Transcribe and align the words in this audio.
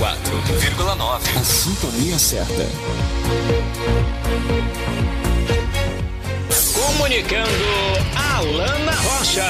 A 0.00 1.42
sintonia 1.42 2.16
certa. 2.20 2.52
Comunicando 6.72 7.48
Alana 8.14 8.92
Rocha. 8.92 9.48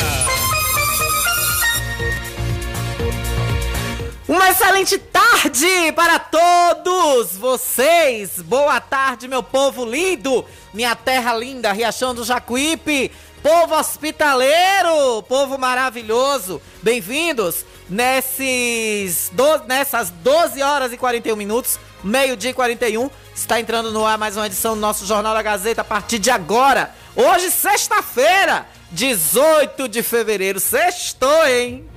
Uma 4.27 4.49
excelente 4.49 4.97
tarde 4.97 5.93
para 5.95 6.19
todos 6.19 7.37
vocês. 7.37 8.41
Boa 8.41 8.81
tarde, 8.81 9.29
meu 9.29 9.43
povo 9.43 9.85
lindo, 9.85 10.47
minha 10.73 10.97
terra 10.97 11.35
linda, 11.35 11.73
Riachão 11.73 12.15
do 12.15 12.25
Jacuípe, 12.25 13.13
povo 13.43 13.75
hospitaleiro, 13.75 15.23
povo 15.29 15.59
maravilhoso. 15.59 16.63
Bem-vindos 16.83 17.67
nesses 17.89 19.31
do- 19.33 19.65
nessas 19.67 20.11
12 20.11 20.63
horas 20.63 20.93
e 20.93 20.97
41 20.97 21.37
minutos, 21.37 21.79
meio-dia 22.05 22.51
e 22.51 22.55
41. 22.55 23.11
Está 23.35 23.59
entrando 23.61 23.93
no 23.93 24.05
ar 24.05 24.19
mais 24.19 24.37
uma 24.37 24.47
edição 24.47 24.75
do 24.75 24.81
nosso 24.81 25.07
Jornal 25.07 25.35
da 25.35 25.43
Gazeta 25.43 25.81
a 25.83 25.85
partir 25.85 26.19
de 26.19 26.31
agora. 26.31 26.95
Hoje, 27.15 27.51
sexta-feira, 27.51 28.67
18 28.93 29.89
de 29.89 30.03
fevereiro. 30.03 30.59
Sextou, 30.61 31.47
hein? 31.47 31.89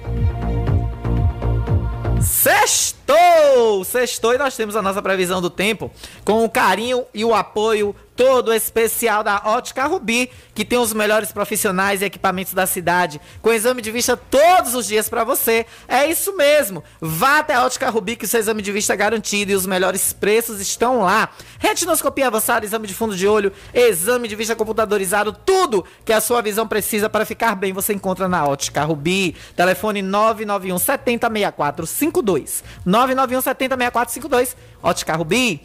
Sextou! 2.21 3.83
Sextou 3.83 4.33
e 4.33 4.37
nós 4.37 4.55
temos 4.55 4.75
a 4.75 4.81
nossa 4.81 5.01
previsão 5.01 5.41
do 5.41 5.49
tempo 5.49 5.91
com 6.23 6.43
o 6.45 6.49
carinho 6.49 7.05
e 7.13 7.25
o 7.25 7.33
apoio 7.33 7.95
todo 8.21 8.53
especial 8.53 9.23
da 9.23 9.41
Ótica 9.45 9.87
Rubi, 9.87 10.29
que 10.53 10.63
tem 10.63 10.77
os 10.77 10.93
melhores 10.93 11.31
profissionais 11.31 12.03
e 12.03 12.05
equipamentos 12.05 12.53
da 12.53 12.67
cidade, 12.67 13.19
com 13.41 13.51
exame 13.51 13.81
de 13.81 13.89
vista 13.89 14.15
todos 14.15 14.75
os 14.75 14.85
dias 14.85 15.09
para 15.09 15.23
você. 15.23 15.65
É 15.87 16.05
isso 16.05 16.37
mesmo. 16.37 16.83
Vá 17.01 17.39
até 17.39 17.55
a 17.55 17.65
Ótica 17.65 17.89
Rubi 17.89 18.15
que 18.15 18.25
o 18.25 18.27
seu 18.27 18.39
exame 18.39 18.61
de 18.61 18.71
vista 18.71 18.93
é 18.93 18.95
garantido 18.95 19.51
e 19.51 19.55
os 19.55 19.65
melhores 19.65 20.13
preços 20.13 20.61
estão 20.61 21.01
lá. 21.01 21.29
Retinoscopia 21.57 22.27
avançada, 22.27 22.63
exame 22.63 22.85
de 22.85 22.93
fundo 22.93 23.15
de 23.15 23.27
olho, 23.27 23.51
exame 23.73 24.27
de 24.27 24.35
vista 24.35 24.55
computadorizado, 24.55 25.33
tudo 25.33 25.83
que 26.05 26.13
a 26.13 26.21
sua 26.21 26.43
visão 26.43 26.67
precisa 26.67 27.09
para 27.09 27.25
ficar 27.25 27.55
bem, 27.55 27.73
você 27.73 27.91
encontra 27.91 28.27
na 28.27 28.45
Ótica 28.45 28.83
Rubi. 28.83 29.35
Telefone 29.55 30.03
991 30.03 30.77
70 30.77 31.27
6452. 31.27 32.63
991 32.85 33.41
70 33.41 33.77
6452. 33.77 34.55
Ótica 34.83 35.15
Rubi. 35.15 35.59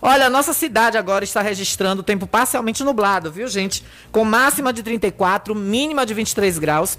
Olha, 0.00 0.26
a 0.26 0.30
nossa 0.30 0.52
cidade 0.52 0.96
agora 0.96 1.24
está 1.24 1.42
registrando 1.42 2.02
tempo 2.02 2.26
parcialmente 2.26 2.84
nublado, 2.84 3.32
viu, 3.32 3.48
gente? 3.48 3.84
Com 4.12 4.24
máxima 4.24 4.72
de 4.72 4.82
34, 4.82 5.54
mínima 5.54 6.06
de 6.06 6.14
23 6.14 6.58
graus. 6.58 6.98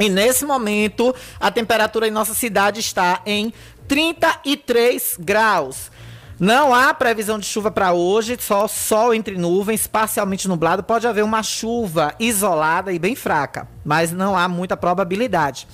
E 0.00 0.08
nesse 0.08 0.44
momento, 0.44 1.14
a 1.38 1.50
temperatura 1.50 2.08
em 2.08 2.10
nossa 2.10 2.34
cidade 2.34 2.80
está 2.80 3.20
em 3.24 3.52
33 3.86 5.16
graus. 5.20 5.90
Não 6.38 6.74
há 6.74 6.92
previsão 6.92 7.38
de 7.38 7.46
chuva 7.46 7.70
para 7.70 7.92
hoje, 7.92 8.36
só 8.40 8.66
sol 8.66 9.14
entre 9.14 9.38
nuvens, 9.38 9.86
parcialmente 9.86 10.48
nublado. 10.48 10.82
Pode 10.82 11.06
haver 11.06 11.22
uma 11.22 11.44
chuva 11.44 12.12
isolada 12.18 12.92
e 12.92 12.98
bem 12.98 13.14
fraca, 13.14 13.68
mas 13.84 14.10
não 14.10 14.36
há 14.36 14.48
muita 14.48 14.76
probabilidade. 14.76 15.68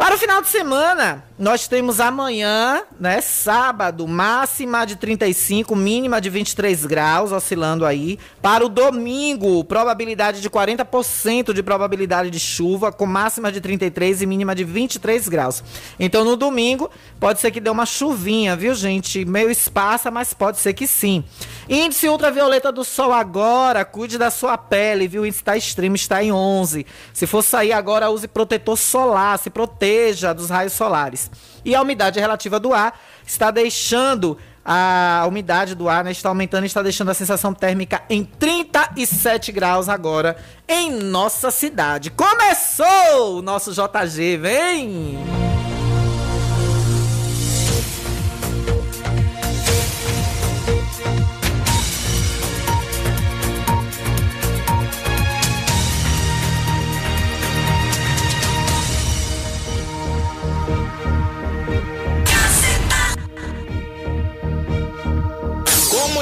Para 0.00 0.14
o 0.14 0.18
final 0.18 0.40
de 0.40 0.48
semana, 0.48 1.22
nós 1.38 1.68
temos 1.68 2.00
amanhã, 2.00 2.82
né, 2.98 3.20
sábado, 3.20 4.08
máxima 4.08 4.86
de 4.86 4.96
35, 4.96 5.76
mínima 5.76 6.22
de 6.22 6.30
23 6.30 6.86
graus, 6.86 7.32
oscilando 7.32 7.84
aí. 7.84 8.18
Para 8.40 8.64
o 8.64 8.68
domingo, 8.70 9.62
probabilidade 9.62 10.40
de 10.40 10.48
40% 10.48 11.52
de 11.52 11.62
probabilidade 11.62 12.30
de 12.30 12.40
chuva, 12.40 12.90
com 12.90 13.04
máxima 13.04 13.52
de 13.52 13.60
33 13.60 14.22
e 14.22 14.26
mínima 14.26 14.54
de 14.54 14.64
23 14.64 15.28
graus. 15.28 15.62
Então, 15.98 16.24
no 16.24 16.34
domingo, 16.34 16.90
pode 17.20 17.38
ser 17.38 17.50
que 17.50 17.60
dê 17.60 17.68
uma 17.68 17.84
chuvinha, 17.84 18.56
viu, 18.56 18.74
gente? 18.74 19.26
Meio 19.26 19.50
esparsa, 19.50 20.10
mas 20.10 20.32
pode 20.32 20.58
ser 20.58 20.72
que 20.72 20.86
sim. 20.86 21.22
Índice 21.68 22.08
ultravioleta 22.08 22.72
do 22.72 22.84
sol 22.84 23.12
agora, 23.12 23.84
cuide 23.84 24.16
da 24.16 24.30
sua 24.30 24.56
pele, 24.56 25.06
viu? 25.06 25.22
O 25.22 25.26
índice 25.26 25.42
está 25.42 25.58
extremo, 25.58 25.94
está 25.94 26.24
em 26.24 26.32
11. 26.32 26.86
Se 27.12 27.26
for 27.26 27.42
sair 27.42 27.72
agora, 27.72 28.08
use 28.08 28.26
protetor 28.26 28.78
solar, 28.78 29.38
se 29.38 29.50
proteja 29.50 29.89
dos 30.34 30.50
raios 30.50 30.72
solares. 30.72 31.30
E 31.64 31.74
a 31.74 31.82
umidade 31.82 32.18
relativa 32.18 32.58
do 32.58 32.72
ar 32.72 32.98
está 33.26 33.50
deixando 33.50 34.36
a 34.64 35.24
umidade 35.26 35.74
do 35.74 35.88
ar, 35.88 36.04
né, 36.04 36.10
está 36.10 36.28
aumentando 36.28 36.64
e 36.64 36.66
está 36.66 36.82
deixando 36.82 37.10
a 37.10 37.14
sensação 37.14 37.52
térmica 37.54 38.02
em 38.08 38.24
37 38.24 39.52
graus 39.52 39.88
agora 39.88 40.36
em 40.68 40.90
nossa 40.90 41.50
cidade. 41.50 42.10
Começou 42.10 43.38
o 43.38 43.42
nosso 43.42 43.72
JG, 43.72 44.36
vem! 44.36 45.59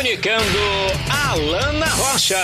Comunicando 0.09 0.59
Alana 1.11 1.85
Rocha. 1.85 2.39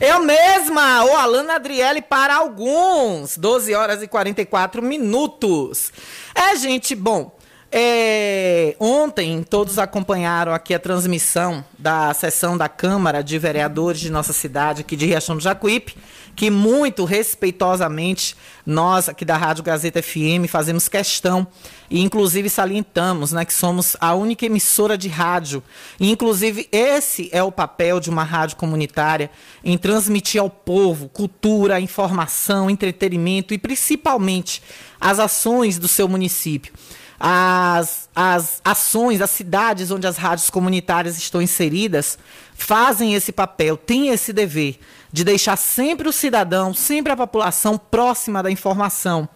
Eu 0.00 0.20
mesma, 0.20 1.04
o 1.04 1.14
Alana 1.14 1.56
Adriele 1.56 2.00
para 2.00 2.34
alguns. 2.36 3.36
12 3.36 3.74
horas 3.74 4.02
e 4.02 4.08
44 4.08 4.80
minutos. 4.80 5.92
É, 6.34 6.56
gente, 6.56 6.94
bom. 6.94 7.36
é, 7.70 8.74
ontem 8.80 9.42
todos 9.42 9.78
acompanharam 9.78 10.54
aqui 10.54 10.72
a 10.72 10.78
transmissão 10.78 11.62
da 11.78 12.14
sessão 12.14 12.56
da 12.56 12.70
Câmara 12.70 13.22
de 13.22 13.38
Vereadores 13.38 14.00
de 14.00 14.10
nossa 14.10 14.32
cidade, 14.32 14.80
aqui 14.80 14.96
de 14.96 15.04
Riachão 15.04 15.36
do 15.36 15.42
Jacuípe, 15.42 15.94
que 16.38 16.52
muito 16.52 17.04
respeitosamente 17.04 18.36
nós 18.64 19.08
aqui 19.08 19.24
da 19.24 19.36
Rádio 19.36 19.64
Gazeta 19.64 20.00
FM 20.00 20.46
fazemos 20.48 20.86
questão 20.88 21.44
e 21.90 22.00
inclusive 22.00 22.48
salientamos, 22.48 23.32
né, 23.32 23.44
que 23.44 23.52
somos 23.52 23.96
a 24.00 24.14
única 24.14 24.46
emissora 24.46 24.96
de 24.96 25.08
rádio. 25.08 25.60
E 25.98 26.08
inclusive 26.12 26.68
esse 26.70 27.28
é 27.32 27.42
o 27.42 27.50
papel 27.50 27.98
de 27.98 28.08
uma 28.08 28.22
rádio 28.22 28.56
comunitária 28.56 29.32
em 29.64 29.76
transmitir 29.76 30.40
ao 30.40 30.48
povo 30.48 31.08
cultura, 31.08 31.80
informação, 31.80 32.70
entretenimento 32.70 33.52
e 33.52 33.58
principalmente 33.58 34.62
as 35.00 35.18
ações 35.18 35.76
do 35.76 35.88
seu 35.88 36.06
município. 36.06 36.72
As, 37.18 38.08
as 38.14 38.60
ações, 38.64 39.20
as 39.20 39.30
cidades 39.30 39.90
onde 39.90 40.06
as 40.06 40.16
rádios 40.16 40.50
comunitárias 40.50 41.18
estão 41.18 41.42
inseridas 41.42 42.16
fazem 42.58 43.14
esse 43.14 43.30
papel, 43.30 43.76
têm 43.76 44.08
esse 44.08 44.32
dever 44.32 44.78
de 45.10 45.24
deixar 45.24 45.56
sempre 45.56 46.08
o 46.08 46.12
cidadão, 46.12 46.74
sempre 46.74 47.12
a 47.12 47.16
população 47.16 47.78
próxima 47.78 48.42
da 48.42 48.50
informação, 48.50 49.28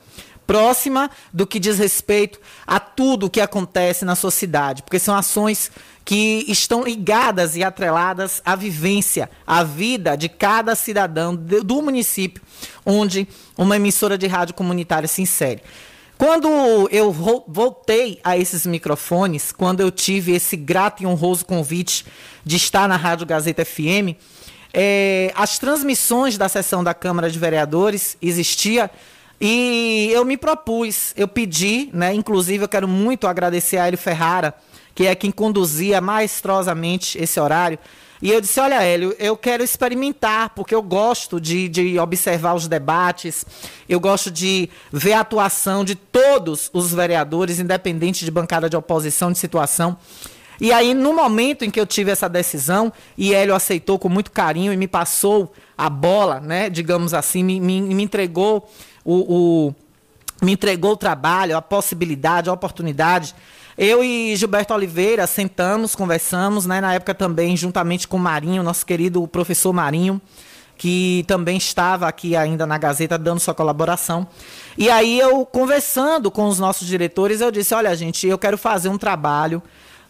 próxima 0.45 1.09
do 1.33 1.47
que 1.47 1.61
diz 1.61 1.79
respeito 1.79 2.41
a 2.67 2.81
tudo 2.81 3.27
o 3.27 3.31
que 3.31 3.41
acontece 3.41 4.05
na 4.05 4.17
sua 4.17 4.33
cidade, 4.33 4.83
porque 4.83 4.99
são 4.99 5.15
ações 5.15 5.71
que 6.05 6.45
estão 6.49 6.83
ligadas 6.83 7.57
e 7.57 7.63
atreladas 7.63 8.43
à 8.45 8.57
vivência, 8.57 9.31
à 9.47 9.63
vida 9.63 10.17
de 10.17 10.29
cada 10.29 10.75
cidadão 10.75 11.35
do 11.35 11.81
município 11.81 12.43
onde 12.85 13.29
uma 13.57 13.77
emissora 13.77 14.19
de 14.19 14.27
rádio 14.27 14.55
comunitária 14.55 15.09
se 15.09 15.23
insere. 15.23 15.63
Quando 16.25 16.89
eu 16.93 17.11
voltei 17.49 18.21
a 18.23 18.39
esses 18.39 18.65
microfones, 18.65 19.51
quando 19.51 19.81
eu 19.81 19.91
tive 19.91 20.31
esse 20.31 20.57
grato 20.57 21.03
e 21.03 21.07
honroso 21.07 21.45
convite 21.45 22.07
de 22.45 22.55
estar 22.55 22.89
na 22.89 22.97
Rádio 22.97 23.27
Gazeta 23.27 23.65
FM, 23.65 24.15
é, 24.73 25.33
as 25.35 25.59
transmissões 25.59 26.39
da 26.39 26.49
sessão 26.49 26.85
da 26.85 26.95
Câmara 26.95 27.29
de 27.29 27.37
Vereadores 27.41 28.17
existia 28.23 28.89
e 29.41 30.11
eu 30.13 30.25
me 30.25 30.37
propus, 30.37 31.13
eu 31.17 31.27
pedi, 31.27 31.91
né? 31.93 32.15
Inclusive 32.15 32.63
eu 32.63 32.69
quero 32.69 32.87
muito 32.87 33.27
agradecer 33.27 33.79
a 33.79 33.89
Hélio 33.89 33.99
Ferrara, 33.99 34.55
que 34.95 35.09
é 35.09 35.17
quem 35.17 35.33
conduzia 35.33 36.01
maestrosamente 36.01 37.19
esse 37.21 37.41
horário. 37.41 37.81
E 38.23 38.31
eu 38.31 38.41
disse: 38.41 38.61
Olha, 38.61 38.81
Hélio, 38.81 39.15
eu 39.19 39.37
quero 39.37 39.65
experimentar, 39.65 40.51
porque 40.51 40.73
eu 40.73 40.81
gosto 40.81 41.41
de, 41.41 41.69
de 41.69 41.99
observar 41.99 42.55
os 42.55 42.69
debates, 42.69 43.45
eu 43.89 43.99
gosto 43.99 44.31
de 44.31 44.71
ver 44.93 45.15
a 45.15 45.21
atuação 45.21 45.85
de 45.85 45.97
todos 45.97 46.71
os 46.73 46.95
vereadores, 46.95 47.59
independente 47.59 48.25
de 48.25 48.31
bancada 48.31 48.71
de 48.71 48.77
oposição, 48.77 49.33
de 49.33 49.39
situação. 49.39 49.99
E 50.61 50.73
aí, 50.73 50.95
no 50.95 51.13
momento 51.13 51.65
em 51.65 51.71
que 51.71 51.81
eu 51.81 51.87
tive 51.87 52.13
essa 52.13 52.29
decisão, 52.29 52.93
e 53.19 53.35
Hélio 53.35 53.57
aceitou 53.57 53.99
com 53.99 54.09
muito 54.09 54.31
carinho 54.31 54.73
e 54.73 54.77
me 54.77 54.87
passou 54.87 55.53
a 55.77 55.91
bola, 55.91 56.39
né, 56.39 56.71
digamos 56.71 57.13
assim, 57.13 57.43
me, 57.43 57.59
me, 57.59 57.81
me 57.81 58.03
entregou 58.05 58.71
o, 59.05 59.67
o, 59.69 59.75
me 60.41 60.53
entregou 60.53 60.93
o 60.93 60.97
trabalho, 60.97 61.57
a 61.57 61.63
possibilidade, 61.63 62.49
a 62.49 62.53
oportunidade 62.53 63.35
eu 63.83 64.05
e 64.05 64.37
Gilberto 64.37 64.73
Oliveira 64.73 65.27
sentamos, 65.27 65.97
conversamos, 65.97 66.67
né? 66.67 66.81
Na 66.81 66.95
época 66.95 67.13
também, 67.13 67.57
juntamente 67.57 68.07
com 68.07 68.17
o 68.17 68.21
Marinho, 68.21 68.63
nosso 68.63 68.87
querido 68.87 69.27
professor 69.27 69.73
Marinho, 69.73 70.23
que 70.79 71.25
também 71.27 71.57
estava 71.57 72.07
aqui 72.07 72.37
ainda 72.37 72.65
na 72.65 72.79
Gazeta 72.79 73.19
dando 73.19 73.41
sua 73.41 73.55
colaboração. 73.55 74.29
E 74.79 74.89
aí 74.89 75.19
eu, 75.19 75.45
conversando 75.45 76.31
com 76.31 76.47
os 76.47 76.61
nossos 76.61 76.87
diretores, 76.87 77.41
eu 77.41 77.51
disse, 77.51 77.75
olha 77.75 77.95
gente, 77.97 78.25
eu 78.25 78.39
quero 78.39 78.57
fazer 78.57 78.89
um 78.89 78.97
trabalho 78.97 79.61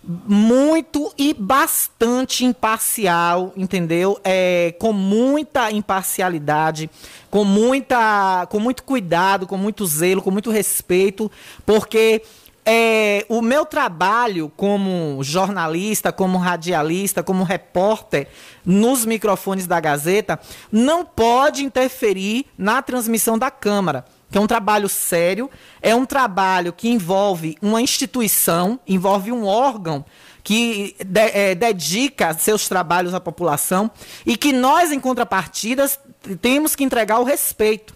muito 0.04 1.10
e 1.16 1.32
bastante 1.32 2.44
imparcial, 2.44 3.54
entendeu? 3.56 4.20
É, 4.22 4.74
com 4.78 4.92
muita 4.92 5.70
imparcialidade, 5.70 6.90
com 7.30 7.42
muita, 7.42 8.46
com 8.50 8.58
muito 8.58 8.82
cuidado, 8.82 9.46
com 9.46 9.56
muito 9.56 9.86
zelo, 9.86 10.20
com 10.20 10.30
muito 10.30 10.50
respeito, 10.50 11.30
porque 11.64 12.20
é, 12.64 13.26
o 13.28 13.42
meu 13.42 13.66
trabalho 13.66 14.50
como 14.56 15.18
jornalista, 15.22 16.12
como 16.12 16.38
radialista, 16.38 17.22
como 17.22 17.42
repórter 17.42 18.28
nos 18.64 19.04
microfones 19.04 19.66
da 19.66 19.80
Gazeta 19.80 20.38
não 20.70 21.04
pode 21.04 21.64
interferir 21.64 22.46
na 22.56 22.80
transmissão 22.80 23.36
da 23.36 23.50
Câmara. 23.50 24.04
Que 24.30 24.38
é 24.38 24.40
um 24.40 24.46
trabalho 24.46 24.88
sério, 24.88 25.50
é 25.82 25.94
um 25.94 26.06
trabalho 26.06 26.72
que 26.72 26.88
envolve 26.88 27.58
uma 27.60 27.82
instituição, 27.82 28.80
envolve 28.86 29.30
um 29.30 29.44
órgão 29.44 30.04
que 30.42 30.96
de, 31.04 31.20
é, 31.20 31.54
dedica 31.54 32.32
seus 32.34 32.66
trabalhos 32.68 33.12
à 33.12 33.20
população 33.20 33.90
e 34.24 34.36
que 34.36 34.52
nós, 34.52 34.90
em 34.90 34.98
contrapartidas, 34.98 36.00
temos 36.40 36.74
que 36.74 36.82
entregar 36.82 37.18
o 37.18 37.24
respeito. 37.24 37.94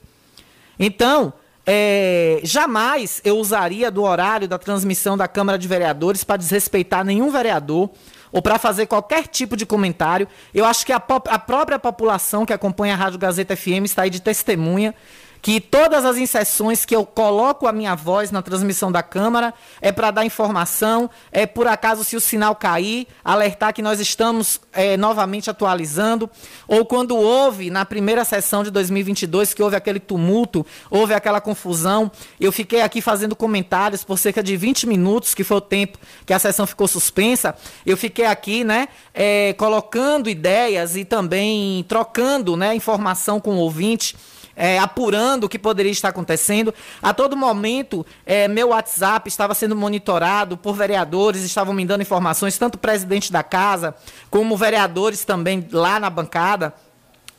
Então, 0.79 1.33
é, 1.67 2.41
jamais 2.45 3.21
eu 3.25 3.39
usaria 3.39 3.91
do 3.91 4.05
horário 4.05 4.47
da 4.47 4.57
transmissão 4.57 5.17
da 5.17 5.27
Câmara 5.27 5.59
de 5.59 5.67
Vereadores 5.67 6.23
para 6.23 6.37
desrespeitar 6.37 7.05
nenhum 7.05 7.29
vereador 7.31 7.91
ou 8.31 8.41
para 8.41 8.59
fazer 8.59 8.87
qualquer 8.87 9.27
tipo 9.27 9.57
de 9.57 9.67
comentário. 9.67 10.29
Eu 10.55 10.65
acho 10.65 10.87
que 10.87 10.93
a, 10.93 11.03
a 11.29 11.39
própria 11.39 11.79
população 11.79 12.47
que 12.47 12.53
acompanha 12.53 12.95
a 12.95 12.97
Rádio 12.97 13.19
Gazeta 13.19 13.57
FM 13.57 13.85
está 13.85 14.03
aí 14.03 14.11
de 14.11 14.21
testemunha 14.21 14.95
que 15.41 15.61
todas 15.61 16.05
as 16.05 16.17
inserções 16.17 16.85
que 16.85 16.95
eu 16.95 17.05
coloco 17.05 17.67
a 17.67 17.73
minha 17.73 17.95
voz 17.95 18.31
na 18.31 18.43
transmissão 18.43 18.91
da 18.91 19.03
Câmara 19.03 19.55
é 19.81 19.93
para 19.93 20.11
dar 20.11 20.25
informação, 20.25 21.09
é 21.31 21.47
por 21.47 21.67
acaso 21.67 22.05
se 22.05 22.17
o 22.17 22.21
sinal 22.21 22.55
cair, 22.55 23.07
alertar 23.25 23.73
que 23.73 23.83
nós 23.83 24.01
estamos 24.01 24.61
é, 24.73 24.97
novamente 24.97 25.51
atualizando, 25.51 26.29
ou 26.67 26.85
quando 26.85 27.17
houve, 27.17 27.71
na 27.71 27.85
primeira 27.85 28.25
sessão 28.25 28.63
de 28.63 28.71
2022, 28.71 29.55
que 29.55 29.63
houve 29.63 29.77
aquele 29.77 30.01
tumulto, 30.01 30.67
houve 30.91 31.15
aquela 31.15 31.41
confusão, 31.41 32.11
eu 32.41 32.51
fiquei 32.53 32.81
aqui 32.81 33.01
fazendo 33.01 33.37
comentários 33.37 34.05
por 34.05 34.19
cerca 34.19 34.43
de 34.43 34.57
20 34.57 34.87
minutos, 34.87 35.35
que 35.35 35.45
foi 35.45 35.57
o 35.59 35.61
tempo 35.61 35.99
que 36.25 36.33
a 36.33 36.39
sessão 36.39 36.67
ficou 36.67 36.89
suspensa, 36.89 37.55
eu 37.85 37.97
fiquei 37.97 38.27
aqui, 38.27 38.65
né, 38.65 38.89
é, 39.15 39.53
colocando 39.55 40.29
ideias 40.29 40.97
e 40.97 41.05
também 41.05 41.85
trocando, 41.89 42.57
né, 42.57 42.75
informação 42.75 43.41
com 43.41 43.57
o 43.57 43.59
ouvinte, 43.59 44.17
é, 44.57 44.79
apurando 44.79 45.45
o 45.45 45.49
que 45.49 45.59
poderia 45.59 45.93
estar 45.93 46.09
acontecendo. 46.09 46.75
A 47.03 47.13
todo 47.13 47.37
momento, 47.37 48.05
é, 48.25 48.49
meu 48.49 48.69
WhatsApp 48.69 49.29
estava 49.29 49.55
sendo 49.55 49.77
monitorado 49.77 50.57
por 50.57 50.75
vereadores, 50.75 51.43
estavam 51.43 51.75
me 51.75 51.85
dando 51.85 52.01
informações, 52.01 52.57
tanto 52.57 52.77
o 52.77 52.79
presidente 52.79 53.31
da 53.31 53.43
casa, 53.43 53.95
como 54.31 54.57
vereadores 54.57 55.25
também 55.25 55.69
lá 55.71 56.01
na 56.01 56.09
bancada, 56.09 56.75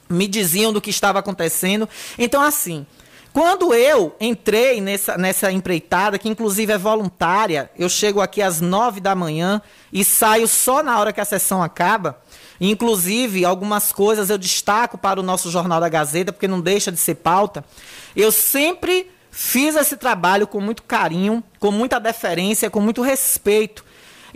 me 0.09 0.27
diziam 0.27 0.71
do 0.71 0.79
que 0.79 0.89
estava 0.89 1.19
acontecendo. 1.19 1.89
Então, 2.17 2.41
assim. 2.41 2.85
Quando 3.37 3.71
eu 3.71 4.15
entrei 4.19 4.81
nessa, 4.81 5.15
nessa 5.15 5.51
empreitada, 5.51 6.17
que 6.17 6.27
inclusive 6.27 6.73
é 6.73 6.77
voluntária, 6.77 7.69
eu 7.77 7.87
chego 7.87 8.19
aqui 8.19 8.41
às 8.41 8.59
nove 8.59 8.99
da 8.99 9.13
manhã 9.13 9.61
e 9.93 10.03
saio 10.03 10.47
só 10.47 10.81
na 10.81 10.99
hora 10.99 11.13
que 11.13 11.21
a 11.21 11.25
sessão 11.25 11.61
acaba. 11.61 12.19
Inclusive, 12.59 13.45
algumas 13.45 13.93
coisas 13.93 14.31
eu 14.31 14.39
destaco 14.39 14.97
para 14.97 15.19
o 15.19 15.23
nosso 15.23 15.51
Jornal 15.51 15.79
da 15.79 15.87
Gazeta, 15.87 16.33
porque 16.33 16.47
não 16.47 16.59
deixa 16.59 16.91
de 16.91 16.97
ser 16.97 17.13
pauta. 17.13 17.63
Eu 18.15 18.31
sempre 18.31 19.11
fiz 19.29 19.75
esse 19.75 19.97
trabalho 19.97 20.47
com 20.47 20.59
muito 20.59 20.81
carinho, 20.81 21.43
com 21.59 21.69
muita 21.69 21.99
deferência, 21.99 22.71
com 22.71 22.81
muito 22.81 23.03
respeito. 23.03 23.85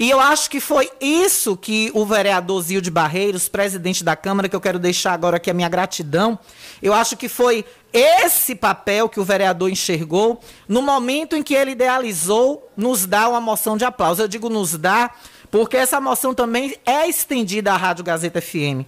E 0.02 0.10
eu 0.10 0.20
acho 0.20 0.50
que 0.50 0.60
foi 0.60 0.90
isso 1.00 1.56
que 1.56 1.92
o 1.94 2.04
vereador 2.04 2.60
Zil 2.64 2.82
de 2.82 2.90
Barreiros, 2.90 3.48
presidente 3.48 4.04
da 4.04 4.16
Câmara, 4.16 4.50
que 4.50 4.56
eu 4.56 4.60
quero 4.60 4.80
deixar 4.80 5.14
agora 5.14 5.38
aqui 5.38 5.52
a 5.52 5.54
minha 5.54 5.70
gratidão, 5.70 6.40
eu 6.82 6.92
acho 6.92 7.16
que 7.16 7.30
foi 7.30 7.64
esse 7.94 8.56
papel 8.56 9.08
que 9.08 9.20
o 9.20 9.24
vereador 9.24 9.70
enxergou 9.70 10.42
no 10.68 10.82
momento 10.82 11.36
em 11.36 11.44
que 11.44 11.54
ele 11.54 11.74
idealizou 11.74 12.68
nos 12.76 13.06
dar 13.06 13.30
uma 13.30 13.40
moção 13.40 13.78
de 13.78 13.86
aplauso. 13.86 14.24
Eu 14.24 14.28
digo 14.28 14.50
nos 14.50 14.76
dar 14.76 15.16
porque 15.52 15.78
essa 15.78 16.02
moção 16.02 16.34
também 16.34 16.76
é 16.84 17.08
estendida 17.08 17.72
à 17.72 17.78
Rádio 17.78 18.04
Gazeta 18.04 18.42
FM. 18.42 18.88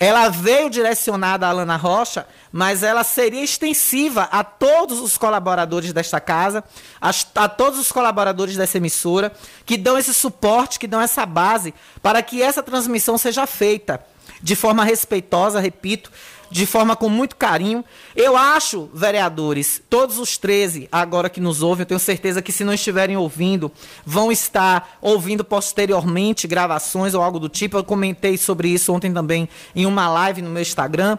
Ela 0.00 0.28
veio 0.28 0.70
direcionada 0.70 1.46
à 1.46 1.50
Alana 1.50 1.76
Rocha, 1.76 2.26
mas 2.52 2.82
ela 2.82 3.02
seria 3.02 3.42
extensiva 3.42 4.28
a 4.30 4.44
todos 4.44 5.00
os 5.00 5.18
colaboradores 5.18 5.92
desta 5.92 6.20
casa, 6.20 6.62
a, 7.00 7.10
a, 7.34 7.48
todos 7.48 7.78
os 7.78 7.90
colaboradores 7.90 8.56
dessa 8.56 8.76
emissora, 8.78 9.32
que 9.66 9.76
dão 9.76 9.98
esse 9.98 10.14
suporte, 10.14 10.78
que 10.78 10.86
dão 10.86 11.00
essa 11.00 11.26
base 11.26 11.74
para 12.00 12.22
que 12.22 12.40
essa 12.42 12.62
transmissão 12.62 13.18
seja 13.18 13.46
feita 13.46 14.00
de 14.40 14.54
forma 14.54 14.84
respeitosa, 14.84 15.58
repito, 15.58 16.12
de 16.50 16.66
forma 16.66 16.96
com 16.96 17.08
muito 17.08 17.36
carinho. 17.36 17.84
Eu 18.14 18.36
acho, 18.36 18.88
vereadores, 18.92 19.82
todos 19.88 20.18
os 20.18 20.36
13 20.36 20.88
agora 20.90 21.28
que 21.28 21.40
nos 21.40 21.62
ouvem, 21.62 21.82
eu 21.82 21.86
tenho 21.86 22.00
certeza 22.00 22.42
que 22.42 22.52
se 22.52 22.64
não 22.64 22.72
estiverem 22.72 23.16
ouvindo, 23.16 23.70
vão 24.04 24.32
estar 24.32 24.98
ouvindo 25.00 25.44
posteriormente 25.44 26.46
gravações 26.46 27.14
ou 27.14 27.22
algo 27.22 27.38
do 27.38 27.48
tipo. 27.48 27.76
Eu 27.76 27.84
comentei 27.84 28.36
sobre 28.36 28.68
isso 28.68 28.92
ontem 28.92 29.12
também 29.12 29.48
em 29.74 29.86
uma 29.86 30.08
live 30.08 30.42
no 30.42 30.50
meu 30.50 30.62
Instagram. 30.62 31.18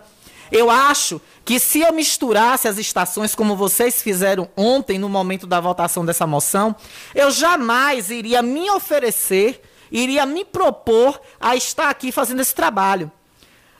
Eu 0.52 0.70
acho 0.70 1.22
que 1.46 1.60
se 1.60 1.82
eu 1.82 1.94
misturasse 1.94 2.68
as 2.68 2.78
estações 2.78 3.36
como 3.36 3.56
vocês 3.56 4.02
fizeram 4.02 4.50
ontem 4.58 4.98
no 4.98 5.08
momento 5.08 5.46
da 5.46 5.60
votação 5.60 6.04
dessa 6.04 6.26
moção, 6.26 6.76
eu 7.14 7.30
jamais 7.30 8.10
iria 8.10 8.42
me 8.42 8.70
oferecer, 8.72 9.62
iria 9.92 10.26
me 10.26 10.44
propor 10.44 11.22
a 11.40 11.56
estar 11.56 11.90
aqui 11.90 12.12
fazendo 12.12 12.42
esse 12.42 12.56
trabalho. 12.56 13.12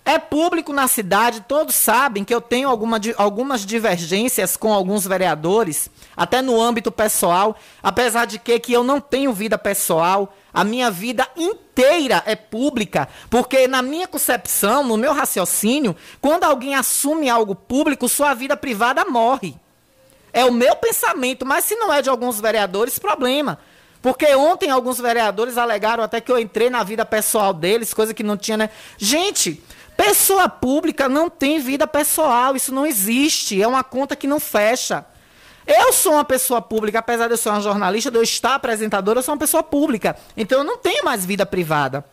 É 0.10 0.18
público 0.18 0.74
na 0.74 0.88
cidade, 0.88 1.46
todos 1.48 1.76
sabem 1.76 2.24
que 2.24 2.34
eu 2.34 2.42
tenho 2.42 2.68
alguma, 2.68 3.00
algumas 3.16 3.64
divergências 3.64 4.58
com 4.58 4.74
alguns 4.74 5.06
vereadores, 5.06 5.88
até 6.18 6.42
no 6.42 6.60
âmbito 6.60 6.92
pessoal, 6.92 7.56
apesar 7.84 8.26
de 8.26 8.40
que, 8.40 8.60
que 8.60 8.74
eu 8.74 8.84
não 8.84 9.00
tenho 9.00 9.32
vida 9.32 9.56
pessoal, 9.56 10.34
a 10.52 10.64
minha 10.64 10.90
vida 10.90 11.28
inteira 11.38 12.24
é 12.26 12.36
pública, 12.36 13.08
porque 13.30 13.68
na 13.68 13.84
minha 13.84 14.08
concepção, 14.08 14.84
no 14.84 14.98
meu 14.98 15.14
raciocínio, 15.14 15.96
quando 16.20 16.44
alguém 16.44 16.74
assume 16.74 17.30
algo 17.30 17.54
público, 17.54 18.10
sua 18.10 18.34
vida 18.34 18.58
privada 18.58 19.06
morre. 19.06 19.56
É 20.34 20.44
o 20.44 20.52
meu 20.52 20.76
pensamento, 20.76 21.46
mas 21.46 21.66
se 21.66 21.76
não 21.76 21.94
é 21.94 22.02
de 22.02 22.10
alguns 22.10 22.42
vereadores, 22.42 22.98
problema. 22.98 23.60
Porque 24.02 24.34
ontem 24.34 24.72
alguns 24.72 24.98
vereadores 24.98 25.58
alegaram 25.58 26.04
até 26.04 26.22
que 26.22 26.32
eu 26.32 26.40
entrei 26.40 26.70
na 26.70 26.84
vida 26.84 27.06
pessoal 27.06 27.54
deles, 27.54 27.94
coisa 27.94 28.14
que 28.14 28.24
não 28.24 28.38
tinha, 28.38 28.56
né? 28.56 28.70
Gente, 28.98 29.62
Pessoa 30.00 30.48
pública 30.48 31.10
não 31.10 31.30
tem 31.30 31.60
vida 31.60 31.86
pessoal, 31.86 32.56
isso 32.56 32.74
não 32.74 32.86
existe, 32.86 33.62
é 33.62 33.68
uma 33.68 33.84
conta 33.84 34.16
que 34.16 34.28
não 34.28 34.40
fecha. 34.40 35.06
Eu 35.68 35.92
sou 35.92 36.14
uma 36.14 36.24
pessoa 36.24 36.62
pública, 36.62 37.00
apesar 37.00 37.28
de 37.28 37.34
eu 37.34 37.38
ser 37.38 37.50
uma 37.50 37.60
jornalista, 37.60 38.10
de 38.10 38.18
eu 38.18 38.24
estar 38.24 38.56
apresentadora, 38.56 39.20
eu 39.20 39.24
sou 39.24 39.34
uma 39.34 39.40
pessoa 39.40 39.62
pública. 39.62 40.16
Então 40.38 40.60
eu 40.60 40.64
não 40.64 40.78
tenho 40.78 41.04
mais 41.04 41.26
vida 41.26 41.46
privada. 41.46 42.06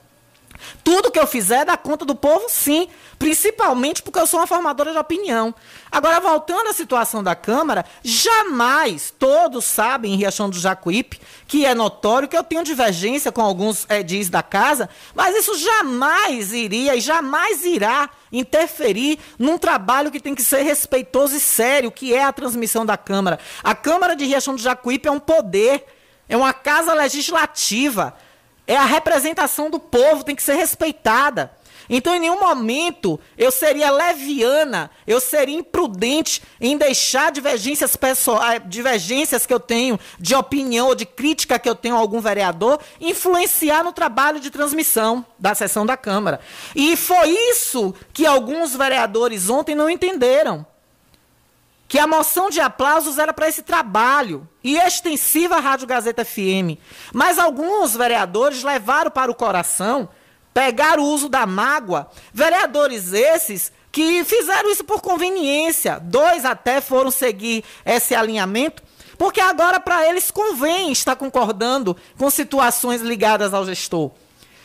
Tudo 0.84 1.10
que 1.10 1.18
eu 1.18 1.26
fizer 1.26 1.60
é 1.60 1.64
da 1.64 1.76
conta 1.76 2.04
do 2.04 2.14
povo, 2.14 2.46
sim. 2.48 2.88
Principalmente 3.18 4.02
porque 4.02 4.18
eu 4.18 4.26
sou 4.26 4.40
uma 4.40 4.46
formadora 4.46 4.92
de 4.92 4.98
opinião. 4.98 5.54
Agora, 5.90 6.20
voltando 6.20 6.68
à 6.68 6.72
situação 6.72 7.22
da 7.22 7.34
Câmara, 7.34 7.84
jamais 8.02 9.12
todos 9.18 9.64
sabem 9.64 10.12
em 10.12 10.16
Riachão 10.16 10.50
do 10.50 10.58
Jacuípe, 10.58 11.20
que 11.46 11.64
é 11.64 11.74
notório 11.74 12.28
que 12.28 12.36
eu 12.36 12.44
tenho 12.44 12.62
divergência 12.62 13.32
com 13.32 13.40
alguns 13.40 13.86
é, 13.88 14.02
diz 14.02 14.28
da 14.28 14.42
casa, 14.42 14.88
mas 15.14 15.34
isso 15.34 15.56
jamais 15.58 16.52
iria 16.52 16.94
e 16.94 17.00
jamais 17.00 17.64
irá 17.64 18.10
interferir 18.30 19.18
num 19.38 19.56
trabalho 19.56 20.10
que 20.10 20.20
tem 20.20 20.34
que 20.34 20.42
ser 20.42 20.62
respeitoso 20.62 21.36
e 21.36 21.40
sério, 21.40 21.90
que 21.90 22.12
é 22.12 22.24
a 22.24 22.32
transmissão 22.32 22.84
da 22.84 22.96
Câmara. 22.96 23.38
A 23.62 23.74
Câmara 23.74 24.14
de 24.14 24.24
Riachão 24.24 24.54
do 24.54 24.60
Jacuípe 24.60 25.08
é 25.08 25.10
um 25.10 25.20
poder, 25.20 25.84
é 26.28 26.36
uma 26.36 26.52
casa 26.52 26.92
legislativa. 26.92 28.14
É 28.66 28.76
a 28.76 28.84
representação 28.84 29.70
do 29.70 29.78
povo, 29.78 30.24
tem 30.24 30.34
que 30.34 30.42
ser 30.42 30.54
respeitada. 30.54 31.52
Então, 31.88 32.14
em 32.14 32.20
nenhum 32.20 32.40
momento 32.40 33.18
eu 33.38 33.50
seria 33.50 33.90
leviana, 33.90 34.90
eu 35.06 35.20
seria 35.20 35.56
imprudente 35.56 36.42
em 36.60 36.76
deixar 36.76 37.30
divergências, 37.30 37.94
pessoais, 37.96 38.60
divergências 38.66 39.46
que 39.46 39.54
eu 39.54 39.60
tenho 39.60 39.98
de 40.18 40.34
opinião 40.34 40.88
ou 40.88 40.94
de 40.94 41.06
crítica 41.06 41.58
que 41.58 41.68
eu 41.68 41.74
tenho 41.74 41.94
a 41.94 41.98
algum 41.98 42.20
vereador 42.20 42.80
influenciar 43.00 43.84
no 43.84 43.92
trabalho 43.92 44.40
de 44.40 44.50
transmissão 44.50 45.24
da 45.38 45.54
sessão 45.54 45.86
da 45.86 45.96
Câmara. 45.96 46.40
E 46.74 46.96
foi 46.96 47.30
isso 47.50 47.94
que 48.12 48.26
alguns 48.26 48.74
vereadores 48.74 49.48
ontem 49.48 49.74
não 49.74 49.88
entenderam 49.88 50.66
que 51.88 51.98
a 51.98 52.06
moção 52.06 52.50
de 52.50 52.60
aplausos 52.60 53.18
era 53.18 53.32
para 53.32 53.48
esse 53.48 53.62
trabalho 53.62 54.48
e 54.62 54.76
extensiva 54.76 55.56
à 55.56 55.60
Rádio 55.60 55.86
Gazeta 55.86 56.24
FM. 56.24 56.78
Mas 57.12 57.38
alguns 57.38 57.94
vereadores 57.94 58.62
levaram 58.62 59.10
para 59.10 59.30
o 59.30 59.34
coração, 59.34 60.08
pegaram 60.52 61.04
o 61.04 61.06
uso 61.06 61.28
da 61.28 61.46
mágoa. 61.46 62.10
Vereadores 62.32 63.12
esses 63.12 63.72
que 63.92 64.24
fizeram 64.24 64.70
isso 64.70 64.84
por 64.84 65.00
conveniência. 65.00 66.00
Dois 66.00 66.44
até 66.44 66.80
foram 66.80 67.10
seguir 67.10 67.64
esse 67.84 68.14
alinhamento, 68.14 68.82
porque 69.16 69.40
agora 69.40 69.78
para 69.78 70.06
eles 70.08 70.30
convém 70.30 70.90
estar 70.90 71.14
concordando 71.14 71.96
com 72.18 72.28
situações 72.28 73.00
ligadas 73.00 73.54
ao 73.54 73.64
gestor. 73.64 74.10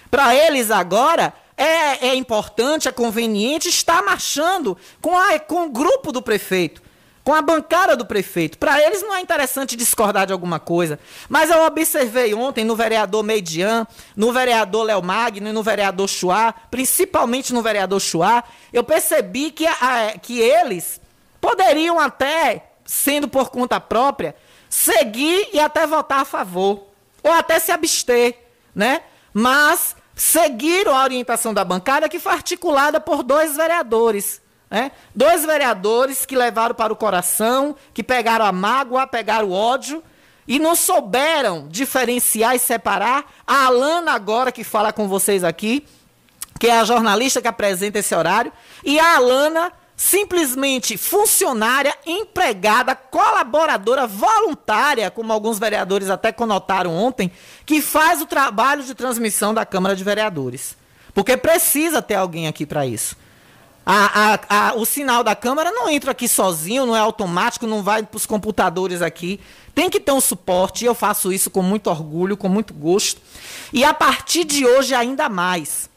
Para 0.10 0.36
eles 0.36 0.72
agora 0.72 1.34
é, 1.56 2.08
é 2.08 2.16
importante, 2.16 2.88
é 2.88 2.92
conveniente 2.92 3.70
estar 3.70 4.02
marchando 4.02 4.76
com, 5.00 5.16
a, 5.16 5.40
com 5.40 5.68
o 5.68 5.70
grupo 5.70 6.12
do 6.12 6.22
prefeito 6.22 6.82
com 7.24 7.34
a 7.34 7.42
bancada 7.42 7.96
do 7.96 8.06
prefeito. 8.06 8.58
Para 8.58 8.82
eles 8.82 9.02
não 9.02 9.16
é 9.16 9.22
interessante 9.22 9.76
discordar 9.76 10.26
de 10.26 10.34
alguma 10.34 10.60
coisa. 10.60 11.00
Mas 11.30 11.50
eu 11.50 11.64
observei 11.64 12.34
ontem 12.34 12.64
no 12.64 12.76
vereador 12.76 13.24
Median, 13.24 13.86
no 14.16 14.32
vereador 14.32 14.84
Léo 14.84 15.04
Magno 15.04 15.50
e 15.50 15.52
no 15.52 15.64
vereador 15.64 16.08
Chua, 16.08 16.54
principalmente 16.70 17.54
no 17.54 17.62
vereador 17.62 18.00
Chua, 18.00 18.44
eu 18.74 18.84
percebi 18.84 19.52
que, 19.52 19.68
a, 19.68 20.16
que 20.22 20.40
eles 20.40 21.00
poderiam 21.40 22.00
até, 22.00 22.72
sendo 22.86 23.28
por 23.28 23.50
conta 23.50 23.80
própria, 23.80 24.36
seguir 24.70 25.50
e 25.54 25.60
até 25.60 25.86
votar 25.86 26.22
a 26.22 26.26
favor. 26.26 26.88
Ou 27.24 27.32
até 27.32 27.60
se 27.60 27.72
abster, 27.72 28.36
né? 28.74 29.02
Mas 29.32 29.96
seguiram 30.16 30.96
a 30.96 31.04
orientação 31.04 31.54
da 31.54 31.64
bancada 31.64 32.10
que 32.10 32.20
foi 32.20 32.32
articulada 32.32 33.00
por 33.00 33.22
dois 33.22 33.56
vereadores. 33.56 34.42
É? 34.74 34.90
Dois 35.14 35.46
vereadores 35.46 36.26
que 36.26 36.34
levaram 36.34 36.74
para 36.74 36.94
o 36.94 36.96
coração, 36.96 37.76
que 37.94 38.02
pegaram 38.02 38.46
a 38.46 38.54
mágoa, 38.54 39.06
pegaram 39.06 39.50
o 39.50 39.52
ódio 39.52 40.02
e 40.48 40.60
não 40.60 40.76
souberam 40.76 41.68
diferenciar 41.68 42.56
e 42.56 42.60
separar. 42.60 43.26
A 43.46 43.66
Alana, 43.66 44.14
agora 44.14 44.50
que 44.50 44.64
fala 44.64 44.94
com 44.94 45.10
vocês 45.10 45.44
aqui, 45.44 45.86
que 46.58 46.68
é 46.68 46.80
a 46.80 46.86
jornalista 46.86 47.42
que 47.42 47.50
apresenta 47.50 48.00
esse 48.00 48.16
horário, 48.16 48.54
e 48.82 48.98
a 48.98 49.18
Alana, 49.18 49.74
simplesmente 49.98 50.98
funcionária, 50.98 51.94
empregada, 52.08 52.96
colaboradora, 52.96 54.08
voluntária, 54.08 55.12
como 55.12 55.34
alguns 55.34 55.60
vereadores 55.60 56.10
até 56.10 56.32
conotaram 56.32 56.96
ontem, 56.96 57.30
que 57.66 57.82
faz 57.82 58.22
o 58.22 58.26
trabalho 58.26 58.84
de 58.84 58.96
transmissão 58.96 59.54
da 59.54 59.66
Câmara 59.66 59.98
de 59.98 60.04
Vereadores. 60.04 60.78
Porque 61.14 61.36
precisa 61.36 62.02
ter 62.02 62.16
alguém 62.16 62.48
aqui 62.48 62.66
para 62.66 62.86
isso. 62.86 63.20
A, 63.86 64.34
a, 64.34 64.70
a, 64.70 64.76
o 64.76 64.86
sinal 64.86 65.24
da 65.24 65.36
câmera 65.36 65.72
não 65.72 65.90
entra 65.90 66.12
aqui 66.12 66.28
sozinho, 66.28 66.86
não 66.86 66.96
é 66.96 67.00
automático, 67.00 67.66
não 67.66 67.82
vai 67.82 68.04
para 68.04 68.18
os 68.18 68.26
computadores 68.26 69.02
aqui. 69.02 69.40
Tem 69.74 69.90
que 69.90 70.00
ter 70.00 70.12
um 70.12 70.22
suporte 70.22 70.84
e 70.84 70.88
eu 70.88 70.94
faço 70.94 71.34
isso 71.34 71.50
com 71.50 71.64
muito 71.64 71.90
orgulho, 71.90 72.38
com 72.38 72.48
muito 72.48 72.74
gosto. 72.74 73.20
E 73.74 73.84
a 73.84 73.94
partir 73.94 74.44
de 74.44 74.66
hoje, 74.66 74.94
ainda 74.94 75.28
mais. 75.30 75.90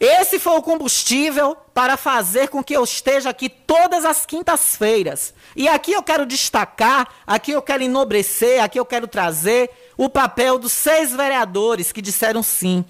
Esse 0.00 0.38
foi 0.38 0.56
o 0.56 0.62
combustível 0.62 1.56
para 1.74 1.96
fazer 1.96 2.48
com 2.48 2.62
que 2.62 2.74
eu 2.74 2.84
esteja 2.84 3.30
aqui 3.30 3.48
todas 3.48 4.04
as 4.04 4.24
quintas-feiras. 4.24 5.34
E 5.56 5.66
aqui 5.68 5.92
eu 5.92 6.02
quero 6.04 6.24
destacar, 6.24 7.08
aqui 7.26 7.50
eu 7.50 7.60
quero 7.60 7.82
enobrecer, 7.82 8.62
aqui 8.62 8.78
eu 8.78 8.86
quero 8.86 9.08
trazer 9.08 9.68
o 9.96 10.08
papel 10.08 10.56
dos 10.56 10.72
seis 10.72 11.12
vereadores 11.12 11.90
que 11.90 12.00
disseram 12.00 12.44
sim. 12.44 12.84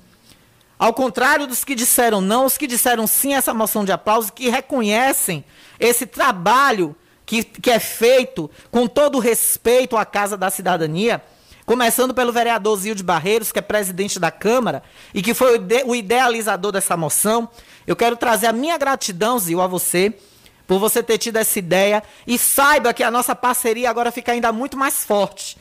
Ao 0.79 0.95
contrário 0.95 1.47
dos 1.47 1.65
que 1.65 1.75
disseram 1.75 2.21
não, 2.21 2.47
os 2.47 2.57
que 2.57 2.67
disseram 2.67 3.07
sim 3.07 3.35
a 3.35 3.39
essa 3.39 3.53
moção 3.53 3.85
de 3.85 3.91
aplauso, 3.91 4.33
que 4.33 4.49
reconhecem 4.49 5.45
esse 5.81 6.07
trabalho 6.07 6.95
que, 7.27 7.43
que 7.43 7.71
é 7.71 7.81
feito 7.81 8.49
com 8.71 8.87
todo 8.87 9.17
o 9.17 9.21
respeito 9.21 9.97
à 9.97 10.05
Casa 10.05 10.37
da 10.37 10.51
Cidadania, 10.51 11.21
começando 11.67 12.15
pelo 12.15 12.33
vereador 12.33 12.77
Zilde 12.79 13.03
Barreiros, 13.03 13.51
que 13.51 13.59
é 13.59 13.63
presidente 13.63 14.21
da 14.21 14.31
Câmara 14.31 14.83
e 15.13 15.21
que 15.21 15.35
foi 15.35 15.59
o 15.85 15.95
idealizador 15.95 16.73
dessa 16.73 16.97
moção. 16.97 17.49
Eu 17.87 17.97
quero 17.97 18.17
trazer 18.17 18.47
a 18.47 18.53
minha 18.53 18.79
gratidão, 18.79 19.39
Zil, 19.39 19.61
a 19.61 19.67
você, 19.67 20.15
por 20.67 20.79
você 20.79 21.03
ter 21.03 21.19
tido 21.19 21.37
essa 21.37 21.59
ideia 21.59 22.03
e 22.27 22.39
saiba 22.39 22.95
que 22.95 23.03
a 23.03 23.11
nossa 23.11 23.35
parceria 23.35 23.91
agora 23.91 24.13
fica 24.13 24.33
ainda 24.33 24.53
muito 24.53 24.77
mais 24.77 25.05
forte. 25.05 25.59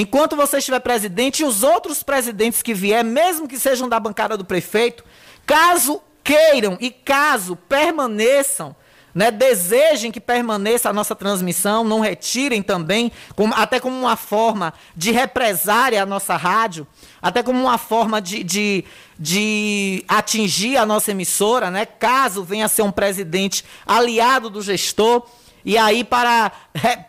Enquanto 0.00 0.36
você 0.36 0.58
estiver 0.58 0.78
presidente 0.78 1.40
e 1.40 1.44
os 1.44 1.64
outros 1.64 2.04
presidentes 2.04 2.62
que 2.62 2.72
vier, 2.72 3.02
mesmo 3.02 3.48
que 3.48 3.58
sejam 3.58 3.88
da 3.88 3.98
bancada 3.98 4.36
do 4.36 4.44
prefeito, 4.44 5.04
caso 5.44 6.00
queiram 6.22 6.78
e 6.80 6.88
caso 6.88 7.56
permaneçam, 7.56 8.76
né, 9.12 9.32
desejem 9.32 10.12
que 10.12 10.20
permaneça 10.20 10.88
a 10.88 10.92
nossa 10.92 11.16
transmissão, 11.16 11.82
não 11.82 11.98
retirem 11.98 12.62
também, 12.62 13.10
como, 13.34 13.52
até 13.52 13.80
como 13.80 13.98
uma 13.98 14.14
forma 14.14 14.72
de 14.94 15.10
represária 15.10 16.00
a 16.00 16.06
nossa 16.06 16.36
rádio, 16.36 16.86
até 17.20 17.42
como 17.42 17.60
uma 17.60 17.76
forma 17.76 18.20
de, 18.20 18.44
de, 18.44 18.84
de 19.18 20.04
atingir 20.06 20.76
a 20.76 20.86
nossa 20.86 21.10
emissora, 21.10 21.72
né, 21.72 21.84
caso 21.84 22.44
venha 22.44 22.66
a 22.66 22.68
ser 22.68 22.82
um 22.82 22.92
presidente 22.92 23.64
aliado 23.84 24.48
do 24.48 24.62
gestor. 24.62 25.26
E 25.68 25.76
aí, 25.76 26.02
para 26.02 26.50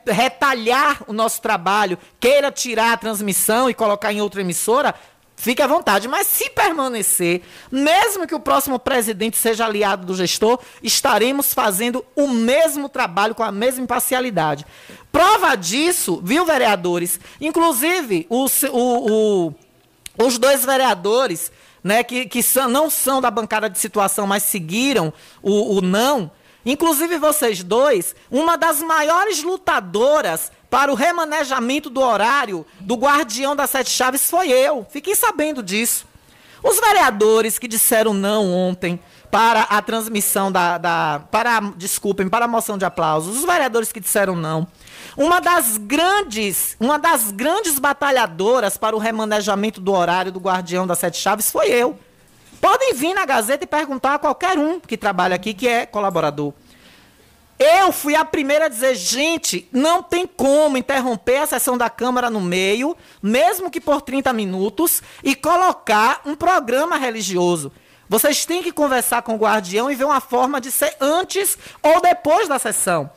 retalhar 0.06 1.04
o 1.08 1.14
nosso 1.14 1.42
trabalho, 1.42 1.98
queira 2.20 2.52
tirar 2.52 2.92
a 2.92 2.98
transmissão 2.98 3.70
e 3.70 3.74
colocar 3.74 4.12
em 4.12 4.20
outra 4.20 4.42
emissora, 4.42 4.94
fique 5.38 5.62
à 5.62 5.66
vontade. 5.66 6.10
Mas 6.10 6.28
se 6.28 6.50
permanecer, 6.50 7.42
mesmo 7.72 8.28
que 8.28 8.36
o 8.36 8.40
próximo 8.42 8.78
presidente 8.78 9.38
seja 9.38 9.64
aliado 9.64 10.06
do 10.06 10.14
gestor, 10.14 10.60
estaremos 10.84 11.54
fazendo 11.54 12.06
o 12.18 12.28
mesmo 12.28 12.90
trabalho 12.90 13.34
com 13.34 13.44
a 13.44 13.52
mesma 13.52 13.82
imparcialidade. 13.82 14.66
Prova 15.10 15.56
disso, 15.56 16.20
viu, 16.22 16.46
vereadores? 16.46 17.18
Inclusive, 17.40 18.28
o, 18.30 18.46
o, 18.74 19.48
o, 19.48 19.56
os 20.18 20.38
dois 20.38 20.66
vereadores. 20.66 21.50
Né, 21.82 22.04
que, 22.04 22.26
que 22.26 22.44
são, 22.44 22.68
não 22.68 22.90
são 22.90 23.22
da 23.22 23.32
bancada 23.32 23.70
de 23.70 23.80
situação, 23.80 24.28
mas 24.28 24.44
seguiram 24.44 25.14
o, 25.42 25.78
o 25.78 25.82
não, 25.82 26.30
Inclusive 26.66 27.18
vocês 27.18 27.64
dois, 27.64 28.16
uma 28.30 28.58
das 28.58 28.82
maiores 28.82 29.42
lutadoras 29.42 30.52
para 30.70 30.92
o 30.92 30.96
remanejamento 30.96 31.90
do 31.90 32.02
horário 32.02 32.66
do 32.82 32.96
guardião 32.96 33.56
das 33.56 33.70
sete 33.70 33.90
chaves 33.90 34.30
foi 34.30 34.50
eu. 34.50 34.86
Fiquem 34.90 35.16
sabendo 35.16 35.64
disso. 35.64 36.06
Os 36.62 36.80
vereadores 36.80 37.58
que 37.58 37.68
disseram 37.68 38.14
não 38.14 38.52
ontem 38.52 39.00
para 39.32 39.62
a 39.62 39.82
transmissão 39.82 40.52
da, 40.52 40.78
da 40.78 41.22
para 41.32 41.60
desculpem 41.78 42.28
para 42.28 42.46
a 42.46 42.48
moção 42.48 42.78
de 42.78 42.84
aplausos, 42.84 43.38
os 43.38 43.46
vereadores 43.46 43.92
que 43.92 44.00
disseram 44.00 44.36
não. 44.36 44.68
Uma 45.16 45.40
das 45.40 45.78
grandes, 45.78 46.76
uma 46.80 46.98
das 46.98 47.32
grandes 47.32 47.80
batalhadoras 47.80 48.76
para 48.76 48.96
o 48.96 49.00
remanejamento 49.00 49.80
do 49.80 49.94
horário 49.94 50.32
do 50.32 50.40
guardião 50.40 50.86
das 50.86 51.00
sete 51.00 51.18
chaves 51.18 51.52
foi 51.52 51.68
eu. 51.68 51.98
Podem 52.60 52.94
vir 52.94 53.14
na 53.14 53.26
Gazeta 53.26 53.64
e 53.64 53.68
perguntar 53.68 54.16
a 54.16 54.20
qualquer 54.20 54.58
um 54.58 54.80
que 54.80 54.98
trabalha 54.98 55.36
aqui, 55.36 55.54
que 55.54 55.68
é 55.68 55.86
colaborador. 55.86 56.54
Eu 57.58 57.92
fui 57.92 58.16
a 58.16 58.24
primeira 58.24 58.66
a 58.66 58.70
dizer, 58.70 58.96
gente, 58.96 59.68
não 59.72 60.02
tem 60.02 60.26
como 60.26 60.78
interromper 60.78 61.42
a 61.42 61.48
sessão 61.48 61.78
da 61.78 61.90
Câmara 61.90 62.30
no 62.30 62.40
meio, 62.40 62.96
mesmo 63.22 63.70
que 63.70 63.82
por 63.82 64.02
30 64.02 64.32
minutos, 64.32 65.04
e 65.22 65.36
colocar 65.36 66.22
um 66.26 66.36
programa 66.36 66.98
religioso. 66.98 67.72
Vocês 68.08 68.46
têm 68.46 68.64
que 68.64 68.72
conversar 68.72 69.22
com 69.22 69.36
o 69.36 69.38
guardião 69.38 69.92
e 69.92 69.96
ver 69.96 70.06
uma 70.06 70.22
forma 70.22 70.62
de 70.62 70.72
ser 70.72 70.96
antes 71.02 71.58
ou 71.84 72.02
depois 72.02 72.48
da 72.48 72.58
sessão. 72.58 73.10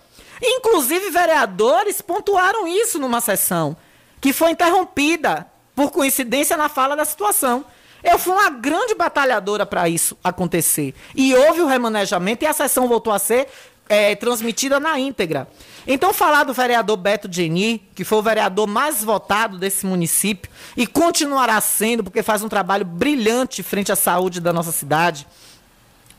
Inclusive, 0.42 1.10
vereadores 1.10 2.02
pontuaram 2.02 2.66
isso 2.66 2.98
numa 2.98 3.20
sessão, 3.20 3.76
que 4.20 4.32
foi 4.32 4.50
interrompida, 4.50 5.46
por 5.74 5.90
coincidência, 5.92 6.56
na 6.56 6.68
fala 6.68 6.96
da 6.96 7.04
situação. 7.04 7.64
Eu 8.02 8.18
fui 8.18 8.32
uma 8.32 8.50
grande 8.50 8.94
batalhadora 8.94 9.64
para 9.64 9.88
isso 9.88 10.16
acontecer. 10.22 10.94
E 11.14 11.34
houve 11.34 11.60
o 11.60 11.66
remanejamento 11.66 12.44
e 12.44 12.46
a 12.48 12.52
sessão 12.52 12.88
voltou 12.88 13.12
a 13.12 13.18
ser 13.18 13.48
é, 13.88 14.14
transmitida 14.14 14.80
na 14.80 14.98
íntegra. 14.98 15.48
Então, 15.86 16.12
falar 16.12 16.44
do 16.44 16.52
vereador 16.52 16.96
Beto 16.96 17.28
Geni, 17.30 17.78
que 17.94 18.04
foi 18.04 18.18
o 18.18 18.22
vereador 18.22 18.66
mais 18.66 19.02
votado 19.02 19.58
desse 19.58 19.84
município 19.84 20.50
e 20.76 20.86
continuará 20.86 21.60
sendo, 21.60 22.04
porque 22.04 22.22
faz 22.22 22.42
um 22.42 22.48
trabalho 22.48 22.84
brilhante 22.84 23.62
frente 23.62 23.92
à 23.92 23.96
saúde 23.96 24.40
da 24.40 24.52
nossa 24.52 24.72
cidade, 24.72 25.26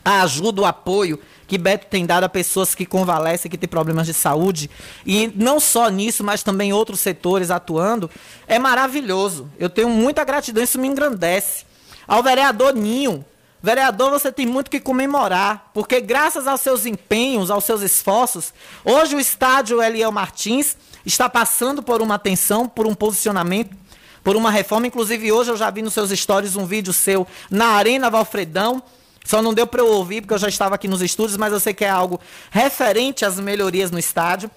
a 0.04 0.22
ajuda, 0.22 0.60
o 0.60 0.66
apoio 0.66 1.18
que 1.46 1.58
Beto 1.58 1.86
tem 1.86 2.06
dado 2.06 2.24
a 2.24 2.28
pessoas 2.28 2.74
que 2.74 2.86
convalescem, 2.86 3.50
que 3.50 3.58
têm 3.58 3.68
problemas 3.68 4.06
de 4.06 4.14
saúde, 4.14 4.70
e 5.04 5.32
não 5.34 5.60
só 5.60 5.88
nisso, 5.88 6.24
mas 6.24 6.42
também 6.42 6.72
outros 6.72 7.00
setores 7.00 7.50
atuando, 7.50 8.10
é 8.46 8.58
maravilhoso. 8.58 9.50
Eu 9.58 9.68
tenho 9.68 9.88
muita 9.88 10.24
gratidão, 10.24 10.62
isso 10.62 10.78
me 10.78 10.88
engrandece. 10.88 11.64
Ao 12.06 12.22
vereador 12.22 12.74
Ninho, 12.74 13.24
Vereador, 13.64 14.10
você 14.10 14.30
tem 14.30 14.44
muito 14.44 14.70
que 14.70 14.78
comemorar, 14.78 15.70
porque 15.72 15.98
graças 15.98 16.46
aos 16.46 16.60
seus 16.60 16.84
empenhos, 16.84 17.50
aos 17.50 17.64
seus 17.64 17.80
esforços, 17.80 18.52
hoje 18.84 19.16
o 19.16 19.18
estádio 19.18 19.82
Eliel 19.82 20.12
Martins 20.12 20.76
está 21.06 21.30
passando 21.30 21.82
por 21.82 22.02
uma 22.02 22.16
atenção, 22.16 22.68
por 22.68 22.86
um 22.86 22.94
posicionamento, 22.94 23.74
por 24.22 24.36
uma 24.36 24.50
reforma. 24.50 24.86
Inclusive, 24.86 25.32
hoje 25.32 25.50
eu 25.50 25.56
já 25.56 25.70
vi 25.70 25.80
nos 25.80 25.94
seus 25.94 26.10
stories 26.10 26.56
um 26.56 26.66
vídeo 26.66 26.92
seu 26.92 27.26
na 27.50 27.68
Arena 27.68 28.10
Valfredão. 28.10 28.82
Só 29.24 29.40
não 29.40 29.54
deu 29.54 29.66
para 29.66 29.80
eu 29.80 29.88
ouvir, 29.88 30.20
porque 30.20 30.34
eu 30.34 30.38
já 30.38 30.48
estava 30.48 30.74
aqui 30.74 30.86
nos 30.86 31.00
estúdios, 31.00 31.38
mas 31.38 31.50
eu 31.50 31.58
sei 31.58 31.72
que 31.72 31.86
é 31.86 31.88
algo 31.88 32.20
referente 32.50 33.24
às 33.24 33.40
melhorias 33.40 33.90
no 33.90 33.98
estádio. 33.98 34.50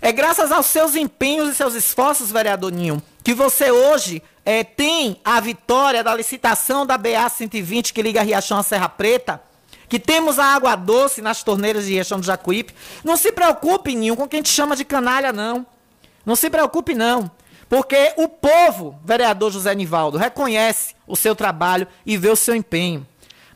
É 0.00 0.10
graças 0.12 0.50
aos 0.50 0.64
seus 0.64 0.96
empenhos 0.96 1.50
e 1.50 1.54
seus 1.54 1.74
esforços, 1.74 2.32
vereador 2.32 2.72
Ninho, 2.72 3.02
que 3.26 3.34
você 3.34 3.72
hoje 3.72 4.22
é, 4.44 4.62
tem 4.62 5.20
a 5.24 5.40
vitória 5.40 6.04
da 6.04 6.14
licitação 6.14 6.86
da 6.86 6.96
BA 6.96 7.28
120 7.28 7.92
que 7.92 8.00
liga 8.00 8.22
Riachão 8.22 8.56
a 8.56 8.62
Serra 8.62 8.88
Preta, 8.88 9.42
que 9.88 9.98
temos 9.98 10.38
a 10.38 10.44
água 10.44 10.76
doce 10.76 11.20
nas 11.20 11.42
torneiras 11.42 11.86
de 11.86 11.94
Riachão 11.94 12.20
do 12.20 12.24
Jacuípe. 12.24 12.72
Não 13.02 13.16
se 13.16 13.32
preocupe, 13.32 13.96
Ninho, 13.96 14.14
com 14.14 14.28
quem 14.28 14.42
te 14.42 14.48
chama 14.50 14.76
de 14.76 14.84
canalha, 14.84 15.32
não. 15.32 15.66
Não 16.24 16.36
se 16.36 16.48
preocupe, 16.48 16.94
não. 16.94 17.28
Porque 17.68 18.14
o 18.16 18.28
povo, 18.28 18.96
vereador 19.04 19.50
José 19.50 19.74
Nivaldo, 19.74 20.16
reconhece 20.16 20.94
o 21.04 21.16
seu 21.16 21.34
trabalho 21.34 21.88
e 22.06 22.16
vê 22.16 22.30
o 22.30 22.36
seu 22.36 22.54
empenho. 22.54 23.04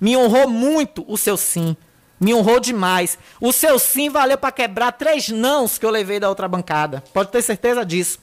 Me 0.00 0.17
honrou 0.17 0.49
muito 0.49 1.05
o 1.07 1.17
seu 1.17 1.37
sim. 1.37 1.77
Me 2.19 2.35
honrou 2.35 2.59
demais. 2.59 3.17
O 3.41 3.53
seu 3.53 3.79
sim 3.79 4.11
valeu 4.11 4.37
para 4.37 4.50
quebrar 4.50 4.91
três 4.91 5.29
nãos 5.29 5.79
que 5.79 5.87
eu 5.87 5.91
levei 5.91 6.19
da 6.19 6.29
outra 6.29 6.49
bancada. 6.49 7.05
Pode 7.15 7.31
ter 7.31 7.41
certeza 7.41 7.87
disso. 7.87 8.19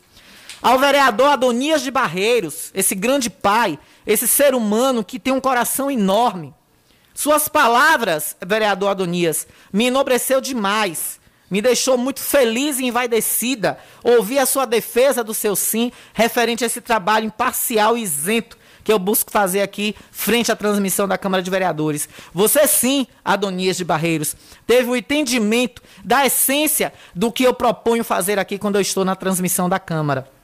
Ao 0.61 0.79
vereador 0.79 1.29
Adonias 1.29 1.81
de 1.81 1.91
Barreiros, 1.91 2.71
esse 2.73 2.95
grande 2.95 3.29
pai, 3.29 3.77
esse 4.05 4.27
ser 4.27 4.55
humano 4.55 5.03
que 5.03 5.19
tem 5.19 5.33
um 5.33 5.39
coração 5.39 5.89
enorme. 5.91 6.53
Suas 7.13 7.47
palavras, 7.47 8.35
vereador 8.45 8.89
Adonias, 8.89 9.47
me 9.71 9.85
enobreceu 9.85 10.41
demais. 10.41 11.19
Me 11.49 11.61
deixou 11.61 11.97
muito 11.97 12.19
feliz 12.19 12.77
e 12.77 12.85
envaidecida 12.85 13.77
ouvir 14.03 14.39
a 14.39 14.45
sua 14.45 14.65
defesa 14.65 15.23
do 15.23 15.33
seu 15.33 15.55
sim 15.55 15.91
referente 16.13 16.63
a 16.63 16.67
esse 16.67 16.81
trabalho 16.81 17.27
imparcial 17.27 17.97
e 17.97 18.01
isento 18.01 18.57
que 18.83 18.91
eu 18.91 18.99
busco 18.99 19.31
fazer 19.31 19.61
aqui 19.61 19.95
frente 20.11 20.51
à 20.51 20.55
transmissão 20.55 21.07
da 21.07 21.17
Câmara 21.17 21.43
de 21.43 21.49
Vereadores. 21.49 22.07
Você 22.33 22.67
sim, 22.67 23.07
Adonias 23.23 23.77
de 23.77 23.85
Barreiros, 23.85 24.35
teve 24.65 24.89
o 24.89 24.95
entendimento 24.95 25.81
da 26.03 26.25
essência 26.25 26.93
do 27.13 27.31
que 27.31 27.43
eu 27.43 27.53
proponho 27.53 28.03
fazer 28.03 28.39
aqui 28.39 28.57
quando 28.57 28.75
eu 28.75 28.81
estou 28.81 29.03
na 29.03 29.15
transmissão 29.15 29.67
da 29.67 29.79
Câmara. 29.79 30.36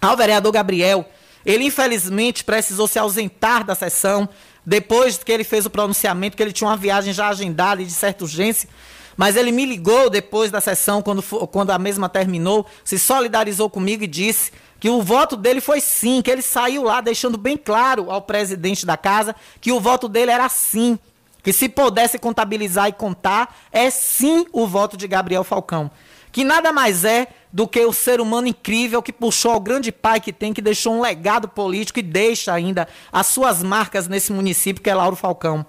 Ao 0.00 0.16
vereador 0.16 0.52
Gabriel, 0.52 1.08
ele 1.44 1.64
infelizmente 1.64 2.44
precisou 2.44 2.86
se 2.86 2.98
ausentar 2.98 3.64
da 3.64 3.74
sessão 3.74 4.28
depois 4.64 5.16
que 5.16 5.32
ele 5.32 5.44
fez 5.44 5.64
o 5.64 5.70
pronunciamento, 5.70 6.36
que 6.36 6.42
ele 6.42 6.52
tinha 6.52 6.68
uma 6.68 6.76
viagem 6.76 7.12
já 7.12 7.28
agendada 7.28 7.80
e 7.80 7.86
de 7.86 7.92
certa 7.92 8.24
urgência. 8.24 8.68
Mas 9.16 9.34
ele 9.34 9.50
me 9.50 9.64
ligou 9.64 10.08
depois 10.08 10.50
da 10.50 10.60
sessão, 10.60 11.02
quando, 11.02 11.22
quando 11.22 11.70
a 11.70 11.78
mesma 11.78 12.08
terminou, 12.08 12.66
se 12.84 12.98
solidarizou 12.98 13.68
comigo 13.68 14.04
e 14.04 14.06
disse 14.06 14.52
que 14.78 14.88
o 14.88 15.02
voto 15.02 15.36
dele 15.36 15.60
foi 15.60 15.80
sim, 15.80 16.22
que 16.22 16.30
ele 16.30 16.42
saiu 16.42 16.84
lá 16.84 17.00
deixando 17.00 17.36
bem 17.36 17.56
claro 17.56 18.10
ao 18.10 18.22
presidente 18.22 18.86
da 18.86 18.96
casa 18.96 19.34
que 19.60 19.72
o 19.72 19.80
voto 19.80 20.08
dele 20.08 20.30
era 20.30 20.48
sim. 20.48 20.98
Que 21.42 21.52
se 21.52 21.68
pudesse 21.68 22.18
contabilizar 22.18 22.88
e 22.88 22.92
contar, 22.92 23.56
é 23.72 23.90
sim 23.90 24.46
o 24.52 24.66
voto 24.66 24.96
de 24.96 25.08
Gabriel 25.08 25.42
Falcão. 25.42 25.90
Que 26.30 26.44
nada 26.44 26.72
mais 26.72 27.04
é 27.04 27.28
do 27.52 27.66
que 27.66 27.84
o 27.84 27.92
ser 27.92 28.20
humano 28.20 28.46
incrível 28.46 29.02
que 29.02 29.12
puxou 29.12 29.52
ao 29.52 29.60
grande 29.60 29.90
pai 29.90 30.20
que 30.20 30.32
tem, 30.32 30.52
que 30.52 30.60
deixou 30.60 30.94
um 30.94 31.00
legado 31.00 31.48
político 31.48 31.98
e 31.98 32.02
deixa 32.02 32.52
ainda 32.52 32.86
as 33.10 33.26
suas 33.26 33.62
marcas 33.62 34.06
nesse 34.06 34.32
município, 34.32 34.82
que 34.82 34.90
é 34.90 34.94
Lauro 34.94 35.16
Falcão. 35.16 35.64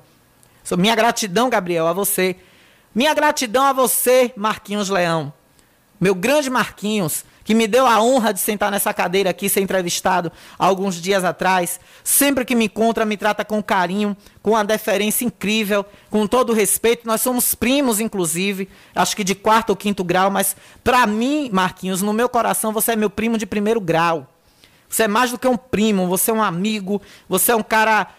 Minha 0.77 0.95
gratidão, 0.95 1.49
Gabriel, 1.49 1.87
a 1.87 1.93
você. 1.93 2.35
Minha 2.93 3.13
gratidão 3.13 3.63
a 3.63 3.73
você, 3.73 4.31
Marquinhos 4.35 4.89
Leão. 4.89 5.33
Meu 5.99 6.13
grande 6.13 6.49
Marquinhos, 6.49 7.25
que 7.49 7.55
me 7.55 7.65
deu 7.65 7.87
a 7.87 7.99
honra 7.99 8.31
de 8.31 8.39
sentar 8.39 8.69
nessa 8.69 8.93
cadeira 8.93 9.31
aqui, 9.31 9.49
ser 9.49 9.61
entrevistado 9.61 10.31
há 10.59 10.67
alguns 10.67 11.01
dias 11.01 11.23
atrás. 11.23 11.79
Sempre 12.03 12.45
que 12.45 12.53
me 12.53 12.65
encontra, 12.65 13.03
me 13.05 13.17
trata 13.17 13.43
com 13.43 13.59
carinho, 13.63 14.15
com 14.43 14.51
uma 14.51 14.63
deferência 14.63 15.25
incrível, 15.25 15.83
com 16.11 16.27
todo 16.27 16.53
respeito. 16.53 17.07
Nós 17.07 17.21
somos 17.21 17.55
primos, 17.55 17.99
inclusive, 17.99 18.69
acho 18.93 19.15
que 19.15 19.23
de 19.23 19.33
quarto 19.33 19.71
ou 19.71 19.75
quinto 19.75 20.03
grau, 20.03 20.29
mas 20.29 20.55
para 20.83 21.07
mim, 21.07 21.49
Marquinhos, 21.51 22.03
no 22.03 22.13
meu 22.13 22.29
coração, 22.29 22.71
você 22.71 22.91
é 22.91 22.95
meu 22.95 23.09
primo 23.09 23.35
de 23.35 23.47
primeiro 23.47 23.81
grau. 23.81 24.27
Você 24.87 25.05
é 25.05 25.07
mais 25.07 25.31
do 25.31 25.39
que 25.39 25.47
um 25.47 25.57
primo, 25.57 26.07
você 26.07 26.29
é 26.29 26.33
um 26.35 26.43
amigo, 26.43 27.01
você 27.27 27.51
é 27.51 27.55
um 27.55 27.63
cara 27.63 28.09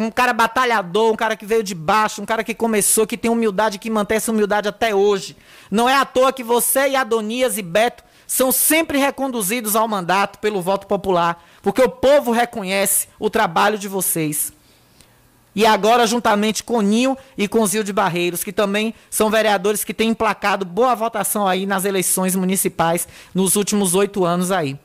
um 0.00 0.10
cara 0.10 0.32
batalhador, 0.32 1.12
um 1.12 1.16
cara 1.16 1.36
que 1.36 1.44
veio 1.44 1.62
de 1.62 1.74
baixo, 1.74 2.22
um 2.22 2.26
cara 2.26 2.42
que 2.42 2.54
começou, 2.54 3.06
que 3.06 3.18
tem 3.18 3.30
humildade, 3.30 3.78
que 3.78 3.90
mantém 3.90 4.16
essa 4.16 4.32
humildade 4.32 4.66
até 4.66 4.94
hoje. 4.94 5.36
Não 5.70 5.86
é 5.86 5.94
à 5.94 6.06
toa 6.06 6.32
que 6.32 6.42
você 6.42 6.88
e 6.88 6.96
Adonias 6.96 7.58
e 7.58 7.62
Beto 7.62 8.02
são 8.26 8.50
sempre 8.52 8.98
reconduzidos 8.98 9.76
ao 9.76 9.88
mandato 9.88 10.38
pelo 10.38 10.62
voto 10.62 10.86
popular, 10.86 11.44
porque 11.62 11.82
o 11.82 11.88
povo 11.88 12.32
reconhece 12.32 13.08
o 13.18 13.28
trabalho 13.28 13.78
de 13.78 13.88
vocês. 13.88 14.52
E 15.54 15.66
agora, 15.66 16.06
juntamente 16.06 16.62
com 16.62 16.80
Ninho 16.80 17.16
e 17.36 17.46
com 17.46 17.66
Zil 17.66 17.82
de 17.82 17.92
Barreiros, 17.92 18.42
que 18.42 18.52
também 18.52 18.94
são 19.10 19.28
vereadores 19.28 19.84
que 19.84 19.92
têm 19.92 20.10
emplacado 20.10 20.64
boa 20.64 20.94
votação 20.94 21.46
aí 21.46 21.66
nas 21.66 21.84
eleições 21.84 22.34
municipais 22.34 23.06
nos 23.34 23.54
últimos 23.54 23.94
oito 23.94 24.24
anos 24.24 24.50
aí. 24.50 24.78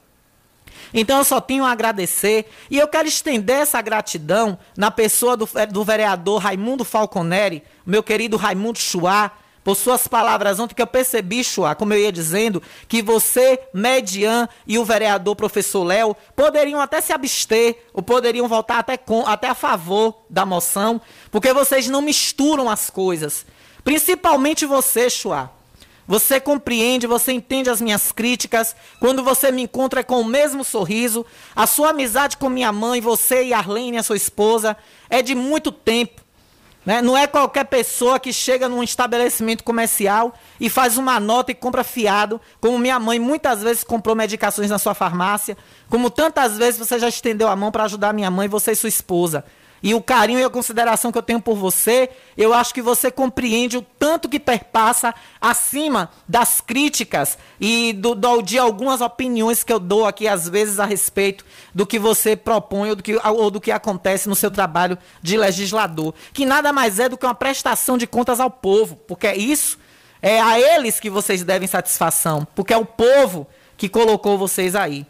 Então 0.94 1.18
eu 1.18 1.24
só 1.24 1.40
tenho 1.40 1.64
a 1.64 1.72
agradecer 1.72 2.50
e 2.70 2.78
eu 2.78 2.88
quero 2.88 3.08
estender 3.08 3.58
essa 3.58 3.82
gratidão 3.82 4.58
na 4.76 4.92
pessoa 4.92 5.36
do, 5.36 5.48
do 5.72 5.84
vereador 5.84 6.42
Raimundo 6.42 6.86
Falconeri, 6.86 7.64
meu 7.86 8.04
querido 8.04 8.38
Raimundo 8.38 8.80
Chuá, 8.80 9.32
por 9.68 9.76
suas 9.76 10.08
palavras 10.08 10.62
ontem, 10.62 10.74
que 10.74 10.82
eu 10.82 10.88
percebi, 10.88 11.44
Chua, 11.44 11.76
como 11.76 11.94
eu 11.94 12.00
ia 12.00 12.10
dizendo, 12.10 12.64
que 12.88 13.02
você, 13.02 13.60
Median 13.74 14.48
e 14.66 14.80
o 14.80 14.86
vereador 14.86 15.36
professor 15.36 15.84
Léo 15.84 16.16
poderiam 16.38 16.80
até 16.80 17.02
se 17.02 17.12
abster, 17.12 17.78
ou 17.92 18.02
poderiam 18.02 18.48
votar 18.48 18.80
até, 18.80 18.96
com, 18.96 19.28
até 19.28 19.50
a 19.50 19.54
favor 19.54 20.24
da 20.30 20.46
moção, 20.46 21.02
porque 21.30 21.52
vocês 21.52 21.90
não 21.90 22.02
misturam 22.02 22.70
as 22.70 22.90
coisas. 22.90 23.46
Principalmente 23.84 24.66
você, 24.66 25.10
Chua. 25.10 25.52
Você 26.08 26.40
compreende, 26.40 27.06
você 27.06 27.34
entende 27.34 27.70
as 27.70 27.82
minhas 27.82 28.14
críticas. 28.14 28.74
Quando 29.02 29.22
você 29.22 29.52
me 29.52 29.64
encontra 29.64 30.02
com 30.02 30.22
o 30.22 30.26
mesmo 30.26 30.64
sorriso, 30.64 31.26
a 31.54 31.68
sua 31.68 31.90
amizade 31.90 32.38
com 32.38 32.48
minha 32.48 32.72
mãe, 32.72 33.02
você 33.02 33.44
e 33.44 33.54
Arlene, 33.54 33.98
a 33.98 34.04
sua 34.04 34.16
esposa, 34.16 34.78
é 35.10 35.22
de 35.22 35.36
muito 35.36 35.74
tempo. 35.74 36.26
Né? 36.88 37.02
Não 37.02 37.18
é 37.18 37.28
qualquer 37.28 37.66
pessoa 37.66 38.18
que 38.18 38.32
chega 38.32 38.70
num 38.70 38.82
estabelecimento 38.82 39.62
comercial 39.62 40.34
e 40.58 40.70
faz 40.70 40.98
uma 40.98 41.20
nota 41.20 41.52
e 41.52 41.54
compra 41.54 41.84
fiado, 41.84 42.40
como 42.62 42.80
minha 42.80 42.98
mãe 42.98 43.20
muitas 43.20 43.62
vezes 43.62 43.84
comprou 43.84 44.16
medicações 44.16 44.70
na 44.70 44.80
sua 44.80 44.94
farmácia, 44.94 45.58
como 45.90 46.10
tantas 46.10 46.58
vezes 46.58 46.80
você 46.80 46.98
já 46.98 47.10
estendeu 47.10 47.50
a 47.50 47.58
mão 47.58 47.74
para 47.74 47.84
ajudar 47.84 48.14
minha 48.14 48.32
mãe, 48.32 48.48
você 48.48 48.72
e 48.72 48.76
sua 48.78 48.88
esposa 48.88 49.44
e 49.88 49.94
o 49.94 50.02
carinho 50.02 50.38
e 50.38 50.44
a 50.44 50.50
consideração 50.50 51.14
que 51.14 51.18
eu 51.18 51.24
tenho 51.24 51.40
por 51.40 51.56
você, 51.56 52.10
eu 52.38 52.54
acho 52.54 52.74
que 52.74 52.82
você 52.82 53.10
compreende 53.10 53.78
o 53.78 53.82
tanto 53.82 54.28
que 54.28 54.38
perpassa 54.38 55.16
acima 55.40 56.12
das 56.28 56.60
críticas 56.60 57.38
e 57.58 57.94
do, 57.94 58.14
do, 58.14 58.42
de 58.42 58.60
algumas 58.60 59.00
opiniões 59.00 59.64
que 59.64 59.72
eu 59.72 59.80
dou 59.80 60.06
aqui, 60.06 60.28
às 60.28 60.50
vezes, 60.50 60.82
a 60.82 60.86
respeito 60.86 61.46
do 61.74 61.88
que 61.88 61.98
você 61.98 62.36
propõe 62.36 62.90
ou 62.90 62.96
do 62.98 63.02
que, 63.02 63.16
ou 63.16 63.50
do 63.50 63.62
que 63.62 63.72
acontece 63.72 64.28
no 64.28 64.36
seu 64.36 64.52
trabalho 64.52 64.98
de 65.22 65.38
legislador. 65.38 66.14
Que 66.34 66.46
nada 66.46 66.74
mais 66.74 67.00
é 67.00 67.08
do 67.08 67.18
que 67.18 67.26
uma 67.26 67.34
prestação 67.34 67.98
de 67.98 68.06
contas 68.06 68.42
ao 68.42 68.52
povo, 68.52 68.98
porque 69.08 69.26
é 69.26 69.38
isso, 69.38 69.80
é 70.22 70.42
a 70.42 70.60
eles 70.60 71.00
que 71.00 71.10
vocês 71.10 71.46
devem 71.46 71.66
satisfação, 71.66 72.46
porque 72.54 72.74
é 72.74 72.78
o 72.78 72.86
povo 72.86 73.48
que 73.78 73.88
colocou 73.88 74.38
vocês 74.38 74.76
aí. 74.76 75.08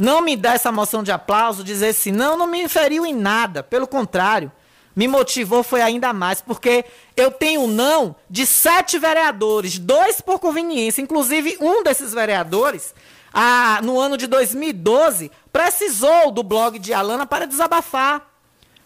Não 0.00 0.22
me 0.22 0.34
dá 0.34 0.54
essa 0.54 0.72
moção 0.72 1.02
de 1.02 1.12
aplauso, 1.12 1.62
dizer 1.62 1.88
assim, 1.88 2.10
não, 2.10 2.36
não 2.36 2.46
me 2.46 2.62
inferiu 2.62 3.04
em 3.04 3.14
nada. 3.14 3.62
Pelo 3.62 3.86
contrário, 3.86 4.50
me 4.96 5.06
motivou 5.06 5.62
foi 5.62 5.82
ainda 5.82 6.12
mais, 6.12 6.40
porque 6.40 6.84
eu 7.16 7.30
tenho 7.30 7.66
não 7.66 8.16
de 8.28 8.46
sete 8.46 8.98
vereadores, 8.98 9.78
dois 9.78 10.20
por 10.20 10.38
conveniência, 10.38 11.02
inclusive 11.02 11.56
um 11.60 11.82
desses 11.82 12.12
vereadores, 12.12 12.94
ah, 13.32 13.80
no 13.82 14.00
ano 14.00 14.16
de 14.16 14.26
2012, 14.26 15.30
precisou 15.52 16.30
do 16.30 16.42
blog 16.42 16.78
de 16.78 16.92
Alana 16.92 17.26
para 17.26 17.46
desabafar. 17.46 18.28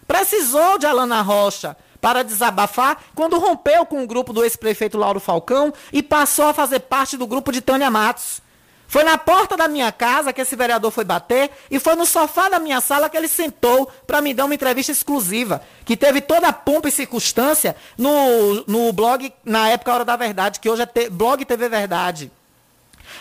Precisou 0.07 0.79
de 0.79 0.87
Alana 0.87 1.23
Rocha 1.23 1.77
para 2.01 2.23
desabafar 2.23 2.99
quando 3.15 3.39
rompeu 3.39 3.87
com 3.87 4.03
o 4.03 4.07
grupo 4.07 4.33
do 4.33 4.45
ex-prefeito 4.45 4.99
Lauro 4.99 5.19
Falcão 5.19 5.73
e 5.91 6.03
passou 6.03 6.47
a 6.47 6.53
fazer 6.53 6.81
parte 6.81 7.17
do 7.17 7.27
grupo 7.27 7.51
de 7.51 7.63
Tânia 7.63 7.91
Matos. 7.91 8.43
Foi 8.87 9.03
na 9.03 9.19
porta 9.19 9.57
da 9.57 9.67
minha 9.67 9.91
casa 9.91 10.33
que 10.33 10.41
esse 10.41 10.55
vereador 10.55 10.91
foi 10.91 11.05
bater 11.05 11.51
e 11.71 11.79
foi 11.81 11.95
no 11.95 12.07
sofá 12.07 12.49
da 12.49 12.59
minha 12.59 12.81
sala 12.81 13.09
que 13.09 13.17
ele 13.17 13.29
sentou 13.29 13.91
para 14.07 14.21
me 14.21 14.33
dar 14.33 14.45
uma 14.45 14.55
entrevista 14.55 14.93
exclusiva, 14.93 15.63
que 15.85 15.97
teve 15.97 16.21
toda 16.21 16.49
a 16.49 16.53
pompa 16.53 16.89
e 16.89 16.93
circunstância 16.93 17.75
no, 17.99 18.65
no 18.67 18.93
blog, 18.93 19.33
na 19.45 19.69
época 19.71 19.93
Hora 19.93 20.05
da 20.05 20.17
Verdade, 20.17 20.61
que 20.61 20.71
hoje 20.71 20.83
é 20.83 20.87
te, 20.87 21.09
blog 21.09 21.45
TV 21.45 21.69
Verdade. 21.69 22.31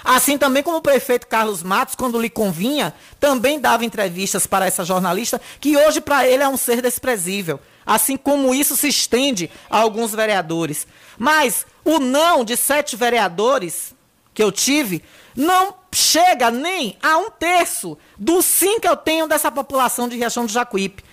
Assim 0.04 0.38
também 0.38 0.62
como 0.62 0.78
o 0.78 0.82
prefeito 0.82 1.28
Carlos 1.28 1.64
Matos, 1.64 1.96
quando 1.96 2.20
lhe 2.20 2.30
convinha, 2.30 2.94
também 3.20 3.60
dava 3.60 3.86
entrevistas 3.86 4.46
para 4.46 4.66
essa 4.66 4.84
jornalista, 4.84 5.40
que 5.60 5.78
hoje 5.78 6.02
para 6.02 6.28
ele 6.28 6.44
é 6.44 6.48
um 6.48 6.58
ser 6.58 6.82
desprezível. 6.82 7.60
Assim 7.86 8.18
como 8.18 8.54
isso 8.54 8.76
se 8.76 8.88
estende 8.88 9.50
a 9.70 9.80
alguns 9.80 10.14
vereadores. 10.14 10.88
Mas 11.18 11.66
o 11.84 12.00
não 12.00 12.44
de 12.44 12.56
sete 12.58 12.96
vereadores 12.96 13.94
que 14.34 14.44
eu 14.44 14.52
tive 14.52 15.04
não 15.36 15.76
chega 15.92 16.50
nem 16.52 16.98
a 17.02 17.18
um 17.18 17.30
terço 17.30 17.98
do 18.18 18.42
sim 18.42 18.80
que 18.80 18.88
eu 18.88 18.96
tenho 18.96 19.28
dessa 19.28 19.52
população 19.52 20.08
de 20.08 20.18
Riachão 20.18 20.46
do 20.46 20.52
Jacuípe. 20.52 21.04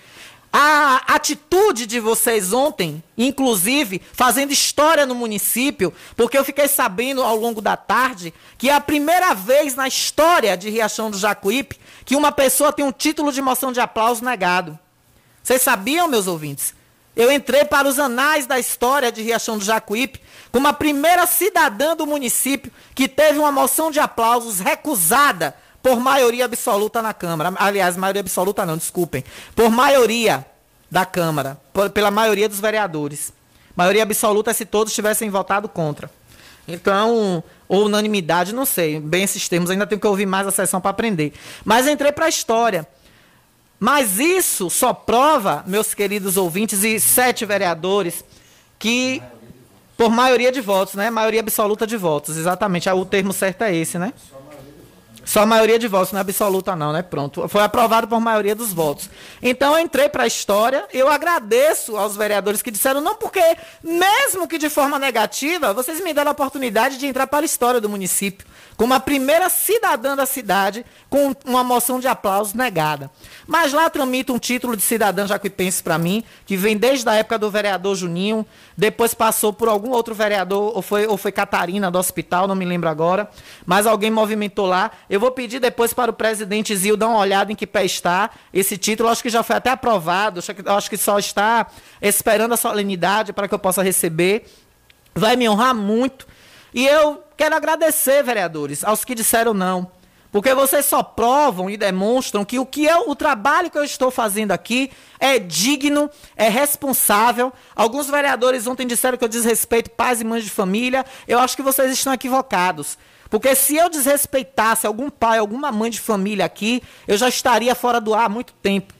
A 0.53 1.15
atitude 1.15 1.85
de 1.85 1.97
vocês 1.99 2.51
ontem, 2.51 3.01
inclusive, 3.17 4.01
fazendo 4.11 4.51
história 4.51 5.05
no 5.05 5.15
município, 5.15 5.93
porque 6.15 6.37
eu 6.37 6.43
fiquei 6.43 6.67
sabendo 6.67 7.23
ao 7.23 7.37
longo 7.37 7.61
da 7.61 7.77
tarde 7.77 8.33
que 8.57 8.69
é 8.69 8.73
a 8.73 8.81
primeira 8.81 9.33
vez 9.33 9.75
na 9.75 9.87
história 9.87 10.57
de 10.57 10.69
Riachão 10.69 11.09
do 11.09 11.17
Jacuípe 11.17 11.79
que 12.03 12.17
uma 12.17 12.33
pessoa 12.33 12.73
tem 12.73 12.83
um 12.83 12.91
título 12.91 13.31
de 13.31 13.41
moção 13.41 13.71
de 13.71 13.79
aplauso 13.79 14.25
negado. 14.25 14.77
Vocês 15.41 15.61
sabiam, 15.61 16.09
meus 16.09 16.27
ouvintes? 16.27 16.73
Eu 17.15 17.31
entrei 17.31 17.65
para 17.65 17.87
os 17.87 17.99
anais 17.99 18.45
da 18.45 18.57
história 18.57 19.11
de 19.11 19.21
Riachão 19.21 19.57
do 19.57 19.63
Jacuípe 19.63 20.21
como 20.51 20.67
a 20.67 20.73
primeira 20.73 21.25
cidadã 21.27 21.95
do 21.95 22.05
município 22.07 22.71
que 22.95 23.07
teve 23.07 23.37
uma 23.37 23.51
moção 23.51 23.91
de 23.91 23.99
aplausos 23.99 24.59
recusada 24.59 25.55
por 25.83 25.99
maioria 25.99 26.45
absoluta 26.45 27.01
na 27.01 27.13
Câmara. 27.13 27.53
Aliás, 27.57 27.97
maioria 27.97 28.21
absoluta 28.21 28.65
não, 28.65 28.77
desculpem. 28.77 29.23
Por 29.55 29.69
maioria 29.69 30.45
da 30.89 31.05
Câmara, 31.05 31.59
por, 31.73 31.89
pela 31.89 32.11
maioria 32.11 32.47
dos 32.47 32.59
vereadores. 32.59 33.33
Maioria 33.75 34.03
absoluta 34.03 34.53
se 34.53 34.65
todos 34.65 34.93
tivessem 34.93 35.29
votado 35.29 35.67
contra. 35.67 36.09
Então, 36.67 37.43
ou 37.67 37.85
unanimidade, 37.85 38.53
não 38.53 38.65
sei. 38.65 38.99
Bem 38.99 39.23
esses 39.23 39.47
termos, 39.49 39.69
ainda 39.69 39.87
tenho 39.87 39.99
que 39.99 40.07
ouvir 40.07 40.25
mais 40.25 40.47
a 40.47 40.51
sessão 40.51 40.79
para 40.79 40.91
aprender. 40.91 41.33
Mas 41.65 41.87
entrei 41.87 42.11
para 42.11 42.25
a 42.25 42.29
história. 42.29 42.87
Mas 43.83 44.19
isso 44.19 44.69
só 44.69 44.93
prova, 44.93 45.63
meus 45.65 45.95
queridos 45.95 46.37
ouvintes 46.37 46.83
e 46.83 46.99
sete 46.99 47.47
vereadores, 47.47 48.23
que 48.77 49.23
por 49.97 50.11
maioria 50.11 50.51
de 50.51 50.61
votos, 50.61 50.93
né? 50.93 51.09
Maioria 51.09 51.39
absoluta 51.39 51.87
de 51.87 51.97
votos, 51.97 52.37
exatamente. 52.37 52.87
O 52.87 53.03
termo 53.03 53.33
certo 53.33 53.63
é 53.63 53.75
esse, 53.75 53.97
né? 53.97 54.13
Só 55.25 55.41
a 55.41 55.45
maioria 55.47 55.79
de 55.79 55.87
votos, 55.87 56.11
não 56.11 56.19
é 56.19 56.21
absoluta 56.21 56.75
não, 56.75 56.93
né? 56.93 57.01
Pronto. 57.01 57.47
Foi 57.47 57.63
aprovado 57.63 58.07
por 58.07 58.19
maioria 58.21 58.53
dos 58.53 58.71
votos. 58.71 59.09
Então 59.41 59.73
eu 59.73 59.79
entrei 59.79 60.07
para 60.09 60.25
a 60.25 60.27
história. 60.27 60.85
Eu 60.93 61.09
agradeço 61.09 61.97
aos 61.97 62.15
vereadores 62.15 62.61
que 62.61 62.69
disseram 62.69 63.01
não, 63.01 63.15
porque 63.15 63.41
mesmo 63.83 64.47
que 64.47 64.59
de 64.59 64.69
forma 64.69 64.99
negativa, 64.99 65.73
vocês 65.73 65.99
me 66.01 66.13
deram 66.13 66.29
a 66.29 66.33
oportunidade 66.33 66.99
de 66.99 67.07
entrar 67.07 67.25
para 67.25 67.43
a 67.43 67.45
história 67.45 67.81
do 67.81 67.89
município 67.89 68.45
como 68.81 68.95
a 68.95 68.99
primeira 68.99 69.47
cidadã 69.47 70.15
da 70.15 70.25
cidade 70.25 70.83
com 71.07 71.35
uma 71.45 71.63
moção 71.63 71.99
de 71.99 72.07
aplausos 72.07 72.55
negada. 72.55 73.11
Mas 73.45 73.71
lá 73.73 73.87
tramita 73.91 74.33
um 74.33 74.39
título 74.39 74.75
de 74.75 74.81
cidadã 74.81 75.27
jacuipense 75.27 75.83
para 75.83 75.99
mim, 75.99 76.23
que 76.47 76.57
vem 76.57 76.75
desde 76.75 77.07
a 77.07 77.13
época 77.13 77.37
do 77.37 77.51
vereador 77.51 77.95
Juninho, 77.95 78.43
depois 78.75 79.13
passou 79.13 79.53
por 79.53 79.67
algum 79.67 79.91
outro 79.91 80.15
vereador, 80.15 80.75
ou 80.75 80.81
foi, 80.81 81.05
ou 81.05 81.15
foi 81.15 81.31
Catarina 81.31 81.91
do 81.91 81.99
hospital, 81.99 82.47
não 82.47 82.55
me 82.55 82.65
lembro 82.65 82.89
agora, 82.89 83.29
mas 83.67 83.85
alguém 83.85 84.09
movimentou 84.09 84.65
lá. 84.65 84.89
Eu 85.07 85.19
vou 85.19 85.29
pedir 85.29 85.59
depois 85.59 85.93
para 85.93 86.09
o 86.09 86.13
presidente 86.15 86.75
Zil 86.75 86.97
dar 86.97 87.09
uma 87.09 87.19
olhada 87.19 87.51
em 87.51 87.55
que 87.55 87.67
pé 87.67 87.85
está 87.85 88.31
esse 88.51 88.79
título, 88.79 89.09
acho 89.09 89.21
que 89.21 89.29
já 89.29 89.43
foi 89.43 89.57
até 89.57 89.69
aprovado, 89.69 90.39
acho 90.75 90.89
que 90.89 90.97
só 90.97 91.19
está 91.19 91.67
esperando 92.01 92.55
a 92.55 92.57
solenidade 92.57 93.31
para 93.31 93.47
que 93.47 93.53
eu 93.53 93.59
possa 93.59 93.83
receber. 93.83 94.43
Vai 95.13 95.35
me 95.35 95.47
honrar 95.47 95.75
muito. 95.75 96.30
E 96.73 96.87
eu 96.87 97.23
Quero 97.41 97.55
agradecer, 97.55 98.21
vereadores, 98.21 98.83
aos 98.83 99.03
que 99.03 99.15
disseram 99.15 99.51
não. 99.51 99.89
Porque 100.31 100.53
vocês 100.53 100.85
só 100.85 101.01
provam 101.01 101.71
e 101.71 101.75
demonstram 101.75 102.45
que 102.45 102.59
o 102.59 102.67
que 102.67 102.87
é 102.87 102.95
o 102.95 103.15
trabalho 103.15 103.71
que 103.71 103.79
eu 103.79 103.83
estou 103.83 104.11
fazendo 104.11 104.51
aqui 104.51 104.91
é 105.19 105.39
digno, 105.39 106.07
é 106.35 106.49
responsável. 106.49 107.51
Alguns 107.75 108.11
vereadores 108.11 108.67
ontem 108.67 108.85
disseram 108.85 109.17
que 109.17 109.23
eu 109.23 109.27
desrespeito 109.27 109.89
pais 109.89 110.21
e 110.21 110.23
mães 110.23 110.43
de 110.43 110.51
família. 110.51 111.03
Eu 111.27 111.39
acho 111.39 111.55
que 111.55 111.63
vocês 111.63 111.91
estão 111.91 112.13
equivocados. 112.13 112.95
Porque 113.27 113.55
se 113.55 113.75
eu 113.75 113.89
desrespeitasse 113.89 114.85
algum 114.85 115.09
pai, 115.09 115.39
alguma 115.39 115.71
mãe 115.71 115.89
de 115.89 115.99
família 115.99 116.45
aqui, 116.45 116.83
eu 117.07 117.17
já 117.17 117.27
estaria 117.27 117.73
fora 117.73 117.99
do 117.99 118.13
ar 118.13 118.25
há 118.25 118.29
muito 118.29 118.53
tempo. 118.61 118.93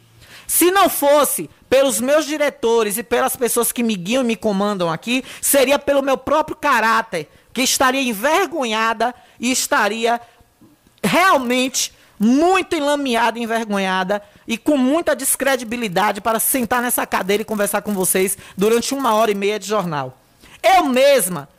Se 0.47 0.71
não 0.71 0.89
fosse 0.89 1.47
pelos 1.69 2.01
meus 2.01 2.25
diretores 2.25 2.97
e 2.97 3.03
pelas 3.03 3.35
pessoas 3.35 3.71
que 3.71 3.83
me 3.83 3.95
guiam 3.95 4.23
e 4.23 4.25
me 4.27 4.35
comandam 4.35 4.91
aqui, 4.91 5.23
seria 5.39 5.77
pelo 5.77 6.01
meu 6.01 6.17
próprio 6.17 6.57
caráter 6.57 7.29
que 7.53 7.61
estaria 7.61 8.01
envergonhada 8.01 9.13
e 9.39 9.51
estaria 9.51 10.19
realmente 11.03 11.93
muito 12.19 12.75
enlameada, 12.75 13.39
envergonhada 13.39 14.21
e 14.47 14.57
com 14.57 14.77
muita 14.77 15.15
descredibilidade 15.15 16.21
para 16.21 16.39
sentar 16.39 16.81
nessa 16.81 17.05
cadeira 17.05 17.41
e 17.41 17.45
conversar 17.45 17.81
com 17.81 17.93
vocês 17.93 18.37
durante 18.55 18.93
uma 18.93 19.15
hora 19.15 19.31
e 19.31 19.35
meia 19.35 19.57
de 19.57 19.67
jornal. 19.67 20.17
Eu 20.61 20.85
mesma, 20.85 21.49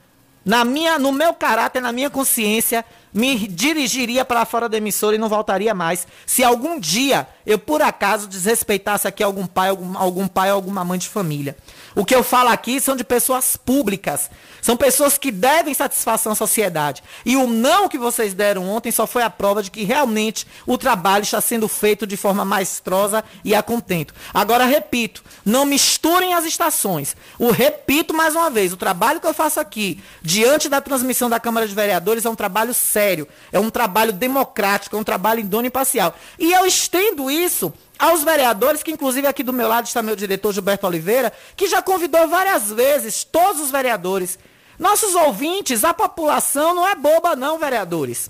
na 0.45 0.65
minha, 0.65 0.99
no 0.99 1.11
meu 1.11 1.35
caráter, 1.35 1.81
na 1.81 1.91
minha 1.91 2.09
consciência, 2.09 2.85
me 3.13 3.49
dirigiria 3.49 4.25
para 4.25 4.45
fora 4.45 4.69
da 4.69 4.77
emissora 4.77 5.17
e 5.17 5.19
não 5.19 5.29
voltaria 5.29 5.75
mais. 5.75 6.07
Se 6.25 6.45
algum 6.45 6.79
dia 6.79 7.27
eu, 7.45 7.59
por 7.59 7.83
acaso, 7.83 8.29
desrespeitasse 8.29 9.09
aqui 9.09 9.23
algum 9.23 9.47
pai, 9.47 9.71
algum, 9.71 9.99
algum 9.99 10.29
pai 10.29 10.51
alguma 10.51 10.85
mãe 10.85 10.99
de 10.99 11.09
família. 11.09 11.57
O 11.95 12.05
que 12.05 12.15
eu 12.15 12.23
falo 12.23 12.49
aqui 12.49 12.81
são 12.81 12.97
de 12.97 13.05
pessoas 13.05 13.57
públicas. 13.57 14.31
São 14.61 14.77
pessoas 14.77 15.19
que 15.19 15.31
devem 15.31 15.75
satisfação 15.75 16.33
à 16.33 16.35
sociedade. 16.35 17.03
E 17.25 17.37
o 17.37 17.47
não 17.47 17.89
que 17.89 17.99
vocês 17.99 18.33
deram 18.33 18.69
ontem 18.69 18.91
só 18.91 19.07
foi 19.07 19.23
a 19.23 19.31
prova 19.31 19.63
de 19.63 19.71
que 19.71 19.85
realmente 19.85 20.47
o 20.67 20.79
trabalho 20.79 21.23
está 21.23 21.41
sendo 21.41 21.69
feito 21.69 22.07
de 22.07 22.17
forma 22.17 22.45
maestrosa 22.45 23.25
e 23.45 23.55
a 23.55 23.63
contento. 23.63 24.15
Agora, 24.33 24.65
repito, 24.65 25.23
não 25.45 25.65
misturem 25.65 26.35
as 26.35 26.45
estações. 26.45 27.17
O 27.39 27.51
repito 27.51 28.15
mais 28.15 28.35
uma 28.35 28.49
vez, 28.49 28.73
o 28.73 28.77
trabalho 28.77 29.21
que 29.21 29.27
eu 29.27 29.35
faço 29.35 29.61
aqui, 29.61 30.03
diante 30.23 30.69
da 30.69 30.81
transmissão 30.81 31.29
da 31.29 31.41
Câmara 31.41 31.67
de 31.67 31.75
Vereadores, 31.75 32.25
é 32.25 32.31
um 32.31 32.35
trabalho 32.35 32.73
sério, 32.73 33.29
é 33.51 33.59
um 33.59 33.71
trabalho 33.71 34.13
democrático, 34.13 34.97
é 34.97 34.99
um 34.99 35.05
trabalho 35.05 35.41
indônimo 35.41 35.73
e. 35.73 36.15
E 36.39 36.53
eu 36.53 36.65
estendo 36.65 37.31
isso 37.31 37.73
aos 38.03 38.25
vereadores, 38.25 38.83
que 38.83 38.91
inclusive 38.91 39.29
aqui 39.29 39.45
do 39.45 39.53
meu 39.53 39.69
lado 39.69 39.87
está 39.87 40.03
meu 40.03 40.17
diretor 40.17 40.53
Gilberto 40.53 40.89
Oliveira, 40.89 41.33
que 41.55 41.69
já 41.69 41.81
convidou 41.81 42.27
várias 42.27 42.69
vezes 42.73 43.23
todos 43.23 43.63
os 43.63 43.71
vereadores. 43.71 44.41
Nossos 44.77 45.15
ouvintes, 45.15 45.85
a 45.85 45.95
população 45.95 46.75
não 46.75 46.89
é 46.89 46.97
boba 46.97 47.37
não, 47.37 47.61
vereadores. 47.61 48.29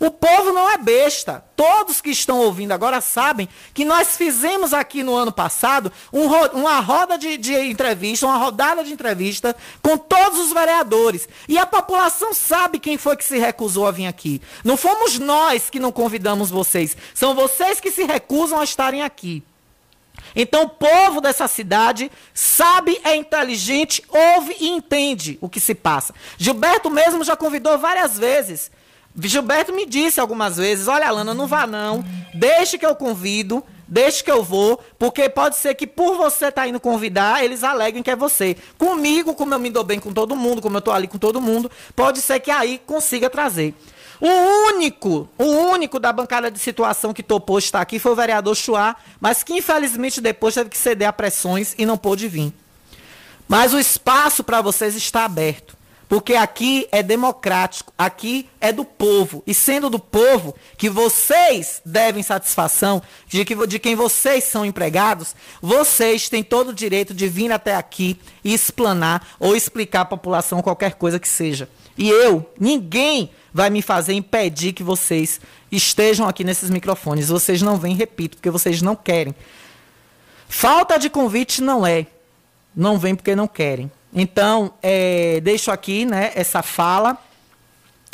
O 0.00 0.10
povo 0.10 0.52
não 0.52 0.70
é 0.70 0.78
besta. 0.78 1.44
Todos 1.56 2.00
que 2.00 2.10
estão 2.10 2.38
ouvindo 2.38 2.72
agora 2.72 3.00
sabem 3.00 3.48
que 3.74 3.84
nós 3.84 4.16
fizemos 4.16 4.72
aqui 4.72 5.02
no 5.02 5.14
ano 5.14 5.32
passado 5.32 5.92
um, 6.12 6.26
uma 6.56 6.78
roda 6.80 7.18
de, 7.18 7.36
de, 7.36 7.54
entrevista, 7.54 8.26
uma 8.26 8.36
rodada 8.36 8.84
de 8.84 8.92
entrevista 8.92 9.56
com 9.82 9.98
todos 9.98 10.38
os 10.38 10.52
vereadores. 10.52 11.28
E 11.48 11.58
a 11.58 11.66
população 11.66 12.32
sabe 12.32 12.78
quem 12.78 12.96
foi 12.96 13.16
que 13.16 13.24
se 13.24 13.38
recusou 13.38 13.86
a 13.86 13.90
vir 13.90 14.06
aqui. 14.06 14.40
Não 14.62 14.76
fomos 14.76 15.18
nós 15.18 15.68
que 15.68 15.80
não 15.80 15.90
convidamos 15.90 16.48
vocês. 16.48 16.96
São 17.12 17.34
vocês 17.34 17.80
que 17.80 17.90
se 17.90 18.04
recusam 18.04 18.60
a 18.60 18.64
estarem 18.64 19.02
aqui. 19.02 19.42
Então 20.34 20.64
o 20.64 20.68
povo 20.68 21.20
dessa 21.20 21.48
cidade 21.48 22.10
sabe, 22.32 23.00
é 23.02 23.16
inteligente, 23.16 24.02
ouve 24.08 24.54
e 24.60 24.68
entende 24.68 25.38
o 25.40 25.48
que 25.48 25.58
se 25.58 25.74
passa. 25.74 26.14
Gilberto 26.36 26.90
mesmo 26.90 27.24
já 27.24 27.36
convidou 27.36 27.76
várias 27.78 28.18
vezes 28.18 28.70
Gilberto 29.26 29.72
me 29.72 29.86
disse 29.86 30.20
algumas 30.20 30.56
vezes: 30.56 30.86
olha, 30.86 31.08
Alana, 31.08 31.34
não 31.34 31.46
vá 31.46 31.66
não, 31.66 32.04
deixe 32.34 32.78
que 32.78 32.86
eu 32.86 32.94
convido, 32.94 33.64
deixe 33.86 34.22
que 34.22 34.30
eu 34.30 34.44
vou, 34.44 34.80
porque 34.98 35.28
pode 35.28 35.56
ser 35.56 35.74
que 35.74 35.86
por 35.86 36.16
você 36.16 36.46
estar 36.46 36.62
tá 36.62 36.68
indo 36.68 36.78
convidar, 36.78 37.42
eles 37.42 37.64
aleguem 37.64 38.02
que 38.02 38.10
é 38.10 38.16
você. 38.16 38.56
Comigo, 38.76 39.34
como 39.34 39.54
eu 39.54 39.58
me 39.58 39.70
dou 39.70 39.82
bem 39.82 39.98
com 39.98 40.12
todo 40.12 40.36
mundo, 40.36 40.62
como 40.62 40.76
eu 40.76 40.80
estou 40.80 40.94
ali 40.94 41.08
com 41.08 41.18
todo 41.18 41.40
mundo, 41.40 41.70
pode 41.96 42.20
ser 42.20 42.38
que 42.38 42.50
aí 42.50 42.80
consiga 42.86 43.28
trazer. 43.28 43.74
O 44.20 44.74
único, 44.74 45.28
o 45.38 45.44
único 45.44 46.00
da 46.00 46.12
bancada 46.12 46.50
de 46.50 46.58
situação 46.58 47.14
que 47.14 47.22
topou 47.22 47.58
estar 47.58 47.80
aqui 47.80 47.98
foi 48.00 48.12
o 48.12 48.16
vereador 48.16 48.54
Chuá, 48.56 48.96
mas 49.20 49.44
que 49.44 49.54
infelizmente 49.54 50.20
depois 50.20 50.54
teve 50.54 50.70
que 50.70 50.76
ceder 50.76 51.08
a 51.08 51.12
pressões 51.12 51.74
e 51.78 51.86
não 51.86 51.96
pôde 51.96 52.26
vir. 52.26 52.52
Mas 53.46 53.72
o 53.72 53.78
espaço 53.78 54.42
para 54.42 54.60
vocês 54.60 54.96
está 54.96 55.24
aberto. 55.24 55.77
Porque 56.08 56.34
aqui 56.34 56.88
é 56.90 57.02
democrático, 57.02 57.92
aqui 57.96 58.48
é 58.60 58.72
do 58.72 58.84
povo. 58.84 59.42
E 59.46 59.52
sendo 59.52 59.90
do 59.90 59.98
povo, 59.98 60.54
que 60.78 60.88
vocês 60.88 61.82
devem 61.84 62.22
satisfação, 62.22 63.02
de, 63.26 63.44
que, 63.44 63.66
de 63.66 63.78
quem 63.78 63.94
vocês 63.94 64.44
são 64.44 64.64
empregados, 64.64 65.36
vocês 65.60 66.28
têm 66.30 66.42
todo 66.42 66.70
o 66.70 66.74
direito 66.74 67.12
de 67.12 67.28
vir 67.28 67.52
até 67.52 67.74
aqui 67.74 68.18
e 68.42 68.54
explanar 68.54 69.26
ou 69.38 69.54
explicar 69.54 70.00
à 70.00 70.04
população 70.06 70.62
qualquer 70.62 70.94
coisa 70.94 71.20
que 71.20 71.28
seja. 71.28 71.68
E 71.96 72.08
eu, 72.08 72.48
ninguém 72.58 73.30
vai 73.52 73.68
me 73.68 73.82
fazer 73.82 74.14
impedir 74.14 74.72
que 74.72 74.82
vocês 74.82 75.40
estejam 75.70 76.26
aqui 76.26 76.42
nesses 76.42 76.70
microfones. 76.70 77.28
Vocês 77.28 77.60
não 77.60 77.76
vêm, 77.76 77.94
repito, 77.94 78.38
porque 78.38 78.50
vocês 78.50 78.80
não 78.80 78.96
querem. 78.96 79.34
Falta 80.48 80.98
de 80.98 81.10
convite 81.10 81.60
não 81.60 81.86
é. 81.86 82.06
Não 82.74 82.98
vem 82.98 83.14
porque 83.14 83.36
não 83.36 83.46
querem. 83.46 83.90
Então, 84.12 84.72
é, 84.82 85.40
deixo 85.40 85.70
aqui 85.70 86.04
né, 86.04 86.32
essa 86.34 86.62
fala. 86.62 87.18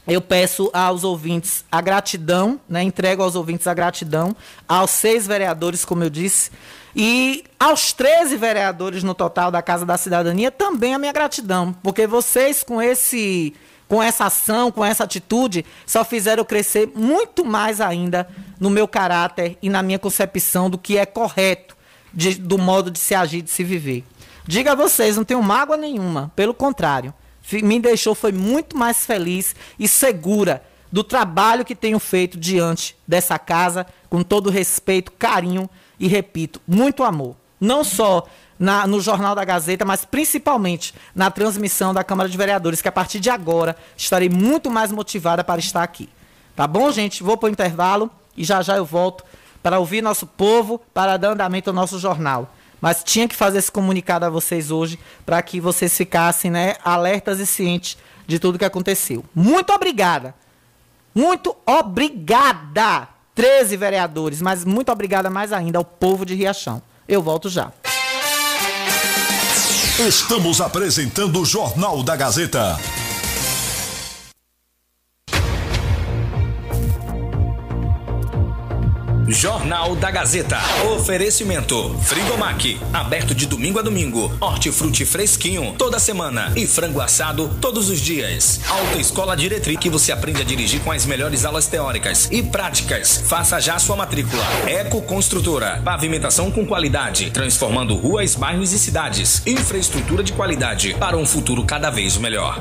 Eu 0.07 0.21
peço 0.21 0.71
aos 0.73 1.03
ouvintes 1.03 1.65
a 1.73 1.81
gratidão, 1.81 2.61
né, 2.69 2.83
entrego 2.83 3.23
aos 3.23 3.35
ouvintes 3.35 3.67
a 3.67 3.73
gratidão, 3.73 4.37
aos 4.69 4.91
seis 4.91 5.27
vereadores, 5.27 5.83
como 5.83 6.05
eu 6.05 6.11
disse, 6.11 6.51
e 6.95 7.45
aos 7.59 7.93
13 7.95 8.37
vereadores 8.37 9.03
no 9.03 9.15
total 9.15 9.51
da 9.51 9.63
Casa 9.63 9.87
da 9.87 9.97
Cidadania 9.97 10.51
também 10.51 10.95
a 10.95 10.99
minha 10.99 11.13
gratidão, 11.13 11.75
porque 11.83 12.07
vocês 12.07 12.63
com 12.63 12.83
esse 12.83 13.55
com 13.89 14.03
essa 14.03 14.25
ação, 14.25 14.73
com 14.73 14.85
essa 14.85 15.05
atitude, 15.05 15.65
só 15.87 16.05
fizeram 16.05 16.45
crescer 16.45 16.91
muito 16.95 17.45
mais 17.45 17.81
ainda 17.81 18.27
no 18.59 18.71
meu 18.71 18.89
caráter 18.89 19.59
e 19.63 19.69
na 19.69 19.83
minha 19.83 19.99
concepção 19.99 20.71
do 20.71 20.79
que 20.79 20.97
é 20.97 21.05
correto 21.05 21.77
de, 22.13 22.35
do 22.35 22.57
modo 22.57 22.91
de 22.91 22.99
se 22.99 23.15
agir, 23.15 23.43
de 23.43 23.51
se 23.51 23.63
viver. 23.63 24.05
Diga 24.47 24.73
a 24.73 24.75
vocês, 24.75 25.17
não 25.17 25.25
tenho 25.25 25.43
mágoa 25.43 25.77
nenhuma. 25.77 26.31
Pelo 26.37 26.53
contrário, 26.53 27.15
me 27.53 27.81
deixou 27.81 28.15
foi 28.15 28.33
muito 28.33 28.77
mais 28.77 29.07
feliz 29.07 29.55
e 29.79 29.89
segura 29.89 30.63
do 30.93 31.03
trabalho 31.03 31.65
que 31.65 31.75
tenho 31.75 31.99
feito 31.99 32.39
diante 32.39 32.97
dessa 33.07 33.39
casa, 33.39 33.87
com 34.09 34.23
todo 34.23 34.51
respeito, 34.51 35.11
carinho 35.11 35.69
e, 35.99 36.07
repito, 36.07 36.61
muito 36.69 37.03
amor. 37.03 37.35
Não 37.61 37.83
só 37.83 38.25
na, 38.59 38.87
no 38.87 39.01
Jornal 39.01 39.35
da 39.35 39.45
Gazeta, 39.45 39.85
mas 39.85 40.05
principalmente 40.05 40.95
na 41.15 41.31
transmissão 41.31 41.93
da 41.93 42.05
Câmara 42.05 42.29
de 42.29 42.37
Vereadores, 42.37 42.81
que 42.81 42.89
a 42.89 42.93
partir 42.93 43.19
de 43.19 43.31
agora 43.31 43.75
estarei 43.97 44.29
muito 44.29 44.71
mais 44.71 44.93
motivada 44.93 45.43
para 45.43 45.59
estar 45.59 45.83
aqui. 45.83 46.09
Tá 46.55 46.67
bom, 46.67 46.93
gente? 46.93 47.23
Vou 47.23 47.37
para 47.37 47.49
o 47.49 47.53
intervalo 47.53 48.11
e 48.37 48.45
já 48.45 48.63
já 48.63 48.77
eu 48.77 48.85
volto 48.85 49.25
para 49.63 49.79
ouvir 49.79 50.03
nosso 50.03 50.27
povo, 50.27 50.81
para 50.93 51.17
dar 51.17 51.31
andamento 51.31 51.71
ao 51.71 51.75
nosso 51.75 51.99
jornal. 51.99 52.54
Mas 52.85 53.03
tinha 53.03 53.27
que 53.27 53.35
fazer 53.35 53.57
esse 53.57 53.73
comunicado 53.73 54.27
a 54.27 54.29
vocês 54.29 54.71
hoje 54.71 54.99
para 55.25 55.41
que 55.41 55.59
vocês 55.59 55.97
ficassem 55.97 56.51
né, 56.51 56.77
alertas 56.85 57.41
e 57.41 57.47
cientes 57.47 57.97
de 58.27 58.39
tudo 58.39 58.59
que 58.59 58.65
aconteceu. 58.65 59.25
Muito 59.35 59.73
obrigada. 59.73 60.35
Muito 61.15 61.57
obrigada. 61.65 63.09
13 63.35 63.79
vereadores, 63.79 64.43
mas 64.43 64.67
muito 64.67 64.93
obrigada 64.93 65.31
mais 65.31 65.51
ainda 65.51 65.79
ao 65.79 65.85
povo 65.85 66.27
de 66.27 66.35
Riachão. 66.35 66.83
Eu 67.09 67.23
volto 67.23 67.49
já. 67.49 67.73
Estamos 69.99 70.61
apresentando 70.61 71.41
o 71.41 71.47
Jornal 71.47 72.03
da 72.03 72.15
Gazeta. 72.15 72.79
Jornal 79.27 79.97
da 79.97 80.11
Gazeta. 80.11 80.59
Oferecimento: 80.95 81.97
Frigomac, 82.03 82.79
aberto 82.93 83.35
de 83.35 83.47
domingo 83.47 83.79
a 83.79 83.83
domingo. 83.83 84.31
Hortifruti 84.41 85.05
fresquinho 85.07 85.75
toda 85.79 85.99
semana 85.99 86.53
e 86.55 86.67
frango 86.67 87.01
assado 87.01 87.51
todos 87.61 87.89
os 87.89 88.01
dias. 88.01 88.61
Autoescola 88.69 89.37
Diretriz 89.37 89.79
que 89.79 89.89
você 89.89 90.13
aprende 90.13 90.43
a 90.43 90.45
dirigir 90.45 90.81
com 90.81 90.93
as 90.93 91.07
melhores 91.07 91.45
aulas 91.45 91.67
teóricas 91.67 92.29
e 92.31 92.43
práticas. 92.43 93.23
Faça 93.27 93.61
já 93.61 93.79
sua 93.79 93.97
matrícula. 93.97 94.45
Eco 94.67 95.01
Construtora, 95.03 95.81
pavimentação 95.85 96.51
com 96.51 96.67
qualidade, 96.67 97.31
transformando 97.31 97.95
ruas, 97.95 98.35
bairros 98.35 98.73
e 98.73 98.79
cidades. 98.79 99.43
Infraestrutura 99.47 100.23
de 100.23 100.33
qualidade 100.33 100.95
para 100.95 101.17
um 101.17 101.27
futuro 101.27 101.65
cada 101.65 101.91
vez 101.91 102.17
melhor. 102.17 102.61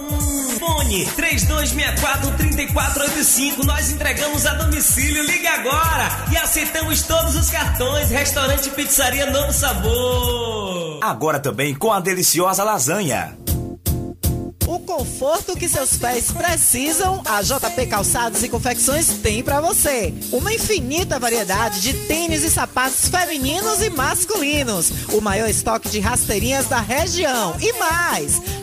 Fone 0.61 1.05
3264-3485. 1.17 3.65
Nós 3.65 3.89
entregamos 3.89 4.45
a 4.45 4.53
domicílio. 4.53 5.23
Liga 5.23 5.49
agora 5.49 6.07
e 6.31 6.37
aceitamos 6.37 7.01
todos 7.01 7.35
os 7.35 7.49
cartões. 7.49 8.11
Restaurante 8.11 8.69
Pizzaria 8.69 9.25
Novo 9.31 9.51
Sabor. 9.51 10.99
Agora 11.01 11.39
também 11.39 11.73
com 11.73 11.91
a 11.91 11.99
deliciosa 11.99 12.63
lasanha. 12.63 13.35
O 14.71 14.79
conforto 14.79 15.57
que 15.57 15.67
seus 15.67 15.97
pés 15.97 16.31
precisam, 16.31 17.21
a 17.25 17.41
JP 17.41 17.87
Calçados 17.87 18.41
e 18.41 18.47
Confecções 18.47 19.05
tem 19.21 19.43
para 19.43 19.59
você. 19.59 20.13
Uma 20.31 20.53
infinita 20.53 21.19
variedade 21.19 21.81
de 21.81 21.93
tênis 22.07 22.41
e 22.43 22.49
sapatos 22.49 23.09
femininos 23.09 23.81
e 23.81 23.89
masculinos. 23.89 24.89
O 25.11 25.19
maior 25.19 25.49
estoque 25.49 25.89
de 25.89 25.99
rasteirinhas 25.99 26.67
da 26.67 26.79
região. 26.79 27.57
E 27.59 27.73
mais, 27.73 28.41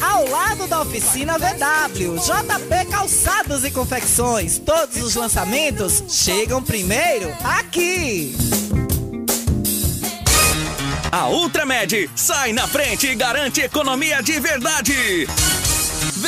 ao 0.00 0.28
lado 0.28 0.66
da 0.66 0.80
oficina 0.80 1.38
VW. 1.38 2.16
JP 2.16 2.90
Calçados 2.90 3.64
e 3.64 3.70
Confecções. 3.70 4.58
Todos 4.58 5.02
os 5.02 5.14
lançamentos 5.14 6.02
chegam 6.08 6.62
primeiro 6.62 7.32
aqui. 7.44 8.34
A 11.12 11.28
Ultramed 11.28 12.08
sai 12.14 12.52
na 12.52 12.66
frente 12.66 13.08
e 13.08 13.14
garante 13.14 13.60
economia 13.60 14.22
de 14.22 14.38
verdade. 14.38 15.26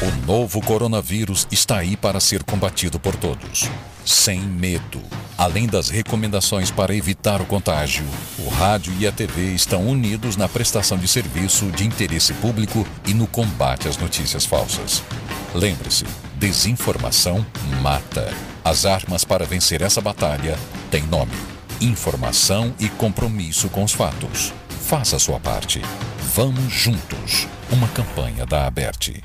O 0.00 0.26
novo 0.26 0.60
coronavírus 0.60 1.48
está 1.50 1.78
aí 1.78 1.96
para 1.96 2.20
ser 2.20 2.44
combatido 2.44 3.00
por 3.00 3.16
todos, 3.16 3.68
sem 4.06 4.40
medo. 4.40 5.02
Além 5.36 5.66
das 5.66 5.88
recomendações 5.88 6.70
para 6.70 6.94
evitar 6.94 7.42
o 7.42 7.44
contágio, 7.44 8.06
o 8.38 8.48
rádio 8.48 8.94
e 9.00 9.08
a 9.08 9.12
TV 9.12 9.54
estão 9.54 9.88
unidos 9.88 10.36
na 10.36 10.48
prestação 10.48 10.96
de 10.96 11.08
serviço 11.08 11.66
de 11.72 11.84
interesse 11.84 12.32
público 12.34 12.86
e 13.04 13.12
no 13.12 13.26
combate 13.26 13.88
às 13.88 13.96
notícias 13.96 14.46
falsas. 14.46 15.02
Lembre-se, 15.52 16.04
desinformação 16.36 17.44
mata. 17.82 18.32
As 18.64 18.86
armas 18.86 19.24
para 19.24 19.44
vencer 19.44 19.82
essa 19.82 20.00
batalha 20.00 20.56
têm 20.92 21.02
nome: 21.08 21.34
informação 21.80 22.72
e 22.78 22.88
compromisso 22.88 23.68
com 23.68 23.82
os 23.82 23.92
fatos. 23.92 24.52
Faça 24.84 25.18
sua 25.18 25.40
parte. 25.40 25.82
Vamos 26.36 26.72
juntos. 26.72 27.48
Uma 27.72 27.88
campanha 27.88 28.46
da 28.46 28.64
Aberte. 28.64 29.24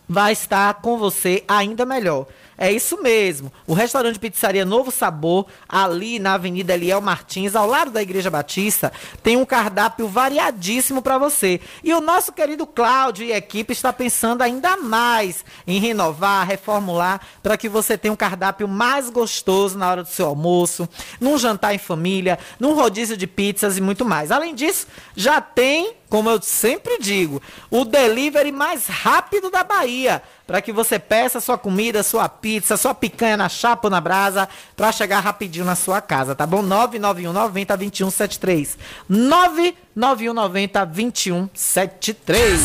vai 0.08 0.32
estar 0.32 0.76
com 0.76 0.98
você 0.98 1.44
ainda 1.48 1.86
melhor. 1.86 2.28
É 2.58 2.72
isso 2.72 3.02
mesmo. 3.04 3.52
O 3.68 3.74
restaurante 3.74 4.18
Pizzaria 4.18 4.66
Novo 4.66 4.90
Sabor, 4.90 5.46
ali 5.70 6.18
na 6.18 6.34
Avenida 6.34 6.74
Eliel 6.74 7.00
Martins, 7.00 7.56
ao 7.56 7.68
lado 7.68 7.92
da 7.92 8.02
Igreja 8.02 8.32
Batista, 8.32 8.92
tem 9.22 9.38
um 9.38 9.46
cardápio 9.46 10.08
variadíssimo 10.08 11.02
para 11.02 11.20
você. 11.20 11.62
E 11.84 11.94
o 11.94 12.02
nosso 12.02 12.34
querido 12.34 12.66
Cláudio 12.66 13.26
e 13.26 13.32
equipe 13.32 13.74
está 13.74 13.94
pensando 13.94 14.42
ainda 14.42 14.76
mais 14.76 15.46
em 15.68 15.80
renovar, 15.80 16.48
reformular, 16.48 17.22
para 17.44 17.58
que 17.58 17.70
você 17.70 17.96
tenha 17.96 18.12
um 18.12 18.18
cardápio 18.18 18.68
mais 18.68 19.10
gostoso 19.10 19.78
na 19.78 19.92
hora 19.92 20.04
do 20.04 20.10
seu 20.10 20.26
almoço, 20.26 20.90
num 21.22 21.38
jantar 21.38 21.76
em 21.76 21.80
família, 21.80 22.40
num 22.60 22.74
rodízio 22.74 23.16
de 23.16 23.28
pizzas 23.28 23.78
e 23.78 23.82
muito 23.82 24.04
mais. 24.04 24.32
Além 24.32 24.56
disso, 24.56 24.88
já 25.16 25.40
tem 25.40 25.96
como 26.10 26.30
eu 26.30 26.42
sempre 26.42 26.98
digo, 27.00 27.42
o 27.70 27.84
delivery 27.84 28.52
mais 28.52 28.88
rápido 28.88 29.50
da 29.50 29.64
Bahia, 29.64 30.24
para 30.46 30.62
que 30.62 30.72
você 30.72 30.98
peça 30.98 31.42
sua 31.42 31.58
comida, 31.58 32.02
sua 32.02 32.30
pizza, 32.30 32.47
sua 32.78 32.94
picanha 32.94 33.38
na 33.38 33.50
chapa 33.50 33.88
ou 33.88 33.92
na 33.92 34.02
brasa, 34.02 34.48
para 34.76 34.92
chegar 34.92 35.20
rapidinho 35.20 35.66
na 35.66 35.76
sua 35.76 36.02
casa, 36.02 36.36
tá 36.36 36.46
bom? 36.46 36.62
991 36.62 37.34
90 37.34 37.78
2173. 37.78 38.78
991 39.10 40.34
90 40.34 40.86
2173. 40.86 42.62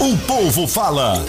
O 0.00 0.16
povo 0.26 0.66
fala. 0.68 1.24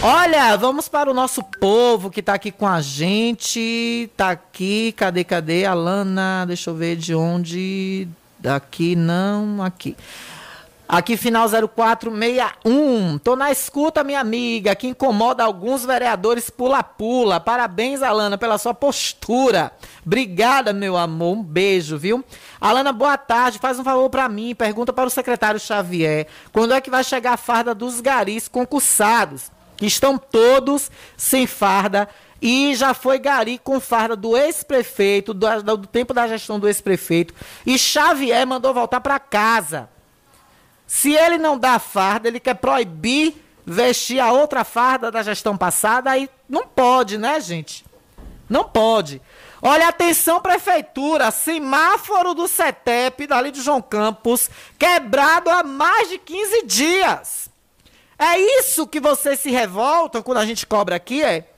Olha, 0.00 0.54
vamos 0.56 0.86
para 0.86 1.10
o 1.10 1.14
nosso 1.14 1.42
povo 1.42 2.10
que 2.10 2.20
está 2.20 2.34
aqui 2.34 2.52
com 2.52 2.66
a 2.66 2.80
gente. 2.80 4.10
Tá 4.16 4.30
aqui, 4.30 4.92
cadê, 4.92 5.24
cadê? 5.24 5.64
Alana, 5.64 6.44
deixa 6.46 6.68
eu 6.68 6.74
ver 6.74 6.94
de 6.94 7.14
onde. 7.14 8.06
Daqui, 8.38 8.94
não, 8.94 9.62
aqui. 9.62 9.96
Aqui, 10.86 11.16
final 11.16 11.48
0461. 11.48 13.18
Tô 13.18 13.34
na 13.34 13.50
escuta, 13.50 14.04
minha 14.04 14.20
amiga, 14.20 14.74
que 14.74 14.86
incomoda 14.86 15.42
alguns 15.42 15.84
vereadores 15.84 16.50
pula-pula. 16.50 17.40
Parabéns, 17.40 18.02
Alana, 18.02 18.36
pela 18.36 18.58
sua 18.58 18.74
postura. 18.74 19.72
Obrigada, 20.04 20.72
meu 20.72 20.96
amor. 20.96 21.38
Um 21.38 21.42
beijo, 21.42 21.96
viu? 21.96 22.22
Alana, 22.60 22.92
boa 22.92 23.16
tarde. 23.16 23.58
Faz 23.58 23.78
um 23.78 23.84
favor 23.84 24.10
para 24.10 24.28
mim. 24.28 24.54
Pergunta 24.54 24.92
para 24.92 25.06
o 25.06 25.10
secretário 25.10 25.58
Xavier. 25.58 26.26
Quando 26.52 26.74
é 26.74 26.80
que 26.80 26.90
vai 26.90 27.02
chegar 27.02 27.32
a 27.32 27.38
farda 27.38 27.74
dos 27.74 28.00
garis 28.00 28.46
concursados? 28.46 29.50
que 29.76 29.86
estão 29.86 30.16
todos 30.16 30.90
sem 31.16 31.46
farda 31.46 32.08
e 32.40 32.74
já 32.74 32.92
foi 32.92 33.18
gari 33.18 33.58
com 33.58 33.80
farda 33.80 34.14
do 34.14 34.36
ex-prefeito, 34.36 35.32
do, 35.32 35.62
do, 35.62 35.86
tempo 35.86 36.12
da 36.12 36.28
gestão 36.28 36.58
do 36.58 36.68
ex-prefeito, 36.68 37.34
e 37.64 37.78
Xavier 37.78 38.46
mandou 38.46 38.74
voltar 38.74 39.00
para 39.00 39.18
casa. 39.18 39.88
Se 40.86 41.12
ele 41.14 41.38
não 41.38 41.58
dá 41.58 41.78
farda, 41.78 42.28
ele 42.28 42.40
quer 42.40 42.54
proibir 42.54 43.34
vestir 43.66 44.20
a 44.20 44.32
outra 44.32 44.64
farda 44.64 45.10
da 45.10 45.22
gestão 45.22 45.56
passada, 45.56 46.10
aí 46.10 46.28
não 46.48 46.66
pode, 46.66 47.16
né, 47.16 47.40
gente? 47.40 47.84
Não 48.48 48.64
pode. 48.64 49.22
Olha, 49.62 49.88
atenção, 49.88 50.40
prefeitura, 50.40 51.30
semáforo 51.30 52.34
do 52.34 52.46
CETEP, 52.46 53.26
dali 53.26 53.50
de 53.50 53.62
João 53.62 53.80
Campos, 53.80 54.50
quebrado 54.78 55.48
há 55.48 55.62
mais 55.62 56.10
de 56.10 56.18
15 56.18 56.66
dias. 56.66 57.48
É 58.18 58.38
isso 58.38 58.86
que 58.86 59.00
vocês 59.00 59.40
se 59.40 59.50
revoltam 59.50 60.22
quando 60.22 60.38
a 60.38 60.46
gente 60.46 60.66
cobra 60.66 60.96
aqui, 60.96 61.22
é? 61.22 61.48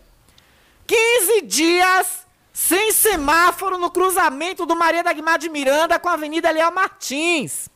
15 0.86 1.42
dias 1.42 2.26
sem 2.52 2.92
semáforo 2.92 3.76
no 3.76 3.90
cruzamento 3.90 4.64
do 4.64 4.76
Maria 4.76 5.02
da 5.02 5.12
Guimar 5.12 5.38
de 5.38 5.48
Miranda 5.50 5.98
com 5.98 6.08
a 6.08 6.12
Avenida 6.12 6.50
Leal 6.50 6.72
Martins. 6.72 7.68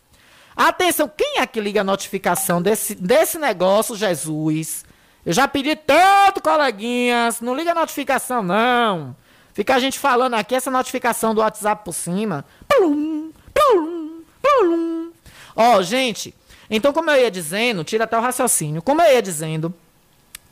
Atenção, 0.57 1.11
quem 1.15 1.39
é 1.39 1.47
que 1.47 1.61
liga 1.61 1.81
a 1.81 1.85
notificação 1.85 2.61
desse, 2.61 2.95
desse 2.95 3.39
negócio, 3.39 3.97
Jesus? 3.97 4.85
Eu 5.25 5.33
já 5.33 5.47
pedi 5.47 5.77
tanto, 5.77 6.43
coleguinhas, 6.43 7.41
não 7.41 7.55
liga 7.55 7.73
a 7.73 7.75
notificação, 7.75 8.43
não. 8.43 9.17
Fica 9.53 9.75
a 9.75 9.79
gente 9.79 9.99
falando 9.99 10.35
aqui, 10.35 10.55
essa 10.55 10.71
notificação 10.71 11.35
do 11.35 11.41
WhatsApp 11.41 11.85
por 11.85 11.93
cima. 11.93 12.45
Plum, 12.69 13.33
plum, 13.53 14.23
plum. 14.41 15.13
Ó, 15.55 15.83
gente, 15.83 16.35
então 16.71 16.93
como 16.93 17.11
eu 17.11 17.21
ia 17.21 17.31
dizendo, 17.31 17.85
tira 17.85 18.05
até 18.05 18.17
o 18.17 18.23
raciocínio. 18.23 18.81
Como 18.81 19.03
eu 19.03 19.13
ia 19.13 19.21
dizendo, 19.21 19.75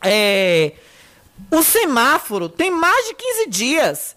é, 0.03 0.72
o 1.51 1.62
semáforo 1.62 2.49
tem 2.49 2.70
mais 2.70 3.09
de 3.09 3.14
15 3.14 3.49
dias. 3.49 4.16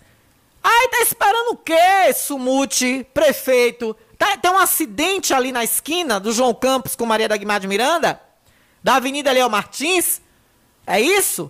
Aí 0.63 0.89
tá 0.89 0.99
esperando 1.01 1.53
o 1.53 1.57
quê, 1.57 2.13
Sumute, 2.13 3.05
prefeito? 3.13 3.95
Tá, 4.21 4.37
tem 4.37 4.51
um 4.51 4.59
acidente 4.59 5.33
ali 5.33 5.51
na 5.51 5.63
esquina 5.63 6.19
do 6.19 6.31
João 6.31 6.53
Campos 6.53 6.95
com 6.95 7.07
Maria 7.07 7.27
da 7.27 7.35
Guimar 7.35 7.59
de 7.59 7.67
Miranda? 7.67 8.21
Da 8.83 8.97
Avenida 8.97 9.31
Leão 9.31 9.49
Martins? 9.49 10.21
É 10.85 11.01
isso? 11.01 11.49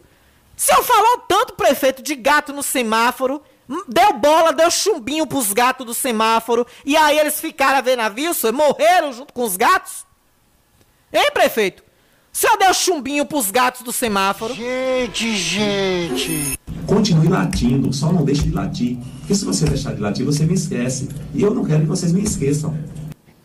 Se 0.55 0.73
eu 0.73 0.81
falou 0.81 1.17
tanto, 1.27 1.53
prefeito, 1.55 2.01
de 2.01 2.15
gato 2.15 2.53
no 2.53 2.63
semáforo, 2.63 3.43
deu 3.89 4.13
bola, 4.13 4.53
deu 4.53 4.71
chumbinho 4.71 5.27
pros 5.27 5.51
gatos 5.51 5.85
do 5.85 5.93
semáforo, 5.93 6.65
e 6.85 6.95
aí 6.95 7.19
eles 7.19 7.41
ficaram 7.41 7.77
a 7.77 7.81
ver 7.81 7.97
navio, 7.97 8.31
morreram 8.53 9.11
junto 9.11 9.33
com 9.33 9.43
os 9.43 9.57
gatos? 9.57 10.05
Hein, 11.11 11.29
prefeito? 11.33 11.83
O 12.33 12.37
senhor 12.37 12.57
deu 12.57 12.73
chumbinho 12.73 13.25
pros 13.25 13.51
gatos 13.51 13.81
do 13.81 13.91
semáforo? 13.91 14.53
Gente, 14.53 15.35
gente. 15.35 16.57
Continue 16.87 17.27
latindo, 17.27 17.91
só 17.93 18.11
não 18.11 18.23
deixe 18.23 18.43
de 18.43 18.51
latir. 18.51 18.97
Porque 19.19 19.35
se 19.35 19.43
você 19.43 19.65
deixar 19.65 19.93
de 19.93 20.01
latir, 20.01 20.25
você 20.25 20.45
me 20.45 20.53
esquece. 20.53 21.09
E 21.33 21.41
eu 21.41 21.53
não 21.53 21.65
quero 21.65 21.81
que 21.81 21.87
vocês 21.87 22.13
me 22.13 22.23
esqueçam. 22.23 22.77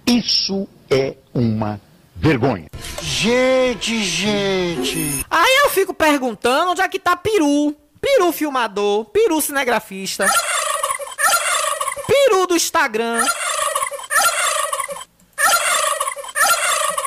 Isso 0.06 0.68
é 0.88 1.16
uma 1.34 1.80
vergonha. 2.14 2.68
Gente, 3.02 4.02
gente. 4.04 5.24
Aí 5.28 5.60
eu 5.64 5.70
fico 5.70 5.92
perguntando 5.92 6.70
onde 6.70 6.80
é 6.80 6.88
que 6.88 6.98
tá 6.98 7.16
Peru. 7.16 7.74
Peru 8.00 8.30
filmador, 8.30 9.04
Peru 9.06 9.40
cinegrafista. 9.40 10.26
Peru 12.06 12.46
do 12.46 12.54
Instagram. 12.54 13.24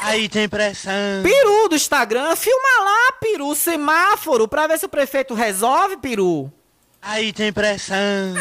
Aí 0.09 0.27
tem 0.27 0.49
pressão. 0.49 1.21
Peru 1.21 1.69
do 1.69 1.75
Instagram, 1.75 2.35
filma 2.35 2.83
lá, 2.83 3.11
Peru, 3.21 3.53
semáforo, 3.53 4.47
pra 4.47 4.65
ver 4.65 4.79
se 4.79 4.85
o 4.87 4.89
prefeito 4.89 5.35
resolve, 5.35 5.97
Peru. 5.97 6.51
Aí 6.99 7.31
tem 7.31 7.53
pressão. 7.53 8.33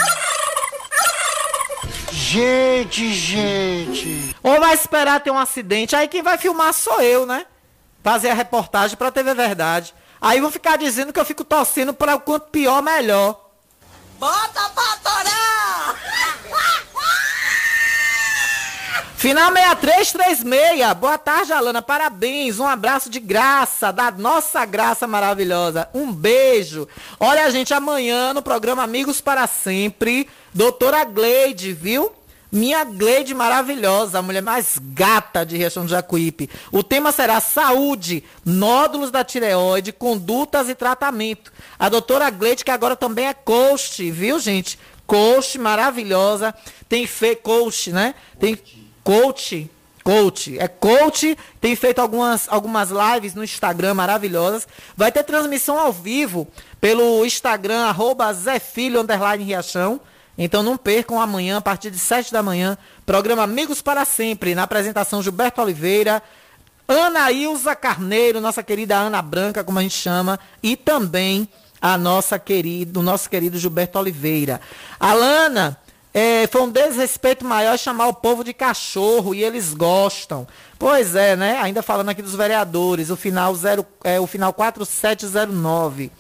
Gente, 2.11 3.13
gente. 3.13 4.35
Ou 4.43 4.59
vai 4.59 4.73
esperar 4.73 5.21
ter 5.21 5.31
um 5.31 5.39
acidente, 5.39 5.95
aí 5.95 6.09
quem 6.09 6.23
vai 6.23 6.39
filmar 6.39 6.73
sou 6.73 7.03
eu, 7.03 7.27
né? 7.27 7.45
Fazer 8.03 8.31
a 8.31 8.35
reportagem 8.35 8.97
pra 8.97 9.11
TV 9.11 9.35
Verdade. 9.35 9.95
Aí 10.19 10.41
vão 10.41 10.51
ficar 10.51 10.79
dizendo 10.79 11.13
que 11.13 11.21
eu 11.21 11.25
fico 11.25 11.45
torcendo 11.45 11.93
para 11.93 12.17
o 12.17 12.21
quanto 12.21 12.49
pior, 12.49 12.83
melhor. 12.83 13.39
Bota 14.19 14.71
pra 14.71 14.97
torar! 15.03 16.28
Final 19.19 19.51
6336. 19.53 20.95
Boa 20.95 21.19
tarde, 21.19 21.53
Alana. 21.53 21.83
Parabéns. 21.83 22.61
Um 22.61 22.67
abraço 22.69 23.11
de 23.11 23.19
graça, 23.19 23.93
da 23.93 24.13
nossa 24.13 24.65
graça 24.65 25.09
maravilhosa. 25.09 25.89
Um 25.93 26.13
beijo. 26.13 26.87
Olha, 27.19 27.51
gente, 27.51 27.75
amanhã 27.75 28.33
no 28.33 28.43
programa 28.43 28.85
Amigos 28.85 29.21
para 29.21 29.45
Sempre, 29.49 30.29
doutora 30.55 31.03
Gleide, 31.03 31.73
viu? 31.73 32.13
Minha 32.53 32.85
Gleide 32.85 33.35
maravilhosa, 33.35 34.21
a 34.21 34.23
mulher 34.23 34.41
mais 34.41 34.79
gata 34.81 35.45
de 35.45 35.57
Riachão 35.57 35.85
do 35.85 35.91
Jacuípe. 35.91 36.49
O 36.71 36.85
tema 36.85 37.11
será 37.11 37.41
saúde, 37.41 38.23
nódulos 38.45 39.11
da 39.11 39.25
tireoide, 39.25 39.91
condutas 39.91 40.69
e 40.69 40.77
tratamento. 40.77 41.53
A 41.77 41.89
doutora 41.89 42.31
Gleide, 42.31 42.65
que 42.65 42.71
agora 42.71 42.95
também 42.95 43.27
é 43.27 43.35
coach, 43.35 44.09
viu, 44.13 44.39
gente? 44.39 44.79
Coach 45.09 45.59
maravilhosa. 45.59 46.55
Tem 46.89 47.05
feito 47.05 47.43
coach, 47.43 47.91
né? 47.91 48.15
Tem 48.39 48.57
coach, 49.09 49.71
coach, 50.05 50.59
é 50.59 50.69
coach, 50.69 51.35
tem 51.63 51.75
feito 51.75 51.99
algumas, 51.99 52.47
algumas 52.47 52.91
lives 52.91 53.35
no 53.35 53.43
Instagram 53.43 53.95
maravilhosas. 53.95 54.69
Vai 54.95 55.11
ter 55.11 55.25
transmissão 55.25 55.79
ao 55.79 55.91
vivo 55.91 56.47
pelo 56.79 57.25
Instagram, 57.25 57.87
arroba 57.87 58.31
Zé 58.35 58.59
Filho, 58.59 59.01
underline 59.01 59.43
Riachão. 59.43 59.99
Então 60.37 60.63
não 60.63 60.77
percam 60.77 61.19
amanhã, 61.19 61.57
a 61.57 61.61
partir 61.63 61.91
de 61.91 61.99
7 61.99 62.31
da 62.31 62.43
manhã, 62.43 62.77
programa 63.07 63.45
Amigos 63.45 63.81
para 63.81 64.05
Sempre, 64.05 64.55
na 64.55 64.65
apresentação 64.65 65.23
Gilberto 65.23 65.63
Oliveira, 65.63 66.23
Ana 66.87 67.33
Ilza 67.33 67.75
Carneiro, 67.75 68.43
nossa 68.43 68.63
querida 68.63 68.95
Ana 68.95 69.23
Branca, 69.23 69.65
como 69.65 69.79
a 69.79 69.83
gente 69.83 69.97
chama, 69.97 70.39
e 70.63 70.77
também 70.77 71.49
a 71.81 71.97
nossa 71.97 72.39
querida, 72.39 73.01
o 73.01 73.03
nosso 73.03 73.31
querido 73.31 73.59
Gilberto 73.59 73.99
Oliveira. 73.99 74.61
Alana, 75.01 75.79
é, 76.13 76.47
foi 76.47 76.63
um 76.63 76.71
desrespeito 76.71 77.45
maior 77.45 77.79
chamar 77.79 78.09
o 78.09 78.15
povo 78.15 78.43
de 78.43 78.53
cachorro 78.53 79.35
e 79.35 79.45
eles 79.45 79.75
gostam. 79.75 80.47
Pois 80.79 81.15
é, 81.15 81.37
né? 81.37 81.59
Ainda 81.61 81.83
falando 81.83 82.09
aqui 82.09 82.23
dos 82.23 82.35
vereadores, 82.35 83.11
o 83.11 83.17
final, 83.17 83.55
zero, 83.55 83.87
é, 84.03 84.19
o 84.19 84.27
final 84.27 84.53
4709. 84.53 86.11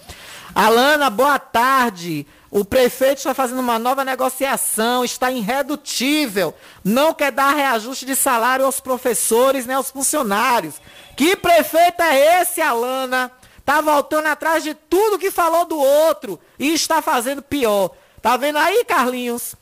Alana, 0.54 1.08
boa 1.08 1.38
tarde. 1.38 2.26
O 2.50 2.64
prefeito 2.64 3.18
está 3.18 3.34
fazendo 3.34 3.60
uma 3.60 3.78
nova 3.78 4.04
negociação, 4.04 5.04
está 5.04 5.30
irredutível. 5.30 6.54
Não 6.82 7.12
quer 7.12 7.30
dar 7.30 7.54
reajuste 7.54 8.06
de 8.06 8.16
salário 8.16 8.64
aos 8.64 8.80
professores 8.80 9.66
nem 9.66 9.76
aos 9.76 9.90
funcionários. 9.90 10.80
Que 11.16 11.36
prefeito 11.36 12.02
é 12.02 12.40
esse, 12.40 12.60
Alana? 12.60 13.30
Tá 13.64 13.80
voltando 13.82 14.26
atrás 14.26 14.64
de 14.64 14.72
tudo 14.74 15.18
que 15.18 15.30
falou 15.30 15.66
do 15.66 15.78
outro 15.78 16.40
e 16.58 16.72
está 16.72 17.02
fazendo 17.02 17.42
pior. 17.42 17.90
Tá 18.22 18.36
vendo 18.36 18.56
aí, 18.56 18.82
Carlinhos? 18.84 19.54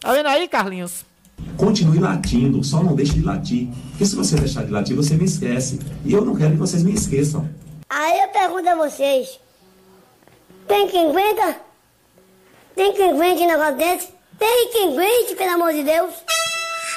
Tá 0.00 0.12
vendo 0.12 0.28
aí, 0.28 0.46
Carlinhos? 0.46 1.04
Continue 1.56 1.98
latindo, 1.98 2.62
só 2.62 2.80
não 2.82 2.94
deixe 2.94 3.14
de 3.14 3.22
latir. 3.22 3.66
Porque 3.90 4.06
se 4.06 4.14
você 4.14 4.36
deixar 4.36 4.64
de 4.64 4.70
latir, 4.70 4.94
você 4.94 5.14
me 5.14 5.24
esquece. 5.24 5.80
E 6.04 6.12
eu 6.12 6.24
não 6.24 6.36
quero 6.36 6.52
que 6.52 6.56
vocês 6.56 6.84
me 6.84 6.94
esqueçam. 6.94 7.48
Aí 7.88 8.20
eu 8.20 8.28
pergunto 8.28 8.68
a 8.68 8.76
vocês: 8.76 9.40
tem 10.68 10.86
quem 10.88 11.10
aguenta? 11.10 11.56
Tem 12.76 12.94
quem 12.94 13.10
aguente 13.10 13.42
um 13.42 13.48
negócio 13.48 13.76
desse? 13.76 14.08
Tem 14.38 14.68
quem 14.70 14.92
aguente, 14.92 15.34
pelo 15.34 15.54
amor 15.54 15.72
de 15.72 15.82
Deus? 15.82 16.14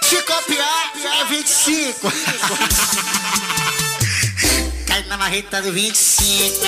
Se 0.03 0.21
copiar, 0.21 0.91
é 1.21 1.25
25. 1.25 2.11
Cai 4.85 5.03
na 5.07 5.17
marreta 5.17 5.59
do 5.61 5.71
25. 5.71 6.59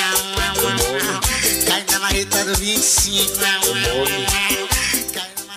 Cai 1.67 1.85
na 1.91 1.99
marreta 1.99 2.45
do 2.45 2.55
25. 2.55 3.33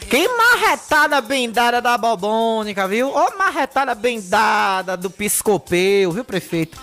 Que 0.09 0.29
marretada 0.29 1.21
bem 1.21 1.51
dada 1.51 1.81
da 1.83 1.99
bobônica, 1.99 2.87
viu? 2.87 3.09
Ô 3.09 3.37
marretada 3.37 3.95
bem 3.95 4.21
dada 4.21 4.97
do 4.97 5.11
piscopeu, 5.11 6.13
viu, 6.13 6.25
prefeito? 6.25 6.79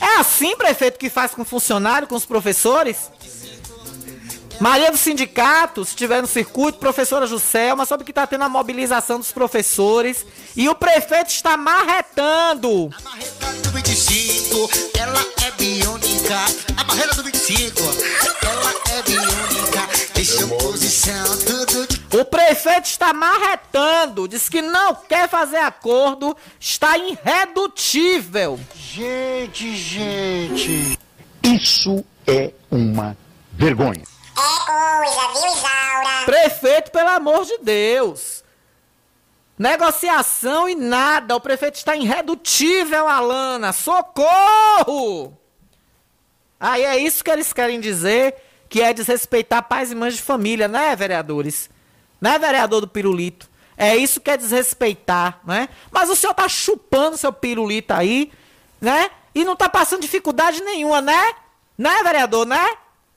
É 0.00 0.20
assim, 0.20 0.56
prefeito, 0.56 0.98
que 0.98 1.10
faz 1.10 1.32
com 1.32 1.44
funcionário, 1.44 2.06
com 2.06 2.14
os 2.14 2.24
professores? 2.24 3.10
Maria 4.60 4.90
do 4.90 4.96
sindicato, 4.96 5.84
se 5.84 5.94
tiver 5.94 6.20
no 6.20 6.26
circuito, 6.26 6.78
professora 6.78 7.26
Juscelma, 7.26 7.86
soube 7.86 8.02
que 8.02 8.10
está 8.10 8.26
tendo 8.26 8.42
a 8.42 8.48
mobilização 8.48 9.18
dos 9.18 9.30
professores 9.30 10.26
e 10.56 10.68
o 10.68 10.74
prefeito 10.74 11.30
está 11.30 11.56
marretando. 11.56 12.90
A 13.04 13.52
do 13.62 13.70
25, 13.70 14.70
ela 14.98 15.24
é 15.46 15.50
biônica. 15.52 16.36
A 16.76 16.84
barreira 16.84 17.14
do 17.14 17.22
25, 17.22 17.82
ela 18.42 18.74
é 18.98 19.02
biônica. 19.02 19.67
O 22.12 22.24
prefeito 22.24 22.86
está 22.86 23.12
marretando, 23.12 24.26
diz 24.26 24.48
que 24.48 24.62
não 24.62 24.94
quer 24.94 25.28
fazer 25.28 25.58
acordo, 25.58 26.36
está 26.58 26.96
irredutível. 26.96 28.58
Gente, 28.74 29.76
gente. 29.76 30.98
Isso 31.42 32.04
é 32.26 32.52
uma 32.70 33.16
vergonha. 33.52 34.02
É 34.02 34.64
coisa, 34.66 35.28
viu, 35.32 35.46
Isaura? 35.46 36.24
Prefeito, 36.24 36.90
pelo 36.90 37.08
amor 37.08 37.44
de 37.44 37.58
Deus. 37.58 38.44
Negociação 39.58 40.68
e 40.68 40.74
nada. 40.74 41.34
O 41.34 41.40
prefeito 41.40 41.76
está 41.76 41.96
irredutível, 41.96 43.08
Alana. 43.08 43.72
Socorro! 43.72 45.36
Aí 46.60 46.84
é 46.84 46.96
isso 46.96 47.22
que 47.22 47.30
eles 47.30 47.52
querem 47.52 47.80
dizer, 47.80 48.34
que 48.68 48.82
é 48.82 48.92
desrespeitar 48.92 49.62
pais 49.62 49.90
e 49.90 49.94
mães 49.94 50.14
de 50.14 50.22
família, 50.22 50.68
né, 50.68 50.94
vereadores? 50.94 51.70
Né, 52.20 52.38
vereador 52.38 52.80
do 52.80 52.88
pirulito? 52.88 53.48
É 53.76 53.96
isso 53.96 54.20
que 54.20 54.30
é 54.30 54.36
desrespeitar, 54.36 55.40
né? 55.46 55.68
Mas 55.90 56.10
o 56.10 56.16
senhor 56.16 56.34
tá 56.34 56.48
chupando 56.48 57.16
seu 57.16 57.32
pirulito 57.32 57.94
aí, 57.94 58.32
né? 58.80 59.08
E 59.32 59.44
não 59.44 59.54
tá 59.54 59.68
passando 59.68 60.02
dificuldade 60.02 60.60
nenhuma, 60.62 61.00
né? 61.00 61.32
Né, 61.78 62.02
vereador, 62.02 62.44
né? 62.44 62.68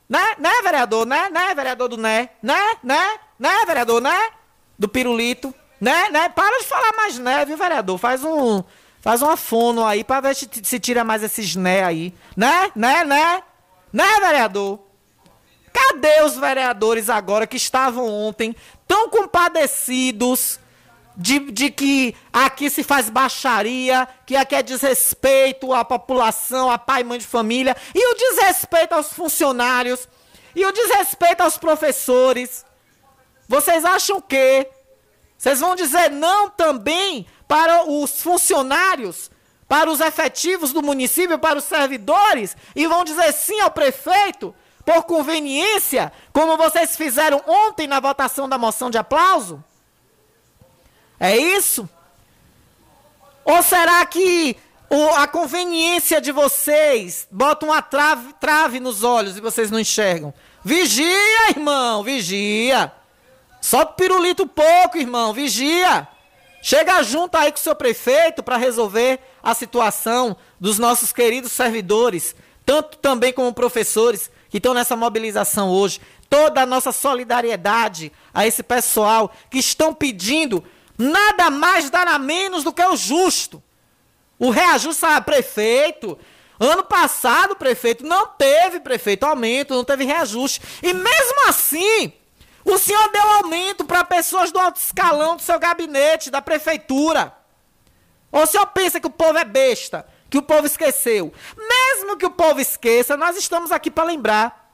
Né, 0.07 0.35
né, 0.37 0.51
vereador? 0.61 1.05
Né, 1.05 1.29
né, 1.31 1.55
vereador 1.55 1.89
do 1.89 1.97
né? 1.97 2.29
Né, 2.43 2.59
né, 2.83 3.19
né, 3.39 3.65
vereador, 3.65 3.99
né? 4.01 4.29
Do 4.77 4.87
pirulito. 4.87 5.51
Né, 5.79 6.09
né? 6.11 6.29
Para 6.29 6.59
de 6.59 6.65
falar 6.65 6.93
mais 6.95 7.17
né, 7.17 7.43
viu, 7.43 7.57
vereador? 7.57 7.97
Faz 7.97 8.23
um. 8.23 8.63
Faz 9.01 9.23
uma 9.23 9.35
fono 9.35 9.83
aí 9.83 10.03
pra 10.03 10.21
ver 10.21 10.35
se, 10.35 10.47
se 10.61 10.79
tira 10.79 11.03
mais 11.03 11.23
esses 11.23 11.55
né 11.55 11.83
aí. 11.83 12.13
Né, 12.37 12.71
né, 12.75 13.03
né? 13.03 13.41
Né, 13.91 14.19
vereador? 14.19 14.79
Cadê 15.73 16.21
os 16.23 16.37
vereadores 16.37 17.09
agora 17.09 17.47
que 17.47 17.57
estavam 17.57 18.07
ontem 18.07 18.55
tão 18.87 19.09
compadecidos 19.09 20.59
de, 21.15 21.39
de 21.51 21.69
que 21.69 22.15
aqui 22.31 22.69
se 22.69 22.83
faz 22.83 23.09
baixaria, 23.09 24.07
que 24.25 24.35
aqui 24.35 24.55
é 24.55 24.63
desrespeito 24.63 25.73
à 25.73 25.83
população, 25.83 26.69
a 26.69 26.77
pai 26.77 27.01
e 27.01 27.03
mãe 27.03 27.19
de 27.19 27.25
família, 27.25 27.75
e 27.93 28.13
o 28.13 28.15
desrespeito 28.15 28.93
aos 28.93 29.13
funcionários, 29.13 30.07
e 30.55 30.65
o 30.65 30.71
desrespeito 30.71 31.43
aos 31.43 31.57
professores? 31.57 32.65
Vocês 33.47 33.83
acham 33.85 34.21
que 34.21 34.67
vocês 35.37 35.59
vão 35.59 35.75
dizer 35.75 36.11
não 36.11 36.49
também 36.49 37.25
para 37.47 37.89
os 37.89 38.21
funcionários, 38.21 39.31
para 39.67 39.89
os 39.89 39.99
efetivos 39.99 40.71
do 40.71 40.83
município, 40.83 41.39
para 41.39 41.57
os 41.57 41.65
servidores, 41.65 42.55
e 42.75 42.85
vão 42.87 43.03
dizer 43.03 43.33
sim 43.33 43.59
ao 43.59 43.71
prefeito, 43.71 44.53
por 44.85 45.03
conveniência, 45.03 46.11
como 46.33 46.57
vocês 46.57 46.95
fizeram 46.95 47.41
ontem 47.47 47.87
na 47.87 47.99
votação 47.99 48.49
da 48.49 48.57
moção 48.57 48.89
de 48.89 48.97
aplauso? 48.97 49.63
É 51.19 51.37
isso? 51.37 51.87
Ou 53.45 53.61
será 53.61 54.03
que 54.05 54.57
o, 54.89 55.09
a 55.15 55.27
conveniência 55.27 56.19
de 56.19 56.31
vocês 56.31 57.27
bota 57.29 57.65
uma 57.65 57.81
trave, 57.81 58.33
trave 58.39 58.79
nos 58.79 59.03
olhos 59.03 59.37
e 59.37 59.41
vocês 59.41 59.69
não 59.69 59.79
enxergam? 59.79 60.33
Vigia, 60.63 61.49
irmão, 61.49 62.03
vigia. 62.03 62.91
Só 63.61 63.85
pirulito 63.85 64.47
pouco, 64.47 64.97
irmão, 64.97 65.31
vigia. 65.31 66.07
Chega 66.63 67.03
junto 67.03 67.35
aí 67.35 67.51
com 67.51 67.57
o 67.57 67.61
seu 67.61 67.75
prefeito 67.75 68.41
para 68.41 68.57
resolver 68.57 69.19
a 69.43 69.53
situação 69.53 70.35
dos 70.59 70.79
nossos 70.79 71.13
queridos 71.13 71.51
servidores, 71.51 72.35
tanto 72.65 72.97
também 72.97 73.31
como 73.31 73.53
professores 73.53 74.30
que 74.51 74.57
estão 74.57 74.73
nessa 74.73 74.97
mobilização 74.97 75.69
hoje. 75.69 76.01
Toda 76.29 76.61
a 76.61 76.65
nossa 76.65 76.91
solidariedade 76.91 78.11
a 78.33 78.45
esse 78.45 78.61
pessoal 78.61 79.31
que 79.49 79.57
estão 79.57 79.93
pedindo 79.93 80.63
nada 80.97 81.49
mais, 81.49 81.89
nada 81.89 82.19
menos 82.19 82.63
do 82.63 82.73
que 82.73 82.83
o 82.83 82.95
justo. 82.95 83.63
O 84.37 84.49
reajuste 84.49 85.05
a 85.05 85.21
prefeito. 85.21 86.19
Ano 86.59 86.83
passado, 86.83 87.55
prefeito, 87.55 88.05
não 88.05 88.27
teve 88.27 88.81
prefeito 88.81 89.23
aumento, 89.23 89.73
não 89.73 89.83
teve 89.83 90.03
reajuste. 90.03 90.61
E 90.83 90.93
mesmo 90.93 91.47
assim, 91.47 92.13
o 92.63 92.77
senhor 92.77 93.09
deu 93.09 93.23
aumento 93.23 93.85
para 93.85 94.03
pessoas 94.03 94.51
do 94.51 94.59
alto 94.59 94.77
escalão 94.77 95.37
do 95.37 95.41
seu 95.41 95.57
gabinete, 95.57 96.29
da 96.29 96.41
prefeitura. 96.41 97.33
Ou 98.31 98.43
o 98.43 98.45
senhor 98.45 98.67
pensa 98.67 98.99
que 98.99 99.07
o 99.07 99.11
povo 99.11 99.37
é 99.37 99.45
besta, 99.45 100.05
que 100.31 100.37
o 100.37 100.41
povo 100.41 100.65
esqueceu? 100.65 101.33
Mesmo 101.57 102.15
que 102.15 102.25
o 102.25 102.31
povo 102.31 102.61
esqueça, 102.61 103.17
nós 103.17 103.35
estamos 103.35 103.69
aqui 103.69 103.91
para 103.91 104.05
lembrar. 104.05 104.73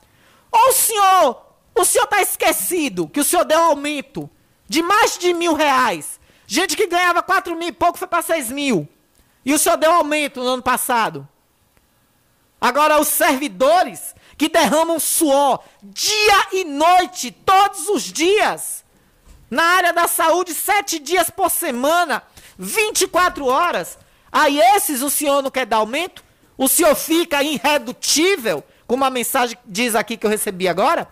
Ou 0.52 0.70
o 0.70 0.72
senhor, 0.72 1.46
o 1.74 1.84
senhor 1.84 2.04
está 2.04 2.22
esquecido 2.22 3.08
que 3.08 3.20
o 3.20 3.24
senhor 3.24 3.44
deu 3.44 3.60
aumento 3.60 4.30
de 4.70 4.84
mais 4.84 5.18
de 5.18 5.34
mil 5.34 5.56
reais. 5.56 6.20
Gente 6.46 6.78
que 6.78 6.86
ganhava 6.86 7.24
quatro 7.24 7.56
mil 7.56 7.70
e 7.70 7.72
pouco 7.72 7.98
foi 7.98 8.08
para 8.08 8.22
seis 8.22 8.52
mil. 8.52 8.88
E 9.44 9.52
o 9.52 9.58
senhor 9.58 9.78
deu 9.78 9.92
aumento 9.92 10.44
no 10.44 10.48
ano 10.48 10.62
passado. 10.62 11.28
Agora, 12.62 13.00
os 13.00 13.08
servidores 13.08 14.14
que 14.38 14.50
derramam 14.50 15.00
suor 15.00 15.64
dia 15.82 16.48
e 16.52 16.66
noite, 16.66 17.32
todos 17.32 17.90
os 17.90 18.04
dias, 18.04 18.86
na 19.50 19.64
área 19.64 19.92
da 19.92 20.08
saúde, 20.08 20.54
sete 20.54 21.00
dias 21.00 21.32
por 21.32 21.50
semana, 21.50 22.22
24 22.60 23.44
horas. 23.48 23.98
Aí 24.32 24.60
esses 24.60 25.02
o 25.02 25.10
senhor 25.10 25.42
não 25.42 25.52
quer 25.52 25.66
dar 25.66 25.78
aumento? 25.78 26.24
O 26.58 26.68
senhor 26.68 26.96
fica 26.96 27.44
irredutível, 27.44 28.64
como 28.88 29.06
a 29.06 29.10
mensagem 29.10 29.58
diz 29.66 29.96
aqui 29.96 30.18
que 30.18 30.26
eu 30.26 30.30
recebi 30.30 30.68
agora? 30.68 31.08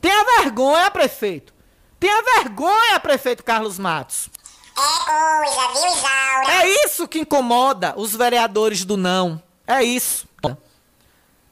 Tenha 0.00 0.42
vergonha, 0.42 0.90
prefeito. 0.90 1.54
Tenha 1.98 2.22
vergonha, 2.22 3.00
prefeito 3.00 3.42
Carlos 3.42 3.78
Matos. 3.78 4.28
É 4.76 5.44
coisa, 5.44 5.68
viu, 5.72 5.96
Isaura? 5.96 6.52
É 6.52 6.68
isso 6.84 7.08
que 7.08 7.20
incomoda 7.20 7.94
os 7.96 8.14
vereadores 8.14 8.84
do 8.84 8.96
não. 8.96 9.42
É 9.66 9.82
isso. 9.82 10.28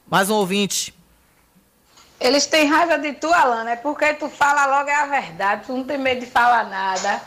Mais 0.07 0.29
um 0.29 0.35
ouvinte. 0.35 0.93
Eles 2.19 2.45
têm 2.45 2.67
raiva 2.67 2.97
de 2.97 3.13
tu, 3.13 3.31
Alana, 3.33 3.71
é 3.71 3.75
porque 3.75 4.13
tu 4.13 4.29
fala 4.29 4.65
logo 4.67 4.89
é 4.89 4.95
a 4.95 5.05
verdade, 5.05 5.65
tu 5.65 5.73
não 5.73 5.83
tem 5.83 5.97
medo 5.97 6.21
de 6.21 6.27
falar 6.27 6.69
nada. 6.69 7.21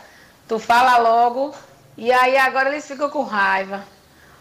Tu 0.47 0.57
fala 0.57 0.97
logo 0.97 1.53
e 2.01 2.13
aí 2.13 2.37
agora 2.37 2.69
eles 2.69 2.87
ficam 2.87 3.09
com 3.09 3.23
raiva. 3.23 3.83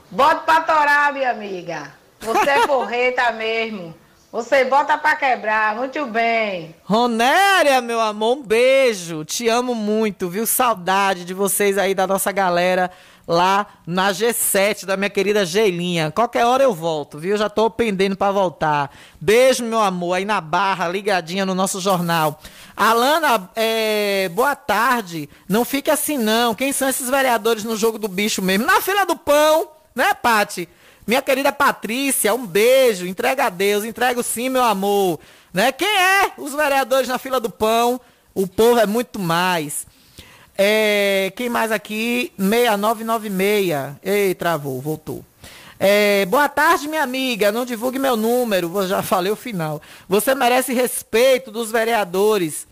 Bota 0.09 0.43
pra 0.43 0.61
torar, 0.61 1.13
minha 1.13 1.29
amiga. 1.29 1.93
Você 2.21 2.49
é 2.51 2.67
porreta 2.69 3.31
mesmo. 3.35 3.93
Você 4.31 4.65
bota 4.65 4.97
pra 4.97 5.17
quebrar, 5.17 5.75
muito 5.75 6.07
bem. 6.07 6.73
Ronéria, 6.85 7.81
meu 7.81 8.01
amor, 8.01 8.37
um 8.39 8.43
beijo. 8.43 9.25
Te 9.25 9.49
amo 9.49 9.75
muito, 9.75 10.29
viu? 10.29 10.47
Saudade 10.47 11.25
de 11.25 11.35
vocês 11.35 11.77
aí, 11.77 11.95
da 11.95 12.07
nossa 12.07 12.31
galera 12.31 12.93
lá 13.29 13.66
na 13.87 14.11
G7 14.11 14.87
da 14.87 14.97
minha 14.97 15.11
querida 15.11 15.45
Geilinha. 15.45 16.11
Qualquer 16.11 16.47
hora 16.47 16.64
eu 16.64 16.72
volto, 16.72 17.18
viu? 17.18 17.37
Já 17.37 17.51
tô 17.51 17.68
pendendo 17.68 18.16
para 18.16 18.33
voltar. 18.33 18.91
Beijo, 19.20 19.62
meu 19.64 19.81
amor, 19.81 20.14
aí 20.14 20.24
na 20.24 20.41
barra, 20.41 20.89
ligadinha 20.89 21.45
no 21.45 21.55
nosso 21.55 21.79
jornal. 21.79 22.41
Alana, 22.74 23.51
é, 23.55 24.31
boa 24.31 24.57
tarde. 24.57 25.29
Não 25.47 25.62
fique 25.62 25.91
assim, 25.91 26.16
não. 26.16 26.55
Quem 26.55 26.72
são 26.72 26.89
esses 26.89 27.11
vereadores 27.11 27.64
no 27.64 27.76
jogo 27.76 27.99
do 27.99 28.09
bicho 28.09 28.41
mesmo? 28.41 28.64
Na 28.64 28.81
fila 28.81 29.05
do 29.05 29.14
pão, 29.14 29.68
né, 29.95 30.14
Pati? 30.14 30.66
Minha 31.07 31.20
querida 31.20 31.53
Patrícia, 31.53 32.35
um 32.35 32.47
beijo. 32.47 33.07
Entrega 33.07 33.45
a 33.45 33.51
Deus, 33.51 33.85
entrego 33.85 34.22
sim, 34.22 34.49
meu 34.49 34.64
amor. 34.64 35.20
Né? 35.53 35.70
Quem 35.70 35.89
é 35.89 36.33
os 36.39 36.55
vereadores 36.55 37.09
na 37.09 37.18
fila 37.18 37.39
do 37.39 37.51
pão? 37.51 38.01
O 38.35 38.47
povo 38.47 38.79
é 38.79 38.87
muito 38.87 39.18
mais. 39.18 39.87
É, 40.61 41.33
quem 41.37 41.49
mais 41.49 41.71
aqui? 41.71 42.33
6996. 42.37 43.97
Ei, 44.03 44.35
travou, 44.35 44.81
voltou. 44.81 45.25
É, 45.79 46.27
boa 46.27 46.49
tarde, 46.49 46.89
minha 46.89 47.05
amiga. 47.05 47.53
Não 47.53 47.65
divulgue 47.65 47.97
meu 47.97 48.17
número, 48.17 48.85
já 48.89 49.01
falei 49.05 49.31
o 49.31 49.37
final. 49.37 49.81
Você 50.09 50.35
merece 50.35 50.73
respeito 50.73 51.53
dos 51.53 51.71
vereadores. 51.71 52.67